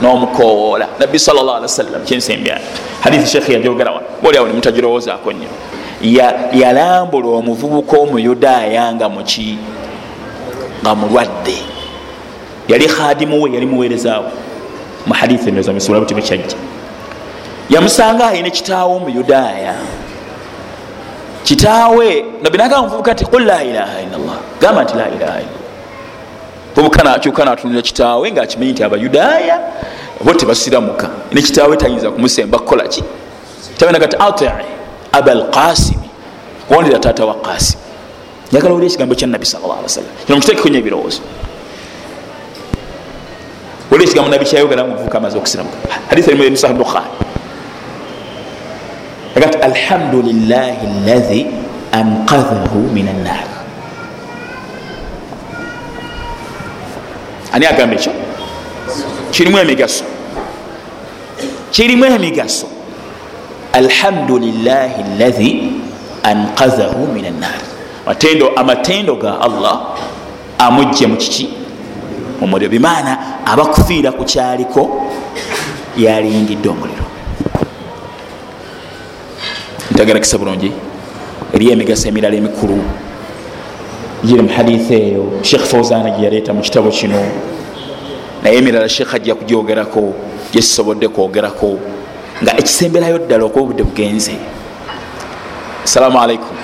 [0.00, 2.60] Nomukowoola nabbi sawasalam kyensembya
[3.00, 5.48] hadithi shekhe yajogerawa oliawo nemutagirowoozaako nnyo.
[6.52, 9.58] Yalambula omuvubuka omuyudaaya nga muki
[10.82, 11.58] nga mulwadde.
[12.68, 14.30] Yali khadimu we yali muweerezaawo
[15.06, 16.56] mu hadithi enozamisibula butimu kyajja
[17.70, 19.74] yamusanga ayina kitaawo omuyudaaya
[21.46, 22.24] kitaawe.
[22.42, 24.36] Nabinagamba muvubuka nti qul la ilaha illallah.
[24.60, 25.64] Gamba nti la ilaha illallah.
[26.74, 29.56] Vubuka nakyuka natunulira kitaawe ngaakimanyi nti abayudaaya
[30.24, 31.06] bo tebasiramuka.
[31.32, 33.04] Ne kitaawe tayinza kumusemba kukolaki
[33.78, 34.46] tabenaga ti ati
[35.12, 36.08] abalqasimi
[36.70, 37.82] wondera taata wa qasimu
[38.52, 41.20] njagala oli ekigambo kyanabbi sal llah wasallam kino mukiteekeko nyo ebirowoozo.
[43.92, 45.76] Oli ekigambo nabbi kyayogera muvubuka amaze okusiramuka.
[46.08, 47.06] Hadisi erimu emusah bukhari
[49.36, 51.46] agati alhamdulilahi lahi
[51.92, 53.44] anqadhahu min annar
[57.52, 58.12] ani agamba ekyo
[59.30, 60.04] kirimu emigaso
[61.70, 62.66] kirimu emigaso
[63.76, 65.50] alhamdulilahi lahi
[66.24, 67.60] anqadhahu min annar
[68.56, 69.76] amatendo ga allah
[70.58, 71.48] amujje mukiki
[72.40, 74.82] mumuliro bimaana abakufiira ku kyaliko
[75.96, 77.05] yalingidde omuliro
[79.96, 80.72] ntagerakisa bulungi.
[81.54, 82.84] Eriyo emigaso emirala emikulu.
[84.24, 87.16] Giri muhaditha eyo sheekh fauzana gyeyaleeta mu kitabo kino.
[88.42, 90.12] Naye emirala sheekh ajja kugyogerako
[90.52, 91.78] gyekisobodde kwogerako.
[92.42, 94.36] Nga ekisemberayo ddala okuba obudde bugenze.
[95.84, 96.56] Assalamu alaikum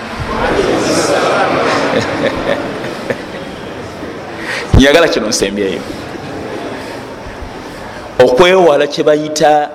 [4.76, 5.80] njagala kino nsembyeyo.
[8.18, 9.70] Okwewala kyebayita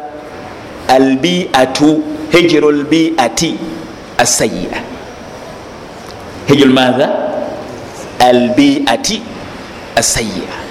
[0.87, 3.55] albiatu hijiru lbiati
[4.17, 4.81] asayia
[6.47, 7.09] hijiru matha
[8.19, 9.21] albiati
[9.95, 10.67] asayia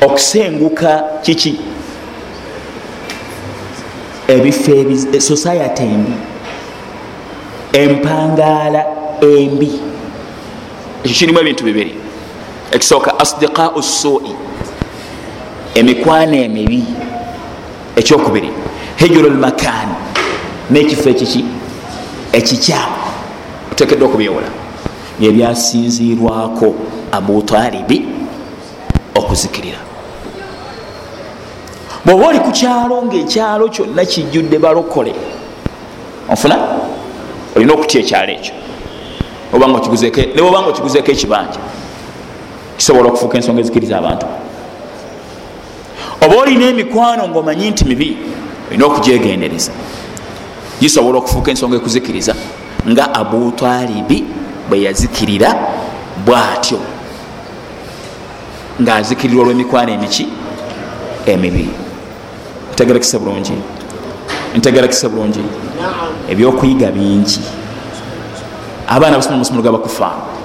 [0.00, 1.60] okusenguka kiki?
[4.28, 6.12] Ebifo society embi.
[7.72, 8.84] Empangaala
[9.20, 9.80] embi.
[11.04, 11.94] Ekyo kirimu ebintu bibiri.
[12.72, 14.34] Ekisooka asdiqau sui
[15.74, 16.84] emikwano emibi.
[17.96, 18.50] Ekyokubiri
[18.96, 20.05] hijuru lmakan
[20.70, 21.44] nekifo ekiki
[22.32, 22.96] ekikyamu
[23.72, 24.48] otekedde okubyewola
[25.18, 26.74] byebyasinzirwako
[27.12, 28.08] abutalibi
[29.14, 29.78] okuzikirira.
[32.04, 35.14] Bwoba oli ku kyalo ngaekyalo kyonna kijjudde balokole
[36.30, 36.56] onfuna?
[37.56, 38.54] Olina okutya ekyalo ekyo?
[39.52, 39.68] Nebwoba
[40.60, 41.60] nga okiguzeeko ekibanja
[42.76, 44.26] kisobola okufuuka ensonga ezikiriza abantu.
[46.24, 48.16] Oba olina emikwano ngaomanyi nti mibi
[48.70, 49.72] olina okugyegendereza
[50.80, 52.34] gisobola okufuuka ensonga ekuzikiriza
[52.88, 54.24] nga abutalibi
[54.68, 55.54] bwe yazikirira
[56.24, 56.78] bwatyo.
[58.82, 60.28] Ngaazikirirwa olwemikwano emiki?
[61.26, 61.68] Emibi
[62.72, 63.52] ntegerekisa bulungi.
[64.54, 65.40] Ntegerekisa bulungi.
[66.30, 67.40] Ebyokuyiga bingi.
[68.88, 70.36] Abaana basoma musomo gabakufaano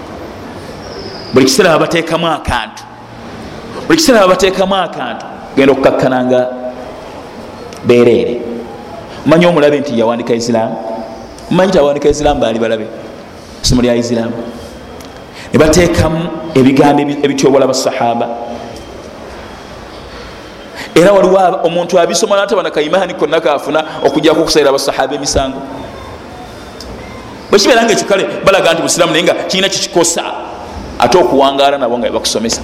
[1.33, 2.83] buli kiseera babateekamu akantu.
[3.87, 5.25] Buli kiseera babateekamu akantu.
[5.55, 6.47] Genda okukakkananga
[7.85, 8.50] bereere
[9.25, 10.75] manyi omulabe nti yawandika isilaamu
[11.51, 12.87] manyi tawandika isilaamu baali balabe?
[13.63, 14.33] Isomo lya isilaamu
[15.53, 18.27] nebateekamu ebigambo ebityobola basahaba.
[20.95, 25.61] Era waliwo omuntu abisoma nataba nakaimani konna kafuna okujjako okusalira basahaba emisango.
[27.49, 30.23] Bwekibeera nga ekyo kale balaga nti busiraamu naye nga kirina kikikosa
[30.99, 32.61] ate okuwangaala nabo nga bebakusomesa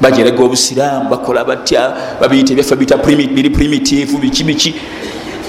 [0.00, 4.74] bajerega obusiraamu bakola batya babiyita ebyaffe biyita biri primitive biki biki.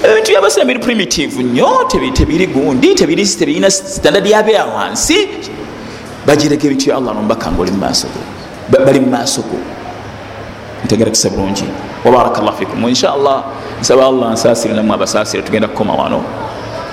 [0.02, 5.28] Ebintu byabasiraamu biri primitive nnyo tebiri gundi tebirina standard yabya wansi.
[6.26, 8.18] Bajerega ebintu bya allah nomubaka nga oli mumaasoko
[8.68, 9.56] bali mumaasoko
[10.84, 11.64] ntegerakisa bulungi.
[12.04, 12.88] Wabaraka llah fikum.
[12.88, 13.44] Inshallah
[13.80, 16.22] nsaba allah nsaasire namwe abasaasire tugenda kukoma wano.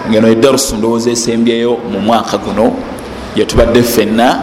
[0.09, 2.73] Ngeno edarusu ndowooza esembyeyo mu mwaka guno
[3.35, 4.39] yetubadde ffenna.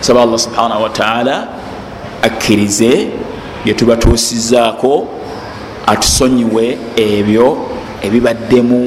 [0.00, 1.48] Nsaba allah subhanahu wataala
[2.26, 3.08] akkirize
[3.64, 5.08] byetubatuusizaako
[5.86, 7.46] atusonyiwe ebyo
[8.06, 8.80] ebibaddemu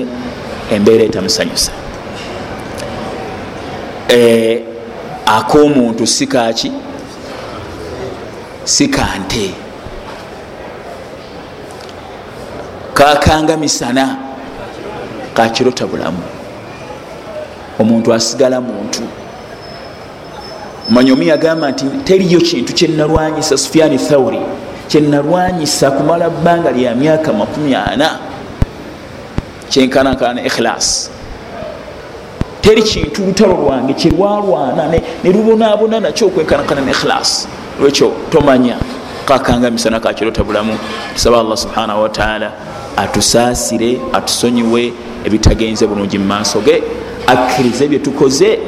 [0.75, 1.71] embeera etamusanyusa.
[4.09, 4.19] E,
[5.25, 6.71] ak'omuntu si kaki
[8.63, 9.53] si kante
[12.93, 14.17] kakanga misana
[15.33, 16.23] kakirota bulamu.
[17.79, 19.01] Omuntu asigala muntu
[20.89, 24.39] manya omu yagamba nti teriyo kintu kyenalwanyisa sufiani thauri
[24.87, 28.19] kyenalwanyisa kumala bbanga lya myaka makumi ana.
[29.69, 31.11] Kyenkanankana ne ikhlas
[32.61, 37.47] teri kintu lutalo lwange kyelwalwana nelubonabona nakyo okwenkanankana ne ikhlas
[37.79, 38.75] lwekyo tomanya
[39.25, 40.77] kakanga misana kakirota bulamu
[41.13, 42.51] tusaba allah subhanahu wataala
[42.97, 44.93] atusaasire atusonyiwe
[45.25, 46.83] ebitagenze bulungi mu maaso ge
[47.27, 48.59] akkirize byetukoze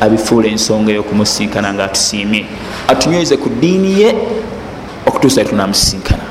[0.00, 2.46] abifuula ensonga eyokumusinkana nga atusiimye
[2.88, 4.14] atunyweze ku ddiini ye
[5.06, 6.22] okutuusa tunamusinkana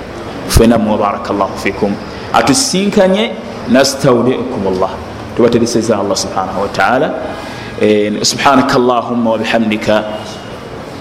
[0.47, 1.95] fena mwe baraka llahu fikum
[2.33, 3.31] atusinkanye
[3.69, 4.91] nastaudikum llah
[5.35, 7.13] tubatereseza allah subhanahu wataala
[8.21, 10.03] subhanaka allahumma wabihamdika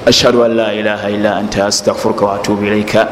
[0.06, 3.08] ashhadu an la ilaha illa anta astagfiruka waatubu ilaika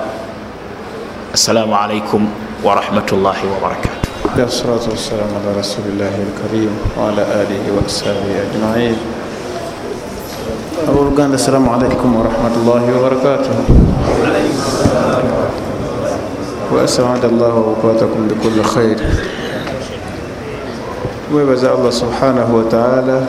[1.35, 2.29] assalamu alaikum
[2.65, 3.99] warahmatullahi wabarakatuh
[4.39, 8.97] الصلاة والسلام على رسول الله الكريم وعلى آله وأصحابه أجمعين
[10.89, 13.57] أولوغان السلام عليكم ورحمة الله وبركاته
[16.73, 18.99] وأسعد الله أوقاتكم بكل خير
[21.29, 23.29] webaza allah subhanahu wataala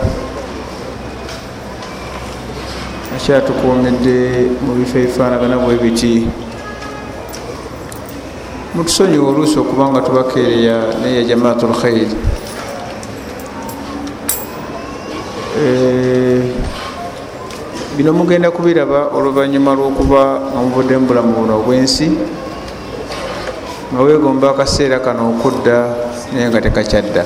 [3.15, 6.23] akyatukuumidde mu bifo ebifaanagana bwe biti
[8.75, 12.15] mutusonyiwa oluusi okuba nga tubakeereya naye jamaatu lkhairi
[17.96, 22.10] bino mugenda kubiraba oluvanyuma lwokuba nga muvudde mu bulamu buno obwensi
[23.94, 25.78] nga wegomba akaseera kano okudda
[26.34, 27.22] naye nga tekakyadda.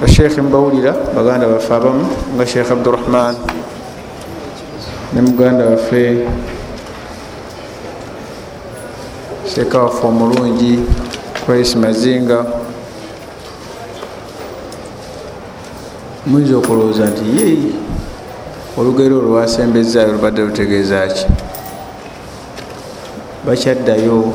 [0.00, 3.36] Basheekhe mubawulira baganda baffe abamu nga sheekh abdurahman
[5.12, 6.24] ne muganda waffe
[9.44, 10.80] seeka waffe omulungi
[11.44, 12.61] kwesi mazinga
[16.32, 17.48] muyinza okulowooza nti ye
[18.78, 21.26] olugero olwasembezaayo lubadde lutegeeza ki?
[23.44, 24.32] Bakyaddayo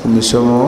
[0.00, 0.60] ku misomo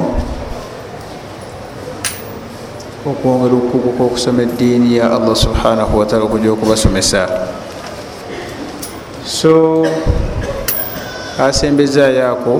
[3.08, 7.24] okwongera okukuguka okusoma eddiini ya allah subhanahu wataala okujja okubasomesa.
[9.24, 9.80] So
[11.40, 12.54] asembezaayo ako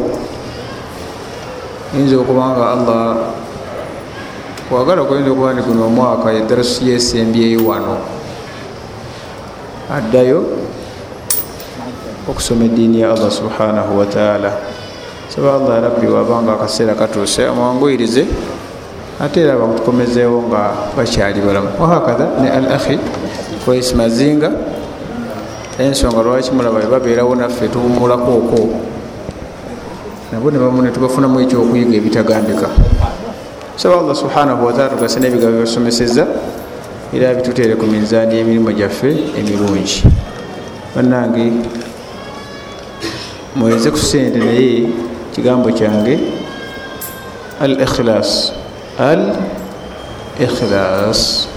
[1.92, 3.04] yinza okuba nga allah
[4.72, 7.96] kwagala kuyinza okuba ndi guno omwaka edarasi yesembyeyo wano.
[9.92, 10.40] Addayo
[12.30, 14.52] okusoma eddiini ya allah subhanahu wataala
[15.28, 18.24] saba allah rabbi wabanga akaseera katuuse amwanguyirize
[19.20, 21.68] ate era bakutukomezeewo nga bakyali balamu.
[21.80, 22.98] Wahakatha ne al akhi
[23.64, 24.50] kwesi mazinga
[25.78, 28.68] ensonga lwaki mulaba babeerawo naffe tuwumulakooko
[30.32, 32.68] nabo nebamu netubafunamu ekyokuyiga ebitagambika
[33.76, 36.26] saba allah subhanahu wataala tugase n'ebigambo byebasomeseza
[37.12, 40.04] era bituteere ku minzaani y'emirimu gyaffe emirungi.
[40.96, 41.52] Bannange
[43.56, 44.88] mweze ku sente naye
[45.32, 46.20] kigambo kyange
[47.60, 48.52] al ikhilas
[48.98, 49.32] al
[50.40, 51.48] ikhilas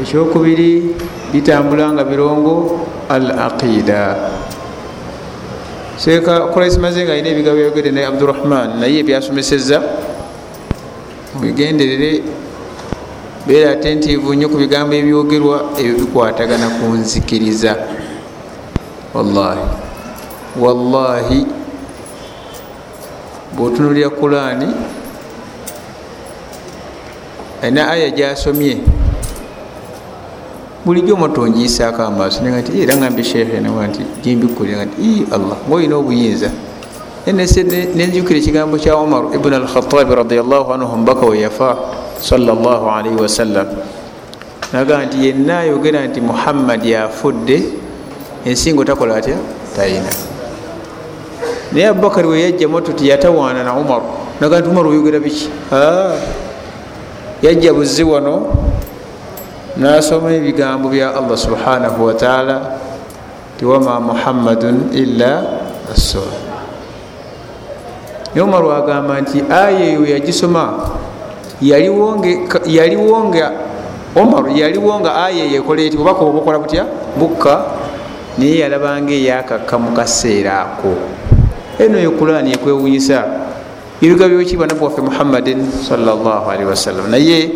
[0.00, 0.96] ekyokubiri
[1.32, 4.16] bitambula nga birongo al aqida
[5.96, 9.82] seeka kuraisimaze nga alina ebigambo byayogedde ne abdurahman naye ebyasomeseza
[11.34, 12.22] mubigenderere
[13.46, 17.72] beera atentivu nnyo ku bigambo ebyogerwa ebyo bikwatagana ku nzikiriza.
[19.14, 19.66] Wallahi.
[20.58, 21.46] Wallahi.
[23.54, 24.68] Bwotunulira kurani
[27.62, 28.78] alina aya gyasomye
[30.84, 36.50] bulijjo motongiisaako amaaso nga nti era ngambe sheekhe nawa nti gyembikulira nti allah ngaolina obuyinza.
[37.26, 41.76] Nenzijukira ekigambo kya omar ibn alkhatabi radiallahu anhu mubaka we yafa
[42.20, 43.66] sallallahu alaihi wasallam
[44.72, 47.64] nagaa nti yenna ayogera nti muhammad yafudde
[48.44, 49.40] ensingo takola atya?
[49.76, 50.12] Talina
[51.72, 54.02] naye abubakari we yajjamu tuti yatawaana na umar.
[54.40, 55.48] Naga nti umar oyogera biki?
[57.42, 58.52] Yajja buzzi wano
[59.76, 62.78] nasoma ebigambo bya allah subhanahu wataala
[63.58, 65.42] ti wama muhammadun illa
[65.90, 66.30] rasul.
[68.34, 70.90] Naye umar wagamba nti aya eyo yagisoma
[71.62, 73.46] yaliwo nga
[74.14, 76.86] omar yaliwo nga aya eyo ekola eti bubaka obukola butya?
[77.18, 77.62] Bukka
[78.38, 80.94] naye yalabanga eyakakka mu kaseera ako.
[81.78, 83.22] Eno yo kurani ekwewunyisa
[84.02, 87.54] ebiga byokiba nabbi waffe muhammadin salllahalihi wasallam naye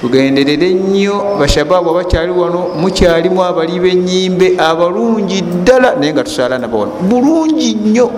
[0.00, 6.92] tugenderere nnyo bashababu abakyali wano mukyalimu abali benyimbe abalungi ddala naye nga tusaala nabo wano
[7.08, 8.10] bulungi nnyo.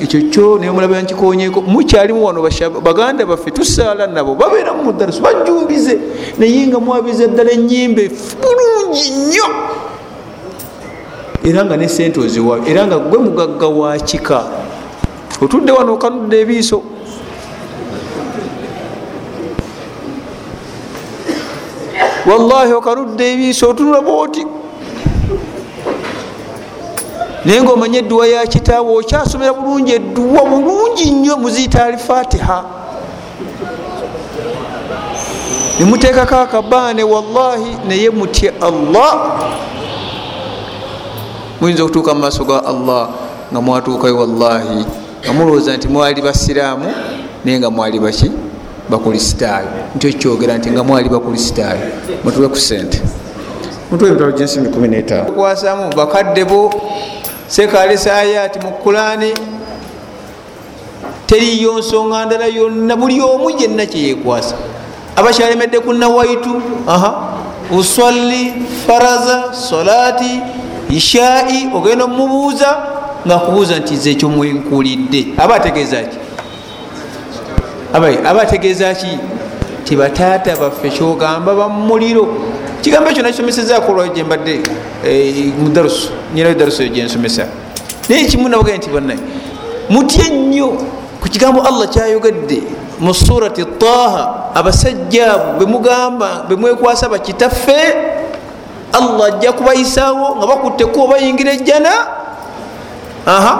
[0.00, 1.60] Ekyo kyo nemulabira nkikonyeko.
[1.60, 2.42] Mukyalimu wano
[2.82, 5.98] baganda baffe tusaala nabo babeera mu darasu bajumbize
[6.38, 8.10] naye nga mwabiza ddala enyimbe
[8.42, 9.46] bulungi nnyo.
[11.44, 14.42] Era nga ne sente oziwayo era nga gwe mugagga wa kika.
[15.42, 16.82] Otudde wano okanudde ebiiso
[22.26, 24.46] wallahi okanudde ebiiso otunula bwoti
[27.44, 32.64] naye nga omanye edduwa ya kitaawe okyasomera bulungi edduwa bulungi nnyo muziyita alifatiha
[35.80, 39.18] nemuteekako akabaane wallahi naye mutye allah.
[41.60, 43.08] Muyinza okutuuka mu maaso ga allah
[43.52, 44.86] nga mwatuukayo wallahi.
[45.24, 46.92] Nga mulowooza nti mwali basiraamu
[47.44, 48.30] naye nga mwali baki
[48.92, 51.84] bakulisitaayo nti ekyogera nti nga mwali bakulisitaayo
[52.24, 52.98] mutube ku sente
[53.90, 56.60] mutuwe emitalo gyensimi 15 okwasamu bakadde bo
[57.48, 59.32] sekalesa ayati mu kulani
[61.26, 62.96] teriyo nsonga ndala yonna.
[62.96, 64.54] Buli omu yenna kyeyekwasa
[65.16, 66.62] abakyalemedde ku nawaitu
[67.78, 68.54] uswali
[68.86, 70.40] faraza solati
[70.90, 72.76] ishai ogenda omumubuuza
[73.26, 76.18] ngaakubuuza nti ze ekyo mwenkulidde aba ategeeza ki
[77.92, 79.18] aba ategeeza ki?
[79.84, 82.28] Ti bataata baffe kyogamba bamuliro
[82.82, 84.60] kigambo ekyo nakisomesezaako olwayo gyembadde
[85.06, 87.46] eh, mudarusu nyinayo darusu eyo gyensomesa
[88.08, 89.18] naye kimu nabaga nti bannaye
[89.90, 90.68] mutye nnyo
[91.20, 92.62] ku kigambo allah kyayogedde
[93.00, 97.94] mu surati taha abasajja abo bemugamba bemwekwasa bakitaffe
[98.92, 101.90] allah ajja kubayisaawo nga bakutteko bayingira ejjana.
[103.26, 103.54] Aha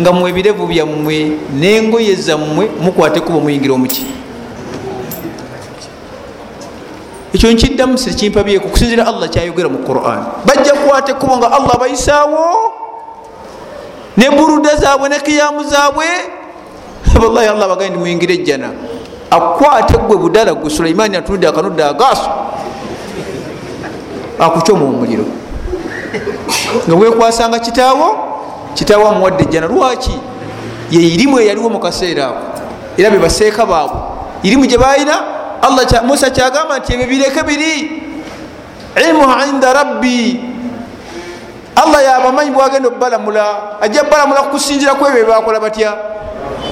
[0.00, 1.16] nga mwe ebirevu byammwe
[1.60, 4.04] n'engoye zammwe mukwatekuba muyingira omuki
[7.36, 10.24] ekyo nkiddamu sikimpabyeko okusinzira allah kyayogera mu quran.
[10.48, 12.44] Bajja kukwata ekkubo nga allah abayisaawo
[14.16, 16.06] ne buruda zaabwe ne kiyamu zaabwe.
[17.22, 18.72] Wallahi allah bagaye ndi muyingira ejjana.
[19.30, 22.30] Akwate gwe budala gwe sulaimaani atunudde akanudde agaaso
[24.38, 25.24] akucoma omuliro.
[26.88, 28.35] Nga bwekwasanga kitaawo
[28.76, 30.14] kitaawo amuwadde ejjana lwaki
[30.90, 32.42] ye irimu eyaliwo mu kaseera ako
[32.98, 34.00] era bebaseeka baabwe
[34.42, 35.16] irimu gye balina
[35.62, 38.02] allah musa kyagamba nti ebyo bireke biri
[38.96, 40.40] ilmuha inda rabbi
[41.76, 43.44] allah yabamanyi bwagenda obalamula
[43.80, 45.96] ajja balamula kukusinzira ku ebyo byebakola batya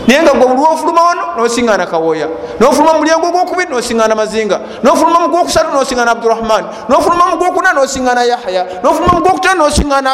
[0.06, 2.28] naye nga gwe lwofuluma wano nosiŋana kawoya
[2.60, 8.22] nofuluma mu mulyango ogwokubiri nosiŋana mazinga nofuluma mu gwokusatu nosiŋana abdurahman nofuluma mu gwokuna nosiŋana
[8.24, 10.10] yahya nofuluma mu gwokutano nosiŋana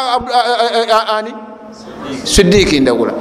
[1.17, 1.50] ani
[2.23, 3.11] sidiiki ndagula.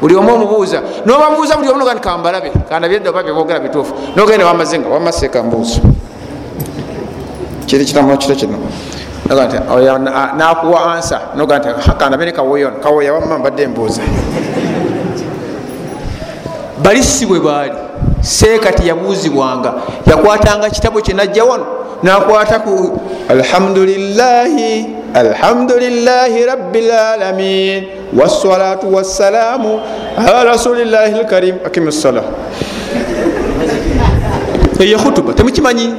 [0.00, 3.94] Buli omu omubuuza nobabuuza buli omu nogani kambalabe kandabye oba byebogera bituufu.
[4.16, 5.80] Nogenda wamazinga wamaseeka mbuuzo
[7.66, 8.58] kiri kiramu kiro kino.
[9.28, 11.20] Noga na- nakuwa ansa.
[11.36, 14.02] Noga nti "Ha, kandabe ne kawoya ono kawoya wamma mbadde mbuuza.
[16.82, 17.72] Bali si bwe baali.
[18.20, 19.74] Seeka teyabuuzibwanga
[20.06, 21.66] yakwatanga kitabo kye najja wano
[22.02, 27.84] nakwata ku alhamdulillahi alhamdulillahi rabilalamin
[28.16, 29.80] wassalatu wassalaamu
[30.18, 32.22] ala rasulillahi lkarim akimi ssala
[34.80, 35.94] eyo khutuba temukimanyi?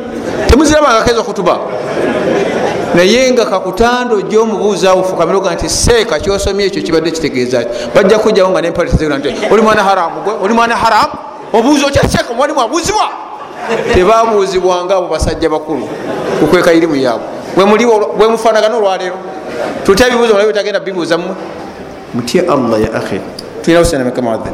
[0.48, 1.58] Temuzirabanga keza khutuba.
[2.96, 7.70] Naye nga kakutanda ojja omubuuzaawo fukamiroga nti seeka kyosomye ekyo kibadde kitegeeza ki?
[7.96, 11.14] Bajja kujjawo nga nempale tezegera nti oli mwana haramu gwe oli mwana haramu?
[11.54, 12.10] Obuuzi otya?
[12.10, 13.10] Seeka mwalimu abuuzibwa
[13.94, 15.90] tebabuuzibwanga abo basajja bakulu
[16.40, 17.28] kukweka irimu yaabwe.
[18.18, 19.16] Bwe mufaanagana olwaleero
[19.84, 21.36] tutya ebibuuzo mulabe bitagenda bibuuza mmwe
[22.14, 23.20] mutye allah ya akhi.
[23.62, 24.54] Tulinawo senameka muadhin